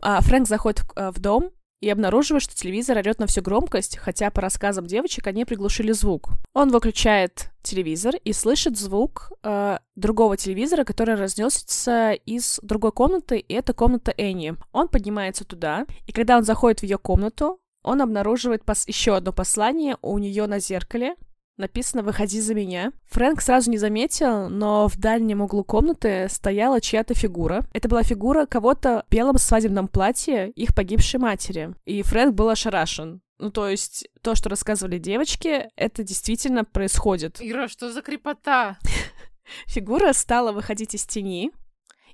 А 0.00 0.20
Фрэнк 0.20 0.48
заходит 0.48 0.84
в 0.96 1.18
дом, 1.20 1.50
и 1.80 1.88
обнаруживает, 1.88 2.42
что 2.42 2.54
телевизор 2.54 2.98
орет 2.98 3.18
на 3.18 3.26
всю 3.26 3.42
громкость, 3.42 3.96
хотя 3.96 4.30
по 4.30 4.40
рассказам 4.40 4.86
девочек 4.86 5.26
они 5.26 5.44
приглушили 5.44 5.92
звук. 5.92 6.30
Он 6.52 6.70
выключает 6.70 7.50
телевизор 7.62 8.14
и 8.22 8.32
слышит 8.32 8.78
звук 8.78 9.32
э, 9.42 9.78
другого 9.96 10.36
телевизора, 10.36 10.84
который 10.84 11.14
разнесся 11.14 12.12
из 12.12 12.60
другой 12.62 12.92
комнаты, 12.92 13.38
и 13.38 13.54
это 13.54 13.72
комната 13.72 14.12
Энни. 14.16 14.54
Он 14.72 14.88
поднимается 14.88 15.44
туда, 15.44 15.86
и 16.06 16.12
когда 16.12 16.36
он 16.36 16.44
заходит 16.44 16.80
в 16.80 16.82
ее 16.82 16.98
комнату, 16.98 17.60
он 17.82 18.02
обнаруживает 18.02 18.62
пос- 18.62 18.84
еще 18.86 19.16
одно 19.16 19.32
послание 19.32 19.96
у 20.02 20.18
нее 20.18 20.46
на 20.46 20.58
зеркале, 20.58 21.16
написано 21.60 22.02
«Выходи 22.02 22.40
за 22.40 22.54
меня». 22.54 22.92
Фрэнк 23.10 23.40
сразу 23.40 23.70
не 23.70 23.78
заметил, 23.78 24.48
но 24.48 24.88
в 24.88 24.98
дальнем 24.98 25.40
углу 25.42 25.62
комнаты 25.62 26.26
стояла 26.28 26.80
чья-то 26.80 27.14
фигура. 27.14 27.64
Это 27.72 27.88
была 27.88 28.02
фигура 28.02 28.46
кого-то 28.46 29.04
в 29.06 29.12
белом 29.12 29.38
свадебном 29.38 29.88
платье 29.88 30.50
их 30.50 30.74
погибшей 30.74 31.20
матери. 31.20 31.74
И 31.84 32.02
Фрэнк 32.02 32.34
был 32.34 32.48
ошарашен. 32.48 33.20
Ну, 33.38 33.50
то 33.50 33.68
есть 33.68 34.06
то, 34.20 34.34
что 34.34 34.50
рассказывали 34.50 34.98
девочки, 34.98 35.68
это 35.76 36.02
действительно 36.04 36.64
происходит. 36.64 37.38
Ира, 37.40 37.68
что 37.68 37.90
за 37.90 38.02
крепота? 38.02 38.78
Фигура 39.66 40.12
стала 40.12 40.52
выходить 40.52 40.94
из 40.94 41.06
тени, 41.06 41.50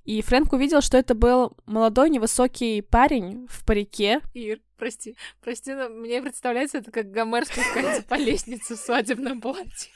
и 0.06 0.22
Фрэнк 0.22 0.52
увидел, 0.52 0.80
что 0.80 0.96
это 0.96 1.16
был 1.16 1.56
молодой 1.66 2.10
невысокий 2.10 2.80
парень 2.80 3.48
в 3.50 3.64
парике. 3.66 4.20
Ир, 4.34 4.60
прости, 4.78 5.16
прости, 5.42 5.74
но 5.74 5.88
мне 5.88 6.22
представляется 6.22 6.78
это 6.78 6.92
как 6.92 7.10
Гомер 7.10 7.44
спускается 7.44 8.02
по 8.04 8.14
лестнице 8.14 8.76
в 8.76 8.78
свадебном 8.78 9.40
платье. 9.40 9.90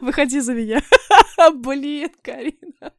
Выходи 0.00 0.40
за 0.40 0.54
меня. 0.54 0.82
Блин, 1.54 2.10
Карина. 2.22 2.94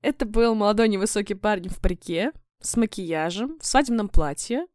Это 0.00 0.24
был 0.24 0.54
молодой 0.54 0.88
невысокий 0.88 1.34
парень 1.34 1.68
в 1.68 1.80
парике 1.80 2.32
с 2.62 2.78
макияжем, 2.78 3.58
в 3.60 3.66
свадебном 3.66 4.08
платье, 4.08 4.66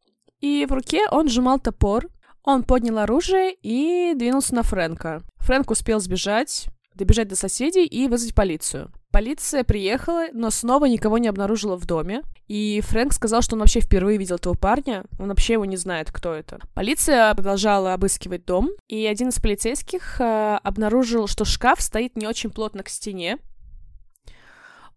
и 0.41 0.67
в 0.67 0.73
руке 0.73 1.07
он 1.09 1.27
сжимал 1.27 1.59
топор. 1.59 2.07
Он 2.43 2.63
поднял 2.63 2.99
оружие 2.99 3.53
и 3.61 4.13
двинулся 4.15 4.53
на 4.53 4.61
Фрэнка. 4.61 5.23
Фрэнк 5.39 5.71
успел 5.71 5.99
сбежать, 5.99 6.67
добежать 6.99 7.27
до 7.27 7.35
соседей 7.35 7.85
и 7.85 8.07
вызвать 8.07 8.35
полицию. 8.35 8.91
Полиция 9.11 9.63
приехала, 9.63 10.27
но 10.33 10.51
снова 10.51 10.85
никого 10.85 11.17
не 11.17 11.27
обнаружила 11.27 11.75
в 11.75 11.85
доме. 11.85 12.21
И 12.47 12.81
Фрэнк 12.83 13.13
сказал, 13.13 13.41
что 13.41 13.55
он 13.55 13.61
вообще 13.61 13.79
впервые 13.79 14.17
видел 14.17 14.35
этого 14.35 14.53
парня. 14.53 15.05
Он 15.17 15.29
вообще 15.29 15.53
его 15.53 15.65
не 15.65 15.77
знает, 15.77 16.11
кто 16.11 16.33
это. 16.33 16.59
Полиция 16.75 17.33
продолжала 17.33 17.93
обыскивать 17.93 18.45
дом, 18.45 18.69
и 18.87 19.05
один 19.05 19.29
из 19.29 19.39
полицейских 19.39 20.21
э, 20.21 20.59
обнаружил, 20.61 21.27
что 21.27 21.45
шкаф 21.45 21.81
стоит 21.81 22.15
не 22.15 22.27
очень 22.27 22.51
плотно 22.51 22.83
к 22.83 22.89
стене. 22.89 23.37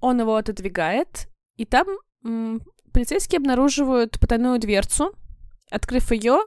Он 0.00 0.20
его 0.20 0.36
отодвигает, 0.36 1.28
и 1.56 1.64
там 1.64 1.86
м, 2.24 2.60
полицейские 2.92 3.38
обнаруживают 3.38 4.18
потайную 4.20 4.58
дверцу. 4.58 5.14
Открыв 5.70 6.10
ее, 6.10 6.40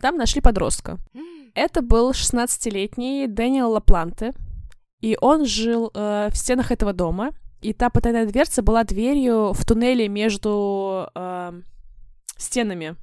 там 0.00 0.16
нашли 0.16 0.40
подростка. 0.40 0.98
Это 1.54 1.82
был 1.82 2.12
16-летний 2.12 3.26
Дэниел 3.26 3.72
Лапланте, 3.72 4.32
и 5.00 5.16
он 5.20 5.46
жил 5.46 5.90
э, 5.94 6.28
в 6.30 6.36
стенах 6.36 6.70
этого 6.70 6.92
дома. 6.92 7.32
И 7.60 7.72
та 7.72 7.90
потайная 7.90 8.26
дверца 8.26 8.62
была 8.62 8.84
дверью 8.84 9.52
в 9.52 9.64
туннеле 9.64 10.08
между 10.08 11.08
э, 11.14 11.60
стенами, 12.36 12.96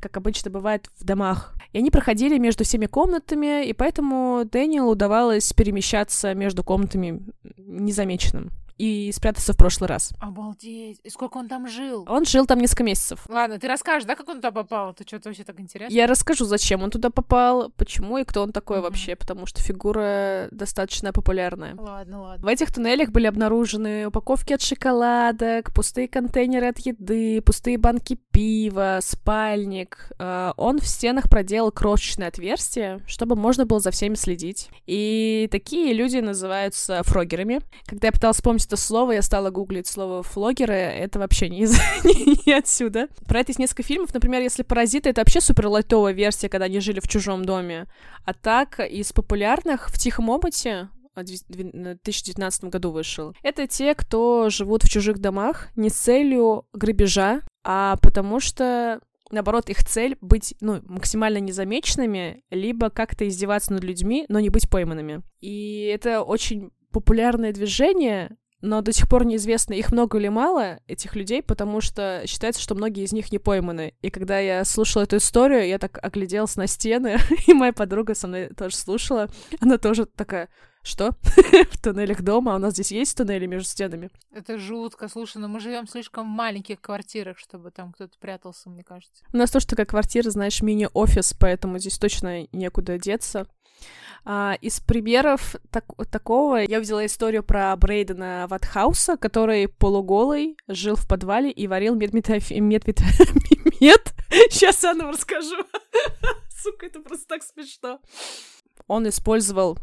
как 0.00 0.16
обычно 0.16 0.50
бывает 0.50 0.88
в 0.96 1.04
домах. 1.04 1.54
И 1.72 1.78
они 1.78 1.90
проходили 1.90 2.38
между 2.38 2.62
всеми 2.62 2.86
комнатами, 2.86 3.66
и 3.66 3.72
поэтому 3.72 4.44
Дэниелу 4.44 4.92
удавалось 4.92 5.52
перемещаться 5.52 6.34
между 6.34 6.62
комнатами 6.62 7.20
незамеченным 7.56 8.52
и 8.78 9.10
спрятаться 9.12 9.52
в 9.52 9.56
прошлый 9.56 9.88
раз. 9.88 10.12
Обалдеть. 10.20 11.00
И 11.04 11.10
сколько 11.10 11.38
он 11.38 11.48
там 11.48 11.68
жил? 11.68 12.04
Он 12.08 12.24
жил 12.24 12.46
там 12.46 12.58
несколько 12.60 12.84
месяцев. 12.84 13.20
Ладно, 13.28 13.58
ты 13.58 13.68
расскажешь, 13.68 14.06
да, 14.06 14.14
как 14.14 14.28
он 14.28 14.36
туда 14.36 14.50
попал? 14.50 14.92
Ты 14.94 15.04
что-то 15.06 15.28
вообще 15.30 15.44
так 15.44 15.58
интересно? 15.60 15.92
Я 15.94 16.06
расскажу, 16.06 16.44
зачем 16.44 16.82
он 16.82 16.90
туда 16.90 17.10
попал, 17.10 17.70
почему 17.76 18.18
и 18.18 18.24
кто 18.24 18.42
он 18.42 18.52
такой 18.52 18.76
Мгм. 18.78 18.84
вообще, 18.84 19.16
потому 19.16 19.46
что 19.46 19.60
фигура 19.62 20.48
достаточно 20.50 21.12
популярная. 21.12 21.74
Ладно, 21.76 22.22
ладно. 22.22 22.44
В 22.44 22.48
этих 22.48 22.72
туннелях 22.72 23.10
были 23.10 23.26
обнаружены 23.26 24.06
упаковки 24.08 24.52
от 24.52 24.60
шоколадок, 24.62 25.72
пустые 25.74 26.08
контейнеры 26.08 26.68
от 26.68 26.78
еды, 26.78 27.40
пустые 27.42 27.78
банки 27.78 28.18
пива, 28.30 28.98
спальник. 29.02 30.10
Э, 30.18 30.52
Он 30.56 30.78
в 30.80 30.86
стенах 30.86 31.28
проделал 31.28 31.70
крошечное 31.72 32.28
отверстие, 32.28 33.00
чтобы 33.06 33.36
можно 33.36 33.66
было 33.66 33.80
за 33.80 33.90
всеми 33.90 34.14
следить. 34.14 34.68
И 34.86 35.48
такие 35.50 35.92
люди 35.92 36.18
называются 36.18 37.02
фрогерами. 37.02 37.60
Когда 37.86 38.08
я 38.08 38.12
пыталась 38.12 38.36
вспомнить 38.36 38.65
это 38.66 38.76
слово, 38.76 39.12
я 39.12 39.22
стала 39.22 39.50
гуглить 39.50 39.86
слово 39.86 40.22
флогеры. 40.22 40.74
Это 40.74 41.18
вообще 41.18 41.48
не, 41.48 41.62
из... 41.62 41.78
не- 42.04 42.52
отсюда. 42.52 43.08
Про 43.26 43.40
это 43.40 43.50
есть 43.50 43.58
несколько 43.58 43.82
фильмов. 43.82 44.12
Например, 44.12 44.42
если 44.42 44.62
«Паразиты»— 44.62 45.08
это 45.10 45.20
вообще 45.20 45.40
супер 45.40 45.66
лайтовая 45.68 46.12
версия, 46.12 46.48
когда 46.48 46.66
они 46.66 46.80
жили 46.80 47.00
в 47.00 47.08
чужом 47.08 47.44
доме. 47.44 47.86
А 48.24 48.34
так, 48.34 48.80
из 48.80 49.12
популярных 49.12 49.88
в 49.90 49.98
«Тихом 49.98 50.28
омуте» 50.28 50.88
а, 51.14 51.22
две- 51.22 51.38
две- 51.48 51.70
в 51.70 52.02
2019 52.02 52.64
году 52.64 52.90
вышел. 52.90 53.34
Это 53.42 53.66
те, 53.66 53.94
кто 53.94 54.50
живут 54.50 54.82
в 54.84 54.90
чужих 54.90 55.18
домах 55.18 55.68
не 55.76 55.88
с 55.88 55.94
целью 55.94 56.66
грабежа, 56.72 57.40
а 57.64 57.96
потому 58.02 58.38
что 58.40 59.00
наоборот, 59.30 59.68
их 59.70 59.84
цель 59.84 60.16
быть, 60.20 60.54
ну, 60.60 60.80
максимально 60.84 61.38
незамеченными, 61.38 62.44
либо 62.50 62.90
как-то 62.90 63.26
издеваться 63.26 63.72
над 63.72 63.82
людьми, 63.82 64.24
но 64.28 64.40
не 64.40 64.50
быть 64.50 64.68
пойманными. 64.70 65.22
И 65.40 65.90
это 65.92 66.22
очень 66.22 66.70
популярное 66.92 67.52
движение, 67.52 68.36
но 68.62 68.80
до 68.80 68.92
сих 68.92 69.08
пор 69.08 69.24
неизвестно, 69.24 69.74
их 69.74 69.92
много 69.92 70.18
или 70.18 70.28
мало, 70.28 70.80
этих 70.86 71.14
людей, 71.14 71.42
потому 71.42 71.80
что 71.80 72.22
считается, 72.26 72.60
что 72.60 72.74
многие 72.74 73.04
из 73.04 73.12
них 73.12 73.30
не 73.32 73.38
пойманы. 73.38 73.94
И 74.02 74.10
когда 74.10 74.38
я 74.38 74.64
слушала 74.64 75.02
эту 75.02 75.18
историю, 75.18 75.66
я 75.66 75.78
так 75.78 75.98
огляделась 76.02 76.56
на 76.56 76.66
стены, 76.66 77.18
и 77.46 77.52
моя 77.52 77.72
подруга 77.72 78.14
со 78.14 78.28
мной 78.28 78.48
тоже 78.48 78.76
слушала. 78.76 79.28
Она 79.60 79.78
тоже 79.78 80.06
такая, 80.06 80.48
что? 80.86 81.10
в 81.72 81.82
туннелях 81.82 82.22
дома? 82.22 82.52
А 82.52 82.56
у 82.56 82.58
нас 82.58 82.74
здесь 82.74 82.92
есть 82.92 83.16
туннели 83.16 83.46
между 83.46 83.68
стенами? 83.68 84.08
Это 84.30 84.56
жутко. 84.56 85.08
Слушай, 85.08 85.38
но 85.38 85.48
мы 85.48 85.58
живем 85.58 85.88
слишком 85.88 86.26
в 86.26 86.36
маленьких 86.36 86.80
квартирах, 86.80 87.38
чтобы 87.38 87.72
там 87.72 87.92
кто-то 87.92 88.16
прятался, 88.20 88.70
мне 88.70 88.84
кажется. 88.84 89.24
У 89.32 89.36
нас 89.36 89.50
тоже 89.50 89.66
такая 89.66 89.86
квартира, 89.86 90.30
знаешь, 90.30 90.62
мини-офис, 90.62 91.34
поэтому 91.38 91.78
здесь 91.78 91.98
точно 91.98 92.46
некуда 92.52 92.98
деться. 92.98 93.48
А, 94.28 94.58
из 94.60 94.80
примеров 94.80 95.54
так- 95.70 95.84
такого 96.10 96.56
я 96.56 96.78
увидела 96.78 97.06
историю 97.06 97.44
про 97.44 97.76
Брейдена 97.76 98.46
Ватхауса, 98.48 99.16
который 99.16 99.68
полуголый 99.68 100.56
жил 100.66 100.96
в 100.96 101.06
подвале 101.06 101.52
и 101.52 101.68
варил 101.68 101.94
медметаф... 101.94 102.50
медвет... 102.50 102.98
мед. 103.80 104.14
Сейчас 104.50 104.82
я 104.82 104.94
вам 104.94 105.10
расскажу. 105.10 105.54
Сука, 106.50 106.86
это 106.86 106.98
просто 107.00 107.28
так 107.28 107.44
смешно. 107.44 108.00
Он 108.88 109.08
использовал 109.08 109.78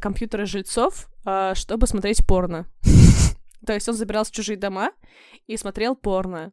компьютеры 0.00 0.46
жильцов, 0.46 1.08
а, 1.24 1.56
чтобы 1.56 1.88
смотреть 1.88 2.24
порно. 2.24 2.66
То 3.66 3.74
есть 3.74 3.88
он 3.88 3.96
забирался 3.96 4.30
в 4.30 4.34
чужие 4.36 4.56
дома 4.56 4.92
и 5.48 5.56
смотрел 5.56 5.96
порно. 5.96 6.52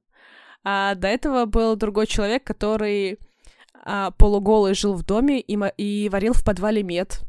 А 0.63 0.95
до 0.95 1.07
этого 1.07 1.45
был 1.45 1.75
другой 1.75 2.07
человек, 2.07 2.43
который 2.43 3.19
а, 3.83 4.09
полуголый 4.09 4.73
жил 4.73 4.95
в 4.95 5.03
доме 5.03 5.39
и, 5.41 5.59
и 5.77 6.09
варил 6.09 6.33
в 6.33 6.43
подвале 6.43 6.81
мед. 6.81 7.21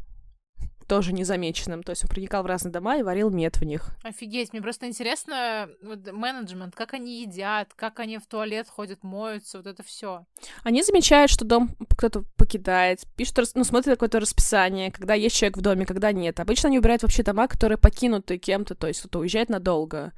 Тоже 0.89 1.12
незамеченным. 1.12 1.82
То 1.82 1.91
есть 1.91 2.05
он 2.05 2.09
проникал 2.09 2.43
в 2.43 2.47
разные 2.47 2.72
дома 2.72 2.97
и 2.97 3.03
варил 3.03 3.30
мед 3.30 3.57
в 3.57 3.64
них. 3.64 3.91
Офигеть, 4.03 4.53
мне 4.53 4.62
просто 4.62 4.87
интересно 4.87 5.68
вот, 5.82 6.11
менеджмент, 6.12 6.74
как 6.74 6.95
они 6.95 7.22
едят, 7.22 7.72
как 7.74 7.99
они 8.01 8.18
в 8.18 8.26
туалет 8.26 8.68
ходят, 8.68 9.03
моются, 9.03 9.59
вот 9.59 9.66
это 9.66 9.82
все. 9.82 10.26
Они 10.62 10.82
замечают, 10.82 11.30
что 11.30 11.45
дом 11.45 11.76
кто-то 11.97 12.24
покидает, 12.37 13.01
пишут, 13.16 13.39
ну, 13.55 13.64
смотрят 13.64 13.97
какое-то 13.97 14.20
расписание, 14.20 14.93
когда 14.93 15.14
есть 15.14 15.37
человек 15.37 15.57
в 15.57 15.61
доме, 15.61 15.87
когда 15.87 16.12
нет. 16.12 16.39
Обычно 16.41 16.68
они 16.68 16.78
убирают 16.78 17.03
вообще 17.03 17.22
дома, 17.22 17.49
которые 17.49 17.78
покинуты 17.78 18.39
кем-то, 18.39 18.74
то 18.74 18.87
есть 18.87 19.01
кто-то 19.01 19.20
уезжает 19.20 19.49
надолго. 19.49 20.12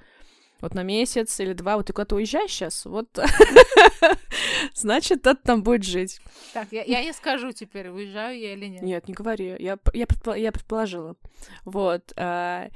Вот 0.60 0.74
на 0.74 0.82
месяц 0.82 1.38
или 1.40 1.52
два, 1.52 1.76
вот 1.76 1.86
ты 1.86 1.92
куда-то 1.92 2.16
уезжаешь 2.16 2.50
сейчас, 2.50 2.84
вот, 2.84 3.16
значит, 4.74 5.22
тот 5.22 5.42
там 5.42 5.62
будет 5.62 5.84
жить. 5.84 6.20
Так, 6.52 6.68
я, 6.72 6.82
я 6.82 7.04
не 7.04 7.12
скажу 7.12 7.52
теперь, 7.52 7.88
уезжаю 7.88 8.38
я 8.38 8.54
или 8.54 8.66
нет. 8.66 8.82
Нет, 8.82 9.08
не 9.08 9.14
говори. 9.14 9.56
Я, 9.58 9.78
я, 9.92 10.04
предпо- 10.04 10.38
я 10.38 10.50
предположила. 10.50 11.16
Вот. 11.64 12.12
а, 12.16 12.68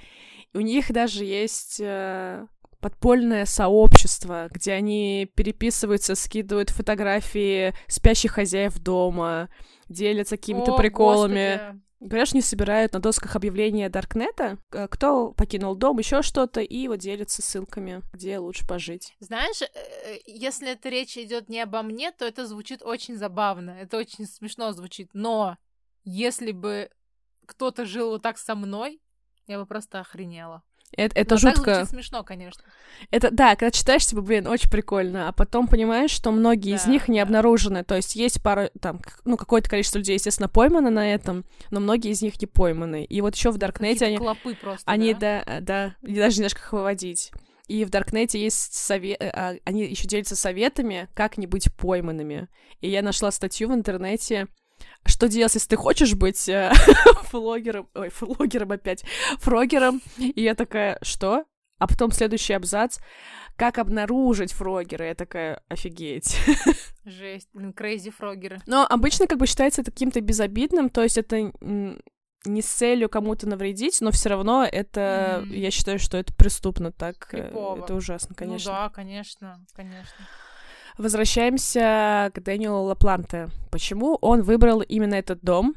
у 0.55 0.61
них 0.61 0.93
даже 0.93 1.25
есть 1.25 1.81
э, 1.81 2.47
подпольное 2.81 3.47
сообщество, 3.47 4.49
где 4.51 4.73
они 4.73 5.31
переписываются, 5.35 6.15
скидывают 6.15 6.71
фотографии 6.71 7.75
спящих 7.87 8.33
хозяев 8.33 8.79
дома, 8.79 9.49
делятся 9.89 10.37
какими-то 10.37 10.77
приколами. 10.77 11.59
господи. 11.59 11.82
Говорят, 12.03 12.31
они 12.33 12.43
собирают 12.43 12.95
на 12.95 12.99
досках 12.99 13.37
объявления 13.37 13.89
Даркнета, 13.89 14.59
э, 14.73 14.89
кто 14.89 15.31
покинул 15.33 15.77
дом, 15.77 15.99
еще 16.01 16.23
что-то, 16.23 16.61
и 16.61 16.89
вот 16.89 16.97
делятся 16.97 17.43
ссылками, 17.43 18.03
где 18.13 18.39
лучше 18.39 18.67
пожить. 18.67 19.15
Знаешь, 19.21 19.63
э, 19.63 20.19
если 20.27 20.73
эта 20.73 20.89
речь 20.89 21.17
идет 21.17 21.49
не 21.49 21.61
обо 21.61 21.83
мне, 21.83 22.11
то 22.11 22.25
это 22.25 22.45
звучит 22.49 22.83
очень 22.83 23.17
забавно, 23.17 23.71
это 23.71 23.99
очень 23.99 24.27
смешно 24.27 24.73
звучит. 24.73 25.11
Но 25.13 25.59
если 26.03 26.51
бы 26.51 26.91
кто-то 27.47 27.87
жил 27.87 28.11
вот 28.11 28.23
так 28.23 28.37
со 28.37 28.57
мной, 28.57 29.01
я 29.47 29.61
бы 29.61 29.67
просто 29.67 30.01
охренела. 30.01 30.65
Это, 30.97 31.19
это 31.19 31.35
Но 31.35 31.41
так 31.41 31.57
жутко. 31.57 31.75
звучит 31.75 31.91
смешно, 31.91 32.23
конечно. 32.23 32.63
Это 33.11 33.31
да, 33.31 33.57
когда 33.57 33.71
читаешь, 33.71 34.07
типа, 34.07 34.21
блин, 34.21 34.47
очень 34.47 34.71
прикольно, 34.71 35.29
а 35.29 35.33
потом 35.33 35.67
понимаешь, 35.67 36.11
что 36.11 36.31
многие 36.31 36.75
из 36.77 36.85
Да, 36.85 36.91
них 36.91 37.09
не 37.09 37.19
да. 37.19 37.23
обнаружены. 37.25 37.83
То 37.85 37.97
есть 37.97 38.15
есть 38.15 38.43
пара, 38.43 38.71
там, 38.81 39.01
ну, 39.25 39.37
какое-то 39.37 39.71
количество 39.71 39.99
людей, 39.99 40.15
естественно, 40.15 40.49
пойманы 40.49 40.91
на 40.91 41.13
этом, 41.13 41.45
но 41.71 41.81
многие 41.81 42.11
из 42.11 42.23
них 42.23 42.41
не 42.41 42.47
пойманы. 42.47 43.05
И 43.05 43.21
вот 43.21 43.35
еще 43.35 43.51
в 43.51 43.59
Даркнете 43.59 44.07
они, 44.07 44.19
клопы 44.19 44.55
просто, 44.55 44.91
они, 44.91 45.15
да? 45.15 45.43
да, 45.47 45.61
да, 45.61 45.97
даже 46.03 46.29
не 46.29 46.35
знаешь, 46.35 46.55
как 46.55 46.65
их 46.65 46.73
выводить. 46.73 47.33
И 47.69 47.85
в 47.85 47.91
Даркнете 47.91 48.39
есть 48.43 48.75
совет, 48.75 49.19
они 49.65 49.85
еще 49.85 50.07
делятся 50.07 50.37
советами, 50.37 51.09
как 51.15 51.39
не 51.39 51.47
быть 51.47 51.73
пойманными. 51.75 52.49
И 52.81 52.91
я 52.91 53.01
нашла 53.03 53.31
статью 53.31 53.69
в 53.71 53.75
интернете, 53.75 54.49
что 55.05 55.29
делать, 55.29 55.55
если 55.55 55.69
ты 55.69 55.77
хочешь 55.77 56.15
быть 56.15 56.49
э, 56.49 56.73
флогером, 57.25 57.89
ой, 57.95 58.11
флогером 58.11 58.73
опять, 58.73 59.05
фрогером. 59.39 60.01
И 60.19 60.43
я 60.43 60.55
такая, 60.55 60.99
что? 61.03 61.45
а 61.83 61.89
потом 61.89 62.13
следующий 62.13 62.53
абзац 62.53 62.99
как 63.57 63.79
обнаружить 63.79 64.53
фрогера. 64.53 65.09
Я 65.09 65.15
такая, 65.17 65.61
офигеть. 65.69 66.39
Жесть, 67.05 67.49
блин, 67.53 67.73
крейзи 67.73 68.11
фрогеры. 68.11 68.61
Но 68.67 68.87
обычно 68.89 69.27
как 69.27 69.39
бы 69.39 69.47
считается 69.49 69.83
это 69.83 69.91
каким-то 69.91 70.21
безобидным, 70.21 70.91
то 70.91 71.03
есть 71.03 71.19
это 71.19 71.53
не 72.45 72.63
с 72.63 72.67
целью 72.67 73.09
кому-то 73.09 73.49
навредить, 73.49 74.01
но 74.01 74.13
все 74.13 74.29
равно 74.29 74.65
это, 74.65 75.43
mm-hmm. 75.45 75.57
я 75.57 75.71
считаю, 75.73 75.99
что 75.99 76.17
это 76.19 76.33
преступно, 76.35 76.93
так 76.93 77.29
э, 77.33 77.49
Крипово. 77.49 77.83
это 77.83 77.95
ужасно, 77.95 78.35
конечно. 78.35 78.73
Ну 78.73 78.79
да, 78.79 78.89
конечно, 78.89 79.65
конечно. 79.75 80.29
Возвращаемся 80.99 82.31
к 82.35 82.41
Дэниелу 82.41 82.85
Лапланте. 82.85 83.49
Почему 83.71 84.17
он 84.21 84.43
выбрал 84.43 84.81
именно 84.81 85.15
этот 85.15 85.41
дом? 85.43 85.75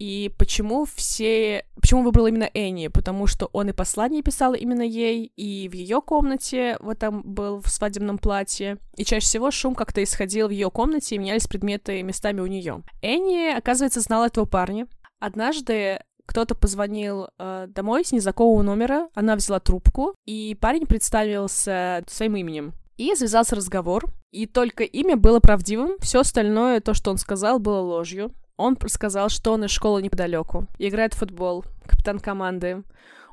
И 0.00 0.32
почему 0.38 0.86
все... 0.86 1.66
Почему 1.78 2.02
выбрал 2.02 2.26
именно 2.26 2.48
Энни? 2.54 2.88
Потому 2.88 3.26
что 3.26 3.50
он 3.52 3.68
и 3.68 3.72
послание 3.72 4.22
писал 4.22 4.54
именно 4.54 4.80
ей, 4.80 5.30
и 5.36 5.68
в 5.68 5.74
ее 5.74 6.00
комнате 6.00 6.78
вот 6.80 6.98
там 6.98 7.20
был 7.22 7.60
в 7.60 7.68
свадебном 7.68 8.16
платье. 8.16 8.78
И 8.96 9.04
чаще 9.04 9.26
всего 9.26 9.50
шум 9.50 9.74
как-то 9.74 10.02
исходил 10.02 10.48
в 10.48 10.52
ее 10.52 10.70
комнате, 10.70 11.16
и 11.16 11.18
менялись 11.18 11.46
предметы 11.46 12.02
местами 12.02 12.40
у 12.40 12.46
нее. 12.46 12.82
Энни, 13.02 13.54
оказывается, 13.54 14.00
знала 14.00 14.26
этого 14.26 14.46
парня. 14.46 14.86
Однажды 15.18 16.00
кто-то 16.24 16.54
позвонил 16.54 17.28
э, 17.38 17.66
домой 17.68 18.04
с 18.04 18.12
незнакомого 18.12 18.62
номера, 18.62 19.08
она 19.14 19.36
взяла 19.36 19.60
трубку, 19.60 20.14
и 20.24 20.56
парень 20.58 20.86
представился 20.86 22.04
своим 22.06 22.36
именем. 22.36 22.72
И 23.00 23.14
завязался 23.14 23.56
разговор, 23.56 24.04
и 24.30 24.44
только 24.44 24.84
имя 24.84 25.16
было 25.16 25.40
правдивым, 25.40 25.96
все 26.00 26.20
остальное, 26.20 26.80
то, 26.80 26.92
что 26.92 27.10
он 27.10 27.16
сказал, 27.16 27.58
было 27.58 27.80
ложью. 27.80 28.30
Он 28.58 28.76
сказал, 28.88 29.30
что 29.30 29.52
он 29.52 29.64
из 29.64 29.70
школы 29.70 30.02
неподалеку, 30.02 30.66
играет 30.78 31.14
в 31.14 31.16
футбол, 31.16 31.64
капитан 31.86 32.18
команды. 32.18 32.82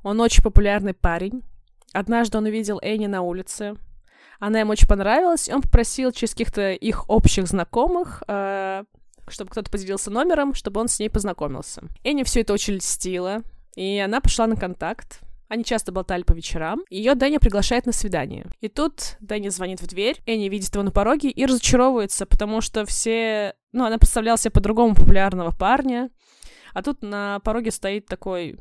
Он 0.04 0.22
очень 0.22 0.42
популярный 0.42 0.94
парень. 0.94 1.44
Однажды 1.92 2.38
он 2.38 2.46
увидел 2.46 2.80
Энни 2.82 3.08
на 3.08 3.24
улице. 3.24 3.76
Она 4.40 4.62
ему 4.62 4.72
очень 4.72 4.88
понравилась, 4.88 5.50
и 5.50 5.54
он 5.54 5.62
попросил 5.62 6.14
через 6.14 6.32
каких-то 6.32 6.72
их 6.72 7.10
общих 7.10 7.46
знакомых, 7.46 8.24
э, 8.30 8.86
чтобы 9.28 9.52
кто-то 9.52 9.70
поделился 9.70 10.10
номером, 10.10 10.54
чтобы 10.54 10.80
он 10.80 10.88
с 10.88 10.98
ней 10.98 11.10
познакомился. 11.10 11.84
Энни 12.06 12.24
все 12.24 12.40
это 12.40 12.54
очень 12.54 12.76
льстила, 12.76 13.42
и 13.76 13.98
она 14.00 14.22
пошла 14.22 14.48
на 14.48 14.56
контакт. 14.56 15.20
Они 15.48 15.64
часто 15.64 15.92
болтали 15.92 16.24
по 16.24 16.34
вечерам. 16.34 16.84
Ее 16.90 17.16
Дэнни 17.16 17.38
приглашает 17.38 17.86
на 17.86 17.94
свидание. 17.94 18.48
И 18.60 18.68
тут 18.68 19.18
Дэнни 19.20 19.50
звонит 19.50 19.82
в 19.82 19.88
дверь, 19.88 20.22
Энни 20.26 20.50
видит 20.50 20.74
его 20.74 20.84
на 20.84 20.92
пороге 20.92 21.30
и 21.30 21.46
разочаровывается, 21.46 22.26
потому 22.26 22.62
что 22.62 22.86
все... 22.86 23.56
Ну, 23.72 23.86
она 23.86 23.98
представляла 23.98 24.38
себе 24.38 24.52
по-другому 24.52 24.96
популярного 24.96 25.52
парня, 25.52 26.10
а 26.74 26.84
тут 26.84 27.02
на 27.02 27.40
пороге 27.40 27.72
стоит 27.72 28.06
такой 28.08 28.60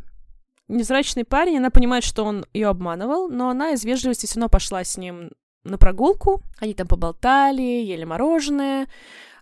незрачный 0.69 1.25
парень, 1.25 1.59
она 1.59 1.71
понимает, 1.71 2.05
что 2.05 2.25
он 2.25 2.45
ее 2.53 2.69
обманывал, 2.69 3.29
но 3.29 3.51
она 3.51 3.71
из 3.71 3.85
вежливости 3.85 4.27
все 4.27 4.37
равно 4.37 4.49
пошла 4.49 4.83
с 4.85 4.97
ним 4.97 5.31
на 5.65 5.79
прогулку. 5.79 6.43
Они 6.59 6.75
там 6.75 6.87
поболтали, 6.87 7.63
ели 7.63 8.05
мороженое. 8.05 8.87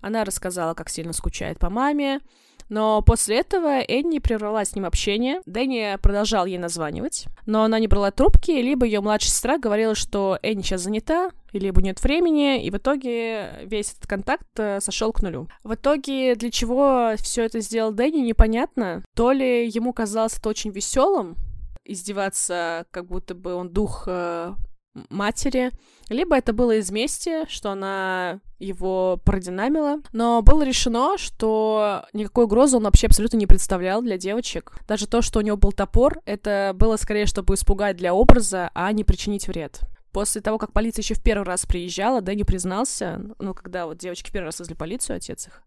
Она 0.01 0.25
рассказала, 0.25 0.75
как 0.75 0.89
сильно 0.89 1.13
скучает 1.13 1.59
по 1.59 1.71
маме. 1.71 2.21
Но 2.69 3.03
после 3.03 3.39
этого 3.41 3.81
Энни 3.81 4.19
прервала 4.19 4.65
с 4.65 4.75
ним 4.75 4.87
общение. 4.87 5.41
Дэнни 5.47 5.97
продолжал 6.01 6.47
ей 6.47 6.59
названивать, 6.59 7.27
но 7.47 7.63
она 7.63 7.79
не 7.79 7.89
брала 7.89 8.11
трубки, 8.11 8.51
либо 8.51 8.87
ее 8.87 9.01
младшая 9.01 9.31
сестра 9.31 9.59
говорила, 9.59 9.95
что 9.95 10.39
Энни 10.43 10.63
сейчас 10.63 10.83
занята, 10.83 11.31
либо 11.53 11.83
нет 11.83 12.03
времени, 12.03 12.65
и 12.65 12.71
в 12.71 12.77
итоге 12.77 13.61
весь 13.65 13.93
этот 13.93 14.07
контакт 14.07 14.47
э, 14.57 14.81
сошел 14.81 15.13
к 15.13 15.23
нулю. 15.23 15.49
В 15.63 15.75
итоге, 15.75 16.35
для 16.35 16.51
чего 16.51 17.13
все 17.19 17.45
это 17.45 17.61
сделал 17.61 17.93
Дэнни, 17.93 18.21
непонятно. 18.21 19.05
То 19.15 19.33
ли 19.33 19.69
ему 19.69 19.93
казалось 19.93 20.39
это 20.39 20.49
очень 20.49 20.71
веселым, 20.71 21.37
издеваться, 21.85 22.87
как 22.91 23.07
будто 23.07 23.35
бы 23.35 23.55
он 23.55 23.71
дух 23.71 24.05
э, 24.07 24.55
матери, 25.11 25.71
либо 26.09 26.37
это 26.37 26.53
было 26.53 26.77
из 26.77 26.91
мести, 26.91 27.49
что 27.49 27.71
она 27.71 28.41
его 28.59 29.21
продинамила, 29.25 30.01
но 30.13 30.43
было 30.43 30.63
решено, 30.63 31.17
что 31.19 32.05
никакой 32.13 32.45
угрозы 32.45 32.77
он 32.77 32.85
вообще 32.85 33.07
абсолютно 33.07 33.37
не 33.37 33.47
представлял 33.47 34.03
для 34.03 34.19
девочек. 34.19 34.73
Даже 34.87 35.07
то, 35.07 35.23
что 35.23 35.39
у 35.39 35.43
него 35.43 35.57
был 35.57 35.73
топор, 35.73 36.21
это 36.25 36.73
было 36.75 36.97
скорее, 36.97 37.27
чтобы 37.27 37.55
испугать 37.55 37.97
для 37.97 38.15
образа, 38.15 38.71
а 38.75 38.93
не 38.93 39.05
причинить 39.05 39.49
вред. 39.49 39.81
После 40.13 40.41
того, 40.41 40.59
как 40.59 40.73
полиция 40.73 41.03
еще 41.03 41.15
в 41.15 41.23
первый 41.23 41.45
раз 41.45 41.67
приезжала, 41.67 42.21
Дэнни 42.21 42.45
признался, 42.45 43.21
ну, 43.41 43.53
когда 43.53 43.87
вот 43.87 43.99
девочки 43.99 44.31
первый 44.31 44.47
раз 44.47 44.61
вызвали 44.61 44.77
полицию, 44.77 45.17
отец 45.17 45.49
их, 45.49 45.63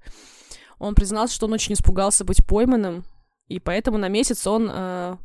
он 0.80 0.96
признался, 0.96 1.36
что 1.36 1.48
он 1.48 1.54
очень 1.54 1.74
испугался 1.74 2.24
быть 2.24 2.46
пойманным, 2.46 3.04
и 3.48 3.60
поэтому 3.60 3.98
на 3.98 4.08
месяц 4.08 4.48
он 4.48 4.70
э, 4.72 5.18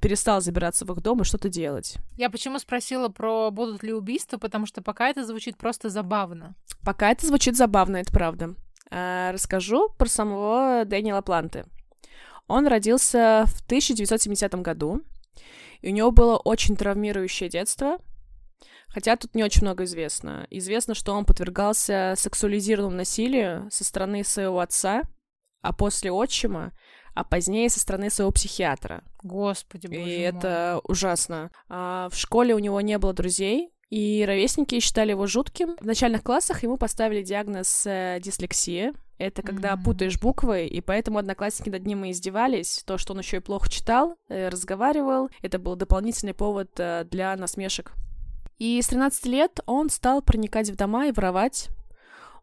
перестал 0.00 0.40
забираться 0.40 0.84
в 0.84 0.92
их 0.92 1.00
дом 1.00 1.20
и 1.20 1.24
что-то 1.24 1.48
делать. 1.48 1.96
Я 2.16 2.30
почему 2.30 2.58
спросила 2.58 3.08
про 3.08 3.50
будут 3.50 3.82
ли 3.82 3.92
убийства, 3.92 4.38
потому 4.38 4.66
что 4.66 4.82
пока 4.82 5.08
это 5.08 5.24
звучит 5.24 5.56
просто 5.56 5.88
забавно. 5.88 6.54
Пока 6.84 7.10
это 7.10 7.26
звучит 7.26 7.56
забавно, 7.56 7.98
это 7.98 8.12
правда. 8.12 8.54
А, 8.90 9.32
расскажу 9.32 9.90
про 9.96 10.08
самого 10.08 10.84
Дэниела 10.84 11.22
Планты. 11.22 11.64
Он 12.48 12.66
родился 12.66 13.44
в 13.46 13.62
1970 13.62 14.54
году, 14.56 15.02
и 15.80 15.88
у 15.88 15.92
него 15.92 16.10
было 16.10 16.36
очень 16.36 16.76
травмирующее 16.76 17.48
детство, 17.48 17.98
хотя 18.88 19.16
тут 19.16 19.34
не 19.34 19.42
очень 19.42 19.62
много 19.62 19.84
известно. 19.84 20.46
Известно, 20.50 20.94
что 20.94 21.12
он 21.12 21.24
подвергался 21.24 22.14
сексуализированному 22.16 22.96
насилию 22.96 23.68
со 23.70 23.84
стороны 23.84 24.22
своего 24.22 24.60
отца, 24.60 25.02
а 25.60 25.72
после 25.72 26.12
отчима 26.12 26.72
а 27.16 27.24
позднее 27.24 27.70
со 27.70 27.80
стороны 27.80 28.10
своего 28.10 28.30
психиатра. 28.30 29.02
Господи, 29.22 29.86
боже 29.86 30.00
И 30.00 30.04
мой. 30.04 30.18
это 30.18 30.80
ужасно. 30.84 31.50
А, 31.68 32.08
в 32.10 32.16
школе 32.16 32.54
у 32.54 32.58
него 32.58 32.80
не 32.82 32.98
было 32.98 33.14
друзей, 33.14 33.72
и 33.88 34.24
ровесники 34.26 34.80
считали 34.80 35.10
его 35.10 35.26
жутким. 35.26 35.76
В 35.80 35.86
начальных 35.86 36.22
классах 36.22 36.62
ему 36.62 36.76
поставили 36.76 37.22
диагноз 37.22 37.84
э, 37.86 38.18
дислексия. 38.22 38.92
Это 39.16 39.42
когда 39.42 39.72
mm-hmm. 39.72 39.84
путаешь 39.84 40.20
буквы, 40.20 40.66
и 40.66 40.80
поэтому 40.82 41.18
одноклассники 41.18 41.70
над 41.70 41.86
ним 41.86 42.04
и 42.04 42.10
издевались. 42.10 42.82
То, 42.84 42.98
что 42.98 43.14
он 43.14 43.20
еще 43.20 43.38
и 43.38 43.40
плохо 43.40 43.70
читал, 43.70 44.16
э, 44.28 44.48
разговаривал, 44.48 45.30
это 45.40 45.58
был 45.58 45.74
дополнительный 45.74 46.34
повод 46.34 46.70
э, 46.78 47.06
для 47.10 47.34
насмешек. 47.36 47.92
И 48.58 48.80
с 48.82 48.88
13 48.88 49.26
лет 49.26 49.60
он 49.66 49.88
стал 49.88 50.20
проникать 50.20 50.68
в 50.68 50.76
дома 50.76 51.06
и 51.06 51.12
воровать. 51.12 51.68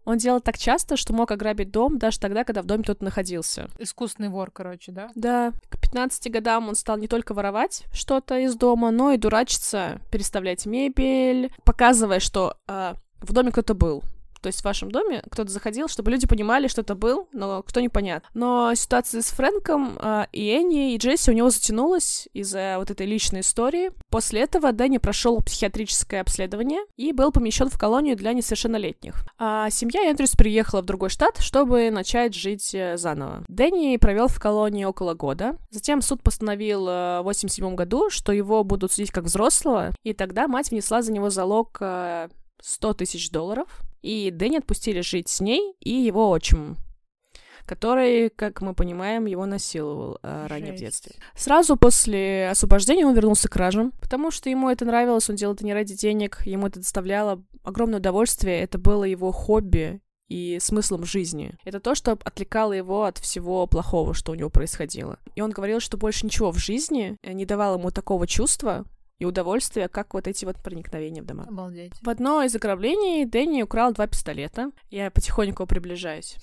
Он 0.06 0.18
делал 0.18 0.42
так 0.42 0.58
часто, 0.58 0.98
что 0.98 1.14
мог 1.14 1.32
ограбить 1.32 1.72
дом 1.72 1.98
даже 1.98 2.20
тогда, 2.20 2.44
когда 2.44 2.62
в 2.62 2.66
доме 2.66 2.84
кто-то 2.84 3.04
находился. 3.04 3.70
Искусный 3.80 4.30
вор, 4.30 4.52
короче, 4.52 4.92
да? 4.92 5.10
Да. 5.16 5.54
К 5.70 5.80
15 5.80 6.32
годам 6.32 6.68
он 6.68 6.76
стал 6.76 6.98
не 6.98 7.08
только 7.08 7.34
воровать 7.34 7.86
что-то 7.94 8.38
из 8.40 8.56
дома, 8.56 8.92
но 8.92 9.12
и 9.12 9.18
дурачиться, 9.18 10.02
переставлять 10.12 10.66
мебель, 10.66 11.54
показывая, 11.64 12.20
что 12.20 12.58
э, 12.68 12.94
в 13.22 13.34
доме 13.34 13.52
кто-то 13.52 13.74
был. 13.74 14.04
То 14.44 14.48
есть 14.48 14.60
в 14.60 14.66
вашем 14.66 14.92
доме 14.92 15.24
кто-то 15.32 15.50
заходил, 15.50 15.88
чтобы 15.88 16.12
люди 16.12 16.28
понимали, 16.28 16.68
что 16.68 16.82
это 16.82 16.96
был, 16.96 17.30
но 17.32 17.64
кто 17.64 17.80
непонятно. 17.80 18.28
Но 18.34 18.76
ситуация 18.76 19.22
с 19.22 19.28
Фрэнком 19.28 19.98
э, 19.98 20.26
и 20.34 20.50
Энни, 20.50 20.94
и 20.94 20.98
Джесси 20.98 21.32
у 21.32 21.34
него 21.34 21.50
затянулась 21.50 22.28
из-за 22.34 22.76
вот 22.78 22.92
этой 22.92 23.06
личной 23.06 23.40
истории. 23.40 23.92
После 24.10 24.42
этого 24.42 24.74
Дэнни 24.74 24.98
прошел 24.98 25.40
психиатрическое 25.40 26.20
обследование 26.20 26.82
и 26.98 27.14
был 27.14 27.32
помещен 27.32 27.70
в 27.70 27.80
колонию 27.80 28.18
для 28.18 28.34
несовершеннолетних. 28.34 29.26
А 29.40 29.70
семья 29.70 30.12
Эндрюс 30.12 30.32
приехала 30.32 30.82
в 30.82 30.86
другой 30.86 31.10
штат, 31.10 31.38
чтобы 31.38 31.90
начать 31.90 32.36
жить 32.36 32.76
э, 32.76 32.98
заново. 32.98 33.46
Дэнни 33.48 33.96
провел 33.96 34.28
в 34.28 34.42
колонии 34.42 34.84
около 34.84 35.14
года. 35.14 35.56
Затем 35.72 36.02
суд 36.02 36.22
постановил 36.22 36.86
э, 36.90 37.22
в 37.22 37.24
87 37.24 37.76
году, 37.76 38.10
что 38.10 38.34
его 38.34 38.66
будут 38.66 38.92
судить 38.92 39.12
как 39.12 39.24
взрослого, 39.24 39.92
и 40.04 40.12
тогда 40.12 40.50
мать 40.50 40.72
внесла 40.72 41.02
за 41.02 41.14
него 41.14 41.30
залог 41.30 41.82
100 42.62 42.94
тысяч 42.94 43.30
долларов, 43.30 43.68
и 44.04 44.30
Дэнни 44.30 44.58
отпустили 44.58 45.02
жить 45.02 45.30
с 45.30 45.40
ней 45.40 45.76
и 45.80 45.92
его 45.92 46.32
отчимом 46.32 46.78
который, 47.66 48.30
как 48.30 48.62
мы 48.62 48.74
понимаем, 48.74 49.26
его 49.26 49.46
насиловал 49.46 50.20
э, 50.22 50.48
ранее 50.48 50.74
в 50.74 50.76
детстве. 50.76 51.16
Сразу 51.36 51.78
после 51.78 52.50
освобождения 52.50 53.06
он 53.06 53.16
вернулся 53.16 53.48
к 53.48 53.54
кражам, 53.54 53.94
потому 54.02 54.32
что 54.32 54.50
ему 54.50 54.70
это 54.70 54.84
нравилось, 54.86 55.30
он 55.30 55.38
делал 55.38 55.54
это 55.54 55.66
не 55.66 55.74
ради 55.74 55.96
денег, 55.96 56.46
ему 56.46 56.68
это 56.68 56.80
доставляло 56.80 57.42
огромное 57.64 58.00
удовольствие, 58.00 58.60
это 58.62 58.78
было 58.78 59.06
его 59.06 59.32
хобби 59.32 60.02
и 60.28 60.58
смыслом 60.60 61.06
жизни. 61.06 61.56
Это 61.64 61.80
то, 61.80 61.96
что 61.96 62.14
отвлекало 62.14 62.74
его 62.74 63.04
от 63.04 63.18
всего 63.18 63.68
плохого, 63.68 64.14
что 64.14 64.32
у 64.32 64.36
него 64.36 64.50
происходило. 64.50 65.20
И 65.36 65.42
он 65.42 65.52
говорил, 65.52 65.80
что 65.80 65.98
больше 65.98 66.26
ничего 66.26 66.52
в 66.52 66.58
жизни 66.58 67.18
не 67.24 67.46
давало 67.46 67.78
ему 67.78 67.92
такого 67.92 68.26
чувства, 68.26 68.86
и 69.24 69.26
удовольствие, 69.26 69.88
как 69.88 70.14
вот 70.14 70.28
эти 70.28 70.44
вот 70.44 70.58
проникновения 70.58 71.22
в 71.22 71.26
дома. 71.26 71.46
Обалдеть. 71.48 71.94
В 72.02 72.10
одно 72.10 72.44
из 72.44 72.54
ограблений 72.56 73.26
Дэнни 73.26 73.64
украл 73.64 73.94
два 73.94 74.06
пистолета. 74.06 74.72
Я 74.90 75.10
потихоньку 75.10 75.66
приближаюсь. 75.66 76.36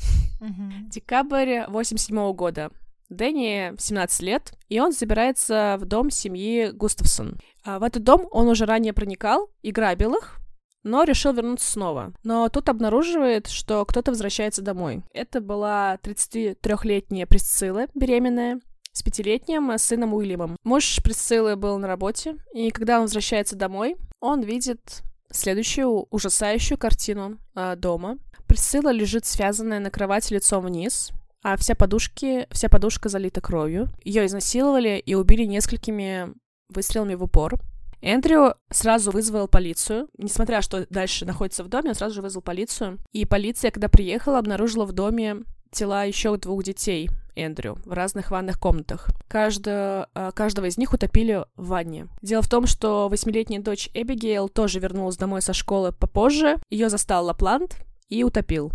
Декабрь 0.88 1.64
87 1.68 2.32
года. 2.32 2.70
Дэнни 3.10 3.74
17 3.78 4.22
лет, 4.22 4.52
и 4.68 4.80
он 4.80 4.92
забирается 4.92 5.76
в 5.80 5.84
дом 5.84 6.10
семьи 6.10 6.70
Густавсон. 6.70 7.38
А 7.64 7.78
в 7.78 7.82
этот 7.82 8.02
дом 8.04 8.26
он 8.30 8.48
уже 8.48 8.64
ранее 8.64 8.92
проникал 8.92 9.50
и 9.62 9.72
грабил 9.72 10.14
их, 10.14 10.38
но 10.84 11.02
решил 11.02 11.32
вернуться 11.32 11.70
снова. 11.70 12.14
Но 12.22 12.48
тут 12.48 12.68
обнаруживает, 12.68 13.48
что 13.48 13.84
кто-то 13.84 14.12
возвращается 14.12 14.62
домой. 14.62 15.02
Это 15.12 15.40
была 15.40 15.98
33-летняя 16.02 17.26
Присцилла, 17.26 17.88
беременная, 17.94 18.60
с 18.92 19.02
пятилетним 19.02 19.76
сыном 19.78 20.14
Уильямом. 20.14 20.56
Муж 20.64 21.00
Присциллы 21.02 21.56
был 21.56 21.78
на 21.78 21.86
работе, 21.86 22.36
и 22.54 22.70
когда 22.70 22.96
он 22.96 23.02
возвращается 23.02 23.56
домой, 23.56 23.96
он 24.20 24.42
видит 24.42 25.02
следующую 25.30 26.06
ужасающую 26.10 26.76
картину 26.76 27.38
э, 27.54 27.76
дома. 27.76 28.18
Присцилла 28.46 28.90
лежит 28.90 29.26
связанная 29.26 29.78
на 29.78 29.90
кровати 29.90 30.34
лицом 30.34 30.64
вниз, 30.64 31.12
а 31.42 31.56
вся, 31.56 31.74
подушки, 31.74 32.46
вся 32.50 32.68
подушка 32.68 33.08
залита 33.08 33.40
кровью. 33.40 33.88
Ее 34.02 34.26
изнасиловали 34.26 35.02
и 35.04 35.14
убили 35.14 35.44
несколькими 35.44 36.34
выстрелами 36.68 37.14
в 37.14 37.22
упор. 37.22 37.58
Эндрю 38.02 38.54
сразу 38.70 39.10
вызвал 39.10 39.46
полицию. 39.46 40.08
Несмотря, 40.18 40.62
что 40.62 40.86
дальше 40.90 41.26
находится 41.26 41.64
в 41.64 41.68
доме, 41.68 41.90
он 41.90 41.94
сразу 41.94 42.16
же 42.16 42.22
вызвал 42.22 42.42
полицию. 42.42 42.98
И 43.12 43.24
полиция, 43.24 43.70
когда 43.70 43.88
приехала, 43.88 44.38
обнаружила 44.38 44.84
в 44.84 44.92
доме 44.92 45.36
тела 45.70 46.04
еще 46.04 46.36
двух 46.36 46.64
детей 46.64 47.08
Эндрю 47.40 47.78
в 47.84 47.92
разных 47.92 48.30
ванных 48.30 48.58
комнатах. 48.58 49.08
Каждого, 49.28 50.08
а, 50.14 50.32
каждого 50.32 50.66
из 50.66 50.78
них 50.78 50.92
утопили 50.92 51.44
в 51.56 51.68
ванне. 51.68 52.08
Дело 52.22 52.42
в 52.42 52.48
том, 52.48 52.66
что 52.66 53.08
восьмилетняя 53.08 53.60
дочь 53.60 53.90
Эбигейл 53.94 54.48
тоже 54.48 54.80
вернулась 54.80 55.16
домой 55.16 55.42
со 55.42 55.52
школы 55.52 55.92
попозже. 55.92 56.58
Ее 56.70 56.88
застал 56.88 57.26
Лапланд 57.26 57.76
и 58.08 58.24
утопил. 58.24 58.72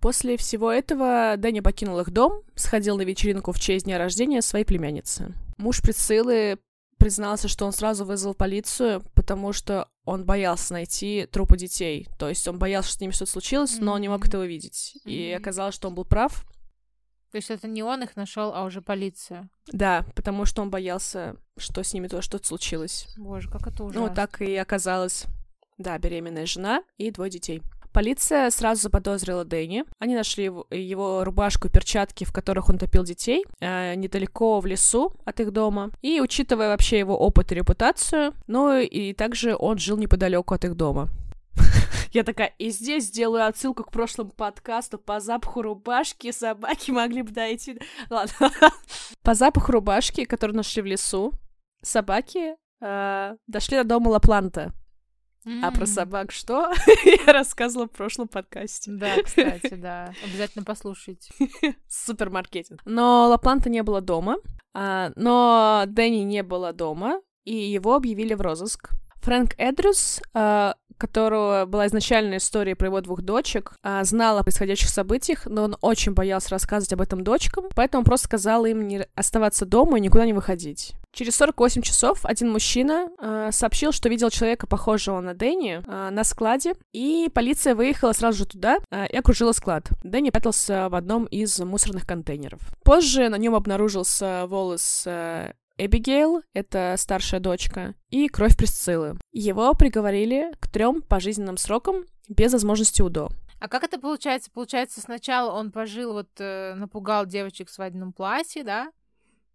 После 0.00 0.38
всего 0.38 0.72
этого 0.72 1.34
Дэнни 1.36 1.60
покинул 1.60 2.00
их 2.00 2.10
дом, 2.10 2.42
сходил 2.54 2.96
на 2.96 3.02
вечеринку 3.02 3.52
в 3.52 3.60
честь 3.60 3.84
дня 3.84 3.98
рождения 3.98 4.40
своей 4.40 4.64
племянницы. 4.64 5.34
Муж 5.58 5.82
Присциллы 5.82 6.58
признался, 7.00 7.48
что 7.48 7.66
он 7.66 7.72
сразу 7.72 8.04
вызвал 8.04 8.34
полицию, 8.34 9.02
потому 9.14 9.52
что 9.52 9.88
он 10.04 10.24
боялся 10.24 10.72
найти 10.74 11.26
трупы 11.30 11.56
детей. 11.56 12.08
То 12.18 12.28
есть 12.28 12.46
он 12.48 12.58
боялся, 12.58 12.88
что 12.88 12.98
с 12.98 13.00
ними 13.00 13.12
что-то 13.12 13.32
случилось, 13.32 13.78
mm-hmm. 13.78 13.84
но 13.84 13.92
он 13.92 14.00
не 14.00 14.08
мог 14.08 14.26
этого 14.26 14.46
видеть. 14.46 14.96
Mm-hmm. 14.96 15.10
И 15.10 15.32
оказалось, 15.32 15.74
что 15.74 15.88
он 15.88 15.94
был 15.94 16.04
прав. 16.04 16.44
То 17.30 17.36
есть 17.36 17.50
это 17.50 17.68
не 17.68 17.82
он 17.82 18.02
их 18.02 18.16
нашел, 18.16 18.52
а 18.54 18.64
уже 18.64 18.82
полиция. 18.82 19.48
Да, 19.68 20.04
потому 20.16 20.44
что 20.44 20.62
он 20.62 20.70
боялся, 20.70 21.36
что 21.56 21.82
с 21.82 21.94
ними 21.94 22.08
тоже 22.08 22.22
что-то 22.22 22.46
случилось. 22.46 23.06
Боже, 23.16 23.48
как 23.48 23.66
это 23.66 23.84
ужасно. 23.84 24.08
Ну, 24.08 24.14
так 24.14 24.40
и 24.40 24.56
оказалось. 24.56 25.26
Да, 25.78 25.96
беременная 25.98 26.46
жена 26.46 26.82
и 26.98 27.10
двое 27.10 27.30
детей. 27.30 27.62
Полиция 27.92 28.50
сразу 28.50 28.82
заподозрила 28.82 29.44
Дэнни. 29.44 29.84
Они 29.98 30.14
нашли 30.14 30.44
его 30.44 31.24
рубашку 31.24 31.66
и 31.66 31.70
перчатки, 31.70 32.24
в 32.24 32.32
которых 32.32 32.68
он 32.68 32.78
топил 32.78 33.02
детей, 33.02 33.44
э, 33.60 33.94
недалеко 33.96 34.60
в 34.60 34.66
лесу 34.66 35.12
от 35.24 35.40
их 35.40 35.52
дома. 35.52 35.90
И 36.00 36.20
учитывая 36.20 36.68
вообще 36.68 36.98
его 37.00 37.18
опыт 37.18 37.50
и 37.50 37.56
репутацию, 37.56 38.32
ну 38.46 38.78
и 38.78 39.12
также 39.12 39.56
он 39.56 39.78
жил 39.78 39.96
неподалеку 39.96 40.54
от 40.54 40.64
их 40.64 40.76
дома. 40.76 41.08
Я 42.12 42.24
такая, 42.24 42.54
и 42.58 42.70
здесь 42.70 43.04
сделаю 43.04 43.46
отсылку 43.46 43.84
к 43.84 43.92
прошлому 43.92 44.30
подкасту. 44.30 44.98
По 44.98 45.20
запаху 45.20 45.62
рубашки 45.62 46.32
собаки 46.32 46.90
могли 46.90 47.22
бы 47.22 47.30
дойти. 47.30 47.80
Ладно. 48.08 48.50
По 49.22 49.34
запаху 49.34 49.72
рубашки, 49.72 50.24
которую 50.24 50.56
нашли 50.56 50.82
в 50.82 50.86
лесу, 50.86 51.32
собаки 51.82 52.56
э, 52.80 53.36
дошли 53.46 53.76
до 53.78 53.84
дома 53.84 54.08
Лапланта. 54.08 54.72
Mm. 55.46 55.60
А 55.62 55.70
про 55.70 55.86
собак 55.86 56.32
что? 56.32 56.70
Я 57.26 57.32
рассказывала 57.32 57.86
в 57.86 57.92
прошлом 57.92 58.28
подкасте. 58.28 58.90
Да, 58.90 59.22
кстати, 59.22 59.74
да. 59.74 60.12
Обязательно 60.22 60.64
послушайте. 60.64 61.32
Супермаркетинг. 61.88 62.82
Но 62.84 63.28
Лапланта 63.28 63.70
не 63.70 63.82
было 63.82 64.00
дома, 64.00 64.36
а, 64.74 65.12
но 65.16 65.84
Дэнни 65.86 66.24
не 66.24 66.42
было 66.42 66.72
дома, 66.72 67.22
и 67.44 67.54
его 67.54 67.94
объявили 67.94 68.34
в 68.34 68.40
розыск. 68.42 68.90
Фрэнк 69.22 69.54
Эдрюс, 69.58 70.20
э, 70.34 70.74
которого 71.00 71.64
была 71.66 71.86
изначальная 71.86 72.38
история 72.38 72.76
про 72.76 72.86
его 72.86 73.00
двух 73.00 73.22
дочек, 73.22 73.72
э, 73.82 74.04
знал 74.04 74.38
о 74.38 74.42
происходящих 74.42 74.88
событиях, 74.88 75.46
но 75.46 75.64
он 75.64 75.76
очень 75.80 76.12
боялся 76.12 76.50
рассказывать 76.50 76.92
об 76.92 77.00
этом 77.00 77.24
дочкам, 77.24 77.64
поэтому 77.74 78.04
просто 78.04 78.26
сказал 78.26 78.64
им 78.66 78.86
не 78.86 79.06
оставаться 79.14 79.66
дома 79.66 79.98
и 79.98 80.00
никуда 80.00 80.26
не 80.26 80.32
выходить. 80.32 80.94
Через 81.12 81.34
48 81.36 81.82
часов 81.82 82.24
один 82.24 82.52
мужчина 82.52 83.08
э, 83.18 83.48
сообщил, 83.50 83.90
что 83.90 84.08
видел 84.08 84.30
человека, 84.30 84.68
похожего 84.68 85.20
на 85.20 85.34
Дэнни, 85.34 85.82
э, 85.84 86.10
на 86.10 86.22
складе, 86.22 86.74
и 86.92 87.28
полиция 87.34 87.74
выехала 87.74 88.12
сразу 88.12 88.38
же 88.38 88.46
туда 88.46 88.78
э, 88.90 89.08
и 89.08 89.16
окружила 89.16 89.50
склад. 89.52 89.88
Дэнни 90.04 90.30
прятался 90.30 90.88
в 90.88 90.94
одном 90.94 91.24
из 91.24 91.58
мусорных 91.58 92.06
контейнеров. 92.06 92.60
Позже 92.84 93.28
на 93.28 93.36
нем 93.36 93.56
обнаружился 93.56 94.44
волос 94.46 95.02
э, 95.06 95.52
Эбигейл, 95.82 96.42
это 96.52 96.94
старшая 96.98 97.40
дочка, 97.40 97.94
и 98.10 98.28
кровь 98.28 98.54
Присциллы. 98.54 99.16
Его 99.32 99.72
приговорили 99.72 100.52
к 100.60 100.68
трем 100.68 101.00
пожизненным 101.00 101.56
срокам 101.56 102.04
без 102.28 102.52
возможности 102.52 103.00
УДО. 103.00 103.30
А 103.60 103.68
как 103.68 103.82
это 103.84 103.98
получается? 103.98 104.50
Получается, 104.50 105.00
сначала 105.00 105.52
он 105.52 105.72
пожил, 105.72 106.12
вот 106.12 106.28
э, 106.38 106.74
напугал 106.74 107.24
девочек 107.24 107.68
в 107.68 107.72
свадебном 107.72 108.12
платье, 108.12 108.62
да? 108.62 108.92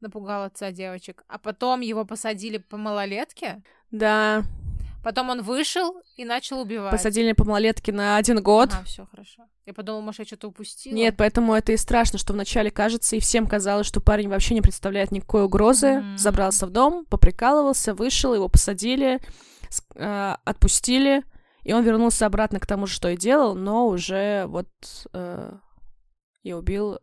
Напугал 0.02 0.44
отца 0.44 0.72
девочек. 0.72 1.24
А 1.28 1.38
потом 1.38 1.82
его 1.82 2.06
посадили 2.06 2.58
по 2.58 2.78
малолетке? 2.78 3.62
Да. 3.92 4.44
Потом 5.06 5.30
он 5.30 5.44
вышел 5.44 6.02
и 6.16 6.26
начал 6.26 6.62
убивать. 6.62 6.90
Посадили 6.90 7.34
по 7.34 7.44
малолетке 7.44 7.92
на 7.92 8.18
один 8.18 8.42
год. 8.42 8.72
А, 8.74 8.84
все 8.86 9.06
хорошо. 9.06 9.44
Я 9.68 9.72
подумала, 9.76 10.02
может, 10.02 10.22
я 10.22 10.26
что-то 10.26 10.48
упустила. 10.48 10.96
Нет, 10.96 11.14
поэтому 11.16 11.54
это 11.54 11.74
и 11.74 11.78
страшно, 11.78 12.18
что 12.18 12.34
вначале 12.34 12.72
кажется, 12.72 13.16
и 13.16 13.20
всем 13.20 13.46
казалось, 13.46 13.86
что 13.86 14.02
парень 14.02 14.30
вообще 14.30 14.56
не 14.56 14.62
представляет 14.62 15.12
никакой 15.12 15.44
угрозы. 15.44 15.88
Mm-hmm. 15.88 16.18
Забрался 16.18 16.66
в 16.66 16.72
дом, 16.72 17.06
поприкалывался, 17.06 17.94
вышел, 17.94 18.34
его 18.34 18.50
посадили, 18.50 19.20
э, 19.94 20.36
отпустили, 20.44 21.24
и 21.62 21.72
он 21.72 21.84
вернулся 21.84 22.26
обратно 22.26 22.60
к 22.60 22.66
тому 22.66 22.88
же, 22.88 22.96
что 22.96 23.10
и 23.10 23.16
делал, 23.16 23.54
но 23.54 23.86
уже 23.86 24.48
вот 24.48 24.70
э, 25.14 25.54
и 26.42 26.52
убил 26.52 26.98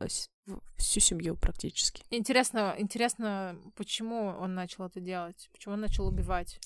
всю 0.76 0.98
семью 0.98 1.36
практически. 1.36 2.02
Интересно, 2.10 2.74
интересно, 2.78 3.56
почему 3.76 4.34
он 4.40 4.56
начал 4.56 4.86
это 4.86 4.98
делать? 4.98 5.48
Почему 5.52 5.74
он 5.74 5.80
начал 5.82 6.08
убивать? 6.08 6.58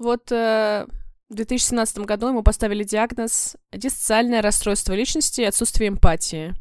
Вот 0.00 0.32
э, 0.32 0.86
в 1.28 1.34
2017 1.34 1.98
году 1.98 2.28
ему 2.28 2.42
поставили 2.42 2.84
диагноз 2.84 3.58
диссоциальное 3.70 4.40
расстройство 4.40 4.94
личности 4.94 5.42
и 5.42 5.44
отсутствие 5.44 5.90
эмпатии. 5.90 6.54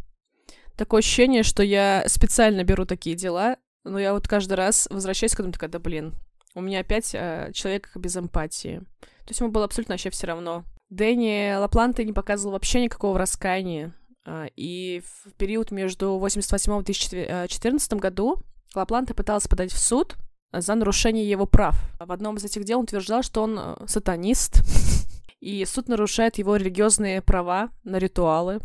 Такое 0.75 0.99
ощущение, 0.99 1.43
что 1.43 1.63
я 1.63 2.03
специально 2.07 2.65
беру 2.65 2.85
такие 2.85 3.15
дела, 3.15 3.55
но 3.85 3.97
я 3.97 4.13
вот 4.13 4.27
каждый 4.27 4.55
раз 4.55 4.89
возвращаюсь 4.91 5.35
к 5.35 5.39
этому, 5.39 5.53
такая, 5.53 5.69
да 5.69 5.79
блин, 5.79 6.15
у 6.53 6.59
меня 6.59 6.81
опять 6.81 7.15
э, 7.15 7.51
человек 7.53 7.89
без 7.95 8.17
эмпатии. 8.17 8.79
То 8.99 9.29
есть 9.29 9.39
ему 9.39 9.51
было 9.51 9.63
абсолютно 9.63 9.93
вообще 9.93 10.09
все 10.09 10.27
равно. 10.27 10.65
Дэнни 10.89 11.55
Лапланте 11.55 12.03
не 12.03 12.11
показывал 12.11 12.53
вообще 12.53 12.81
никакого 12.81 13.17
раскаяния. 13.17 13.95
Э, 14.25 14.47
и 14.57 15.01
в 15.01 15.31
период 15.35 15.71
между 15.71 16.17
88 16.17 16.81
и 16.81 16.83
2014 16.83 17.93
году 17.93 18.43
Лапланте 18.75 19.13
пытался 19.13 19.47
подать 19.47 19.71
в 19.71 19.79
суд 19.79 20.17
за 20.51 20.75
нарушение 20.75 21.29
его 21.29 21.45
прав. 21.45 21.75
В 21.99 22.11
одном 22.11 22.37
из 22.37 22.43
этих 22.43 22.63
дел 22.63 22.79
он 22.79 22.85
утверждал, 22.85 23.23
что 23.23 23.43
он 23.43 23.57
э, 23.59 23.75
сатанист, 23.87 24.63
и 25.39 25.63
суд 25.65 25.87
нарушает 25.87 26.37
его 26.37 26.55
религиозные 26.55 27.21
права 27.21 27.69
на 27.83 27.97
ритуалы. 27.97 28.59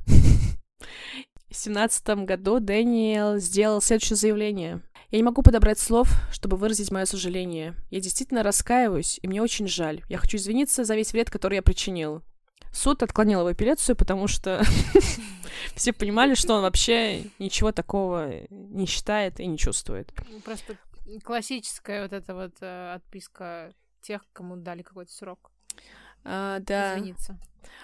В 1.50 1.56
семнадцатом 1.56 2.26
году 2.26 2.58
Дэниел 2.58 3.38
сделал 3.38 3.80
следующее 3.80 4.16
заявление. 4.16 4.82
Я 5.10 5.18
не 5.18 5.22
могу 5.22 5.42
подобрать 5.42 5.78
слов, 5.78 6.08
чтобы 6.32 6.56
выразить 6.56 6.90
мое 6.90 7.04
сожаление. 7.04 7.76
Я 7.90 8.00
действительно 8.00 8.42
раскаиваюсь, 8.42 9.20
и 9.22 9.28
мне 9.28 9.40
очень 9.40 9.68
жаль. 9.68 10.02
Я 10.08 10.18
хочу 10.18 10.36
извиниться 10.38 10.82
за 10.82 10.96
весь 10.96 11.12
вред, 11.12 11.30
который 11.30 11.54
я 11.54 11.62
причинил. 11.62 12.22
Суд 12.72 13.04
отклонил 13.04 13.40
его 13.40 13.50
апелляцию, 13.50 13.94
потому 13.94 14.26
что 14.26 14.64
все 15.76 15.92
понимали, 15.92 16.34
что 16.34 16.54
он 16.54 16.62
вообще 16.62 17.22
ничего 17.38 17.70
такого 17.70 18.32
не 18.50 18.86
считает 18.86 19.38
и 19.38 19.46
не 19.46 19.56
чувствует. 19.56 20.12
Просто 20.44 20.76
классическая 21.22 22.02
вот 22.02 22.12
эта 22.12 22.34
вот 22.34 22.54
э, 22.60 22.94
отписка 22.94 23.72
тех, 24.00 24.22
кому 24.32 24.56
дали 24.56 24.82
какой-то 24.82 25.12
срок. 25.12 25.50
А, 26.24 26.58
да. 26.60 26.94
Извиниться. 26.96 27.38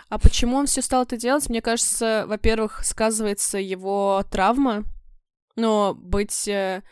А 0.09 0.19
почему 0.19 0.57
он 0.57 0.67
все 0.67 0.83
стал 0.83 1.05
это 1.05 1.17
делать? 1.17 1.49
Мне 1.49 1.63
кажется, 1.63 2.25
во-первых, 2.27 2.85
сказывается 2.85 3.59
его 3.59 4.25
травма, 4.31 4.85
но 5.57 5.95
быть 5.95 6.49
э, 6.49 6.83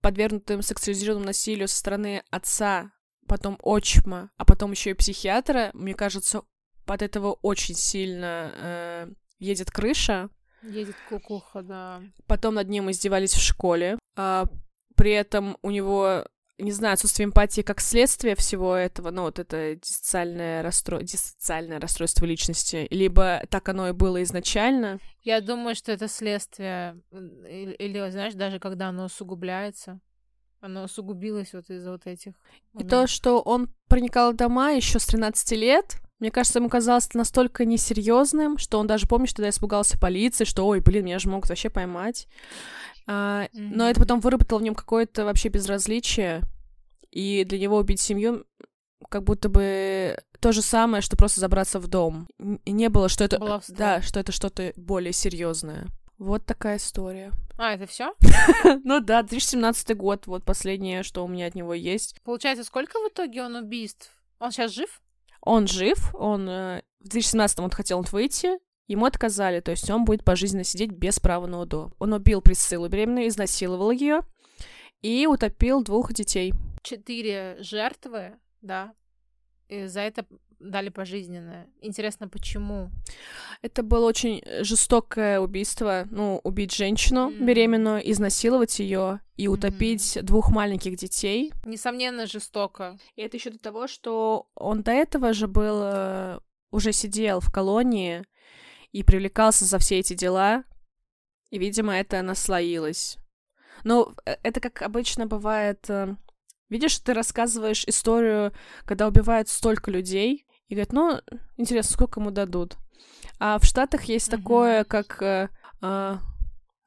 подвергнутым 0.00 0.62
сексуализированному 0.62 1.26
насилию 1.26 1.68
со 1.68 1.76
стороны 1.76 2.22
отца, 2.30 2.92
потом 3.26 3.58
отчима, 3.62 4.30
а 4.36 4.44
потом 4.44 4.72
еще 4.72 4.90
и 4.90 4.94
психиатра, 4.94 5.70
мне 5.74 5.94
кажется, 5.94 6.42
под 6.86 7.02
этого 7.02 7.34
очень 7.42 7.74
сильно 7.74 8.52
э, 8.54 9.08
едет 9.38 9.70
крыша. 9.70 10.28
Едет 10.62 10.96
кукуха, 11.08 11.62
да. 11.62 12.02
Потом 12.26 12.54
над 12.54 12.68
ним 12.68 12.90
издевались 12.90 13.32
в 13.32 13.40
школе. 13.40 13.98
А 14.16 14.44
при 15.00 15.12
этом 15.12 15.56
у 15.62 15.70
него 15.70 16.26
не 16.58 16.72
знаю, 16.72 16.92
отсутствие 16.92 17.24
эмпатии 17.24 17.62
как 17.62 17.80
следствие 17.80 18.36
всего 18.36 18.76
этого, 18.76 19.10
ну, 19.10 19.22
вот 19.22 19.38
это 19.38 19.76
диссоциальное, 19.76 20.62
расстрой... 20.62 21.04
диссоциальное 21.04 21.80
расстройство 21.80 22.26
личности, 22.26 22.86
либо 22.90 23.42
так 23.48 23.66
оно 23.70 23.88
и 23.88 23.92
было 23.92 24.22
изначально. 24.22 24.98
Я 25.22 25.40
думаю, 25.40 25.74
что 25.74 25.90
это 25.90 26.06
следствие, 26.06 27.00
или, 27.10 27.72
или 27.78 28.10
знаешь, 28.10 28.34
даже 28.34 28.58
когда 28.58 28.88
оно 28.88 29.06
усугубляется, 29.06 30.00
оно 30.60 30.84
усугубилось 30.84 31.54
вот 31.54 31.70
из-за 31.70 31.92
вот 31.92 32.06
этих... 32.06 32.34
И 32.78 32.84
то, 32.84 33.06
что 33.06 33.40
он 33.40 33.70
проникал 33.88 34.34
в 34.34 34.36
дома 34.36 34.72
еще 34.72 34.98
с 34.98 35.06
13 35.06 35.52
лет, 35.52 35.96
мне 36.18 36.30
кажется, 36.30 36.58
ему 36.58 36.68
казалось 36.68 37.06
это 37.06 37.16
настолько 37.16 37.64
несерьезным, 37.64 38.58
что 38.58 38.78
он 38.78 38.86
даже, 38.86 39.06
помнишь, 39.06 39.32
тогда 39.32 39.48
испугался 39.48 39.98
полиции, 39.98 40.44
что, 40.44 40.66
ой, 40.66 40.80
блин, 40.80 41.06
меня 41.06 41.18
же 41.18 41.30
могут 41.30 41.48
вообще 41.48 41.70
поймать. 41.70 42.28
А, 43.12 43.48
Мгм. 43.52 43.72
Но 43.76 43.90
это 43.90 43.98
потом 43.98 44.20
выработало 44.20 44.60
в 44.60 44.62
нем 44.62 44.76
какое-то 44.76 45.24
вообще 45.24 45.48
безразличие, 45.48 46.42
и 47.10 47.44
для 47.44 47.58
него 47.58 47.76
убить 47.78 48.00
семью 48.00 48.46
как 49.08 49.24
будто 49.24 49.48
бы 49.48 50.16
то 50.38 50.52
же 50.52 50.62
самое, 50.62 51.02
что 51.02 51.16
просто 51.16 51.40
забраться 51.40 51.80
в 51.80 51.88
дом. 51.88 52.28
Не 52.38 52.88
было, 52.88 53.08
что 53.08 53.24
это... 53.24 53.40
Баловство. 53.40 53.74
Да, 53.76 54.00
что 54.00 54.20
это 54.20 54.30
что-то 54.30 54.72
более 54.76 55.12
серьезное. 55.12 55.88
Вот 56.18 56.46
такая 56.46 56.76
история. 56.76 57.32
А, 57.62 57.74
это 57.74 57.86
все? 57.86 58.14
Ну 58.84 59.00
да, 59.00 59.20
2017 59.20 59.94
год, 59.94 60.26
вот 60.26 60.44
последнее, 60.44 61.02
что 61.02 61.22
у 61.22 61.28
меня 61.28 61.44
от 61.44 61.54
него 61.54 61.74
есть. 61.74 62.16
Получается, 62.22 62.64
сколько 62.64 62.98
в 62.98 63.08
итоге 63.12 63.42
он 63.42 63.54
убийств? 63.54 64.10
Он 64.38 64.50
сейчас 64.50 64.72
жив? 64.72 65.02
Он 65.42 65.66
жив, 65.66 66.14
он 66.14 66.48
э, 66.48 66.82
в 67.00 67.08
2017 67.08 67.58
он 67.58 67.68
хотел 67.68 68.00
выйти, 68.00 68.58
ему 68.90 69.06
отказали, 69.06 69.60
то 69.60 69.70
есть 69.70 69.88
он 69.88 70.04
будет 70.04 70.24
пожизненно 70.24 70.64
сидеть 70.64 70.90
без 70.90 71.20
права 71.20 71.46
на 71.46 71.60
УДО. 71.60 71.92
Он 72.00 72.12
убил 72.12 72.42
Присциллу 72.42 72.88
беременную, 72.88 73.28
изнасиловал 73.28 73.92
ее 73.92 74.22
и 75.00 75.26
утопил 75.26 75.84
двух 75.84 76.12
детей. 76.12 76.52
Четыре 76.82 77.56
жертвы, 77.60 78.32
да. 78.62 78.92
И 79.68 79.86
за 79.86 80.00
это 80.00 80.26
дали 80.58 80.88
пожизненное. 80.88 81.68
Интересно, 81.80 82.28
почему? 82.28 82.90
Это 83.62 83.84
было 83.84 84.06
очень 84.06 84.42
жестокое 84.60 85.38
убийство, 85.38 86.08
ну, 86.10 86.40
убить 86.42 86.74
женщину 86.74 87.30
М. 87.30 87.46
беременную, 87.46 88.10
изнасиловать 88.10 88.78
ее 88.80 89.20
и 89.36 89.46
утопить 89.46 90.18
двух 90.22 90.50
маленьких 90.50 90.96
детей. 90.96 91.52
Несомненно, 91.64 92.26
жестоко. 92.26 92.98
И 93.14 93.22
это 93.22 93.36
еще 93.36 93.50
до 93.50 93.58
того, 93.60 93.86
что 93.86 94.48
он 94.56 94.82
до 94.82 94.90
этого 94.90 95.32
же 95.32 95.46
был, 95.46 95.80
э, 95.84 96.40
уже 96.72 96.92
сидел 96.92 97.40
в 97.40 97.50
колонии 97.52 98.24
и 98.92 99.02
привлекался 99.02 99.64
за 99.64 99.78
все 99.78 99.98
эти 99.98 100.14
дела, 100.14 100.64
и, 101.50 101.58
видимо, 101.58 101.94
это 101.94 102.22
наслоилось. 102.22 103.18
Ну, 103.84 104.14
э, 104.24 104.36
это 104.42 104.60
как 104.60 104.82
обычно 104.82 105.26
бывает... 105.26 105.88
э, 105.88 106.14
Видишь, 106.68 106.98
ты 106.98 107.14
рассказываешь 107.14 107.84
историю, 107.86 108.52
когда 108.84 109.08
убивают 109.08 109.48
столько 109.48 109.90
людей, 109.90 110.46
и 110.68 110.74
говорят, 110.74 110.92
ну, 110.92 111.20
интересно, 111.56 111.94
сколько 111.94 112.20
ему 112.20 112.30
дадут. 112.30 112.76
А 113.40 113.58
в 113.58 113.64
Штатах 113.64 114.04
есть 114.04 114.30
Мгм. 114.32 114.38
такое, 114.40 114.84
как... 114.84 115.20
э, 115.22 115.48
э, 115.82 116.16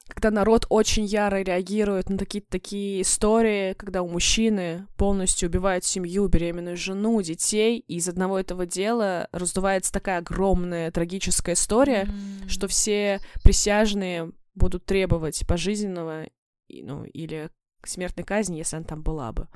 когда 0.07 0.31
народ 0.31 0.65
очень 0.69 1.05
яро 1.05 1.41
реагирует 1.41 2.09
на 2.09 2.17
такие 2.17 2.43
такие 2.43 3.01
истории, 3.01 3.73
когда 3.73 4.01
у 4.01 4.07
мужчины 4.07 4.85
полностью 4.97 5.49
убивают 5.49 5.85
семью, 5.85 6.27
беременную 6.27 6.77
жену, 6.77 7.21
детей, 7.21 7.79
и 7.79 7.95
из 7.95 8.09
одного 8.09 8.39
этого 8.39 8.65
дела 8.65 9.27
раздувается 9.31 9.93
такая 9.93 10.19
огромная 10.19 10.91
трагическая 10.91 11.55
история, 11.55 12.03
М. 12.03 12.49
что 12.49 12.67
все 12.67 13.21
присяжные 13.43 14.31
будут 14.55 14.85
требовать 14.85 15.47
пожизненного, 15.47 16.27
ну, 16.69 17.05
или 17.05 17.49
смертной 17.85 18.25
казни, 18.25 18.57
если 18.57 18.75
она 18.77 18.85
там 18.85 19.01
была 19.01 19.31
бы. 19.31 19.47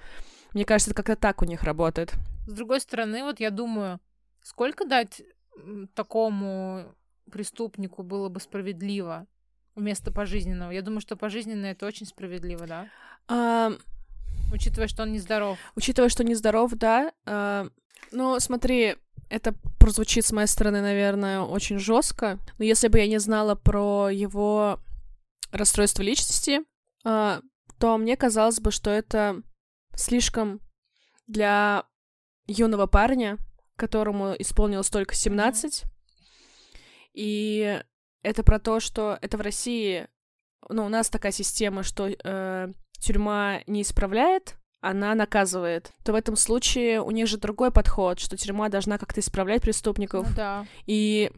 Мне 0.53 0.65
кажется, 0.65 0.91
это 0.91 1.03
как-то 1.03 1.21
так 1.21 1.41
у 1.41 1.45
них 1.45 1.63
работает. 1.63 2.13
С 2.47 2.53
другой 2.53 2.79
стороны, 2.79 3.23
вот 3.23 3.39
я 3.39 3.51
думаю, 3.51 3.99
сколько 4.41 4.85
дать 4.85 5.21
такому 5.93 6.95
преступнику 7.31 8.03
было 8.03 8.29
бы 8.29 8.39
справедливо 8.39 9.27
вместо 9.77 10.11
пожизненного? 10.11 10.71
Я 10.71 10.81
думаю, 10.81 10.99
что 10.99 11.15
пожизненное 11.15 11.71
это 11.71 11.85
очень 11.85 12.05
справедливо, 12.05 12.67
да? 12.67 12.89
А, 13.27 13.71
Учитывая, 14.51 14.87
что 14.87 15.03
он 15.03 15.11
нездоров. 15.11 15.57
Учитывая, 15.75 16.09
что 16.09 16.23
нездоров, 16.23 16.73
да. 16.73 17.11
а, 17.25 17.67
ну, 18.11 18.39
смотри, 18.39 18.95
это 19.29 19.53
прозвучит 19.79 20.25
с 20.25 20.31
моей 20.31 20.47
стороны, 20.47 20.81
наверное, 20.81 21.41
очень 21.41 21.79
жестко. 21.79 22.39
Но 22.57 22.65
если 22.65 22.87
бы 22.87 22.97
я 22.99 23.07
не 23.07 23.19
знала 23.19 23.55
про 23.55 24.09
его 24.09 24.79
расстройство 25.51 26.01
личности, 26.01 26.61
а, 27.03 27.41
то 27.77 27.97
мне 27.97 28.15
казалось 28.15 28.59
бы, 28.59 28.71
что 28.71 28.89
это 28.89 29.41
слишком 29.95 30.61
для 31.27 31.83
юного 32.47 32.87
парня, 32.87 33.37
которому 33.75 34.33
исполнилось 34.39 34.89
только 34.89 35.13
17. 35.13 35.83
И 37.13 37.81
это 38.23 38.43
про 38.43 38.59
то, 38.59 38.79
что 38.79 39.17
это 39.21 39.37
в 39.37 39.41
России, 39.41 40.07
ну, 40.69 40.85
у 40.85 40.89
нас 40.89 41.09
такая 41.09 41.31
система, 41.31 41.83
что 41.83 42.09
э, 42.09 42.67
тюрьма 42.99 43.59
не 43.67 43.81
исправляет, 43.81 44.57
она 44.81 45.15
наказывает. 45.15 45.91
То 46.03 46.11
в 46.11 46.15
этом 46.15 46.35
случае 46.35 47.01
у 47.01 47.11
них 47.11 47.27
же 47.27 47.37
другой 47.37 47.71
подход, 47.71 48.19
что 48.19 48.37
тюрьма 48.37 48.69
должна 48.69 48.97
как-то 48.97 49.19
исправлять 49.19 49.61
преступников. 49.61 50.27
Ну 50.29 50.35
да. 50.35 50.65
И 50.85 51.31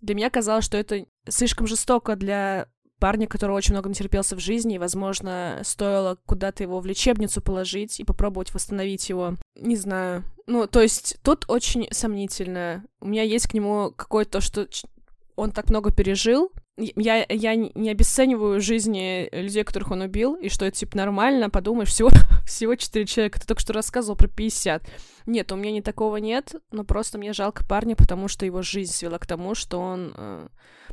для 0.00 0.14
меня 0.14 0.30
казалось, 0.30 0.64
что 0.64 0.76
это 0.76 1.06
слишком 1.28 1.66
жестоко 1.66 2.16
для 2.16 2.68
парня, 2.98 3.26
который 3.26 3.52
очень 3.52 3.74
много 3.74 3.88
натерпелся 3.88 4.36
в 4.36 4.40
жизни, 4.40 4.74
и, 4.74 4.78
возможно, 4.78 5.60
стоило 5.64 6.18
куда-то 6.26 6.62
его 6.62 6.80
в 6.80 6.86
лечебницу 6.86 7.40
положить 7.40 8.00
и 8.00 8.04
попробовать 8.04 8.52
восстановить 8.52 9.08
его. 9.08 9.34
Не 9.54 9.76
знаю. 9.76 10.24
Ну, 10.46 10.66
то 10.66 10.80
есть 10.80 11.18
тут 11.22 11.44
очень 11.48 11.88
сомнительно. 11.92 12.84
У 13.00 13.06
меня 13.06 13.22
есть 13.22 13.46
к 13.48 13.54
нему 13.54 13.92
какое-то, 13.96 14.40
что 14.40 14.66
он 15.38 15.52
так 15.52 15.70
много 15.70 15.92
пережил. 15.92 16.50
Я, 16.76 17.24
я 17.28 17.54
не 17.54 17.90
обесцениваю 17.90 18.60
жизни 18.60 19.28
людей, 19.32 19.62
которых 19.62 19.92
он 19.92 20.00
убил, 20.00 20.34
и 20.34 20.48
что 20.48 20.64
это, 20.64 20.76
типа, 20.76 20.96
нормально, 20.96 21.48
подумаешь, 21.48 21.90
всего, 21.90 22.10
всего 22.44 22.74
4 22.74 23.06
человека. 23.06 23.40
Ты 23.40 23.46
только 23.46 23.62
что 23.62 23.72
рассказывал 23.72 24.16
про 24.16 24.26
50. 24.26 24.82
Нет, 25.26 25.52
у 25.52 25.56
меня 25.56 25.70
не 25.70 25.80
такого 25.80 26.16
нет, 26.16 26.56
но 26.72 26.82
просто 26.82 27.18
мне 27.18 27.32
жалко 27.32 27.64
парня, 27.64 27.94
потому 27.94 28.26
что 28.26 28.46
его 28.46 28.62
жизнь 28.62 28.92
свела 28.92 29.18
к 29.18 29.26
тому, 29.26 29.54
что 29.54 29.78
он 29.78 30.12
э, 30.16 30.48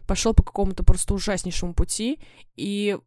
пошел 0.05 0.35
по 0.35 0.43
какому-то 0.43 0.83
просто 0.83 1.15
ужаснейшему 1.15 1.73
пути, 1.73 2.19
и 2.55 2.99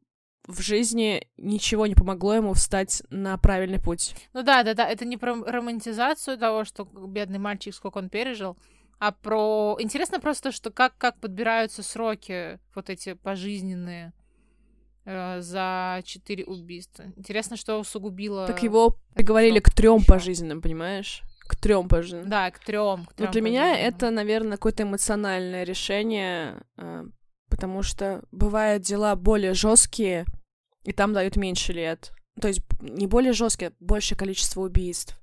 в 0.49 0.61
жизни 0.61 1.29
ничего 1.37 1.87
не 1.87 1.95
помогло 1.95 2.35
ему 2.35 2.55
встать 2.55 3.03
на 3.11 3.37
правильный 3.37 3.81
путь. 3.81 4.17
Ну 4.33 4.43
да, 4.43 4.65
да, 4.65 4.75
да, 4.75 4.89
это 4.89 5.05
не 5.05 5.17
про 5.17 5.35
романтизацию 5.35 6.37
того, 6.37 6.65
что 6.65 6.85
бедный 6.85 7.39
мальчик, 7.39 7.75
сколько 7.75 7.99
он 7.99 8.09
пережил, 8.09 8.57
а 8.99 9.13
про... 9.13 9.77
Интересно 9.81 10.21
просто, 10.21 10.53
что 10.53 10.71
как, 10.71 10.97
как 10.99 11.19
подбираются 11.21 11.83
сроки 11.83 12.59
вот 12.75 12.91
эти 12.91 13.15
пожизненные 13.15 14.13
э, 15.05 15.41
за 15.41 16.03
четыре 16.05 16.45
убийства. 16.45 17.05
Интересно, 17.17 17.57
что 17.57 17.79
усугубило... 17.79 18.47
Так 18.47 18.63
его 18.63 18.97
приговорили 19.15 19.61
к 19.61 19.71
трем 19.71 20.05
пожизненным, 20.05 20.61
понимаешь? 20.61 21.23
К 21.47 21.57
трем 21.57 21.89
пожизненным. 21.89 22.29
Да, 22.29 22.51
к 22.51 22.59
трем. 22.59 23.09
Но 23.17 23.31
для 23.31 23.41
меня 23.41 23.79
это, 23.79 24.11
наверное, 24.11 24.53
какое-то 24.53 24.83
эмоциональное 24.83 25.65
решение, 25.65 26.61
э, 26.77 27.05
потому 27.49 27.83
что 27.83 28.25
бывают 28.33 28.83
дела 28.83 29.15
более 29.17 29.55
жесткие, 29.55 30.27
и 30.83 30.93
там 30.93 31.13
дают 31.13 31.37
меньше 31.37 31.73
лет. 31.73 32.13
То 32.41 32.49
есть 32.49 32.61
не 32.81 33.07
более 33.07 33.33
жесткие, 33.33 33.69
а 33.71 33.73
большее 33.81 34.19
количество 34.19 34.63
убийств. 34.63 35.21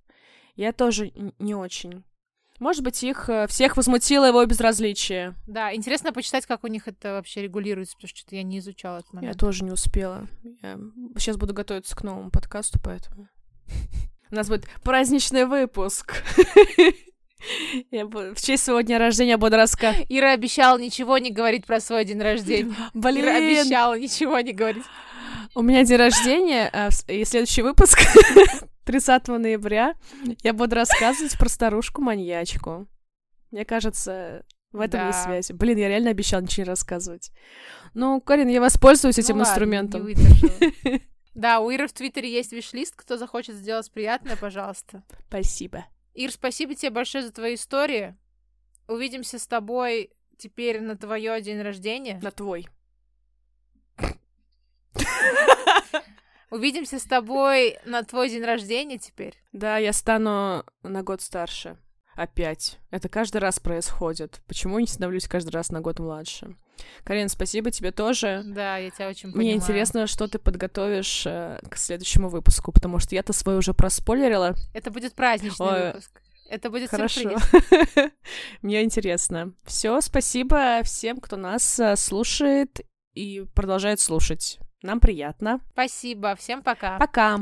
Я 0.56 0.72
тоже 0.74 1.12
не 1.40 1.56
очень. 1.56 2.04
Может 2.60 2.84
быть, 2.84 3.04
их 3.04 3.30
э, 3.30 3.48
всех 3.48 3.76
возмутило 3.78 4.26
его 4.26 4.46
безразличие. 4.46 5.36
Да, 5.46 5.74
интересно 5.76 6.14
почитать, 6.14 6.46
как 6.46 6.64
у 6.64 6.68
них 6.68 6.88
это 6.88 7.14
вообще 7.14 7.42
регулируется, 7.42 7.96
потому 7.96 8.08
что 8.10 8.18
что-то 8.20 8.36
я 8.38 8.44
не 8.44 8.60
изучала 8.60 9.00
этот 9.00 9.14
Я 9.14 9.20
момент. 9.20 9.40
тоже 9.40 9.64
не 9.66 9.72
успела. 9.72 10.28
Я 10.62 10.78
сейчас 11.18 11.36
буду 11.38 11.54
готовиться 11.54 11.96
к 11.96 12.04
новому 12.04 12.30
подкасту, 12.32 12.80
поэтому... 12.84 13.28
У 14.32 14.36
нас 14.36 14.48
будет 14.48 14.66
праздничный 14.84 15.46
выпуск. 15.46 16.24
Я 17.92 18.06
в 18.08 18.36
честь 18.42 18.64
своего 18.64 18.82
дня 18.82 18.98
рождения 18.98 19.38
буду 19.38 19.56
рассказывать. 19.56 20.08
Ира 20.10 20.32
обещала 20.32 20.80
ничего 20.80 21.18
не 21.20 21.30
говорить 21.32 21.66
про 21.66 21.80
свой 21.80 22.04
день 22.06 22.20
рождения. 22.22 22.72
Ира 22.74 22.90
Блин, 22.94 23.28
обещала 23.28 24.00
ничего 24.00 24.40
не 24.40 24.52
говорить. 24.54 24.84
у 25.54 25.62
меня 25.62 25.84
день 25.86 25.98
рождения, 25.98 26.72
с- 26.74 27.06
и 27.08 27.24
следующий 27.24 27.62
выпуск 27.62 28.00
30 28.86 29.28
ноября 29.28 29.96
я 30.44 30.54
буду 30.54 30.76
рассказывать 30.76 31.38
про 31.38 31.50
старушку-маньячку. 31.50 32.88
Мне 33.52 33.66
кажется, 33.66 34.46
в 34.72 34.80
этом 34.80 35.08
есть 35.08 35.20
Да. 35.20 35.24
связь. 35.24 35.52
Блин, 35.52 35.78
я 35.78 35.88
реально 35.90 36.12
обещала 36.12 36.42
ничего 36.42 36.66
не 36.66 36.70
рассказывать. 36.70 37.32
Ну, 37.94 38.22
Карин, 38.22 38.48
я 38.48 38.62
воспользуюсь 38.62 39.18
этим 39.18 39.38
Ну 39.38 39.44
ладно, 39.44 39.52
инструментом. 39.52 40.08
Да, 41.34 41.60
у 41.60 41.70
Иры 41.70 41.88
в 41.88 41.92
Твиттере 41.94 42.32
есть 42.32 42.54
виш-лист. 42.54 42.94
Кто 42.96 43.18
захочет 43.18 43.56
сделать 43.56 43.92
приятное, 43.92 44.38
пожалуйста. 44.38 45.04
Спасибо. 45.28 45.86
Ир, 46.14 46.32
спасибо 46.32 46.76
тебе 46.76 46.92
большое 46.92 47.26
за 47.26 47.34
твои 47.34 47.56
истории. 47.56 48.16
Увидимся 48.88 49.38
с 49.38 49.46
тобой 49.46 50.12
теперь 50.38 50.80
на 50.80 50.96
твое 50.96 51.42
день 51.42 51.62
рождения. 51.62 52.20
На 52.22 52.32
твой. 52.32 52.70
Увидимся 56.56 57.00
с 57.00 57.04
тобой 57.04 57.78
на 57.86 58.04
твой 58.04 58.30
день 58.30 58.44
рождения 58.44 58.98
теперь. 58.98 59.36
Да, 59.52 59.78
я 59.78 59.92
стану 59.92 60.64
на 60.84 61.04
год 61.04 61.22
старше. 61.22 61.78
Опять. 62.16 62.80
Это 62.92 63.10
каждый 63.10 63.38
раз 63.40 63.60
происходит. 63.60 64.40
Почему 64.48 64.80
не 64.80 64.88
становлюсь 64.88 65.28
каждый 65.28 65.50
раз 65.50 65.70
на 65.70 65.82
год 65.82 66.00
младше? 66.00 66.56
Карин, 67.04 67.28
спасибо 67.28 67.72
тебе 67.72 67.92
тоже. 67.92 68.42
Да, 68.46 68.78
я 68.78 68.90
тебя 68.90 69.10
очень 69.10 69.30
Мне 69.30 69.36
понимаю. 69.38 69.58
интересно, 69.58 70.08
что 70.08 70.30
ты 70.30 70.40
подготовишь 70.40 71.26
э, 71.26 71.60
к 71.70 71.76
следующему 71.76 72.30
выпуску, 72.30 72.72
потому 72.72 73.00
что 73.00 73.16
я-то 73.16 73.34
свой 73.34 73.58
уже 73.58 73.74
проспойлерила. 73.74 74.56
Это 74.74 74.92
будет 74.92 75.14
праздничный 75.14 75.68
Ой, 75.68 75.88
выпуск. 75.88 76.22
Это 76.50 76.70
будет 76.70 76.90
Хорошо. 76.90 77.20
сюрприз. 77.20 78.12
Мне 78.62 78.84
интересно. 78.84 79.54
Все, 79.66 80.00
спасибо 80.00 80.82
всем, 80.84 81.18
кто 81.20 81.36
нас 81.36 81.80
э, 81.82 81.98
слушает 81.98 82.80
и 83.14 83.46
продолжает 83.54 84.00
слушать. 84.00 84.58
Нам 84.82 85.00
приятно. 85.00 85.62
Спасибо. 85.72 86.36
Всем 86.36 86.62
пока. 86.62 86.98
Пока. 87.00 87.40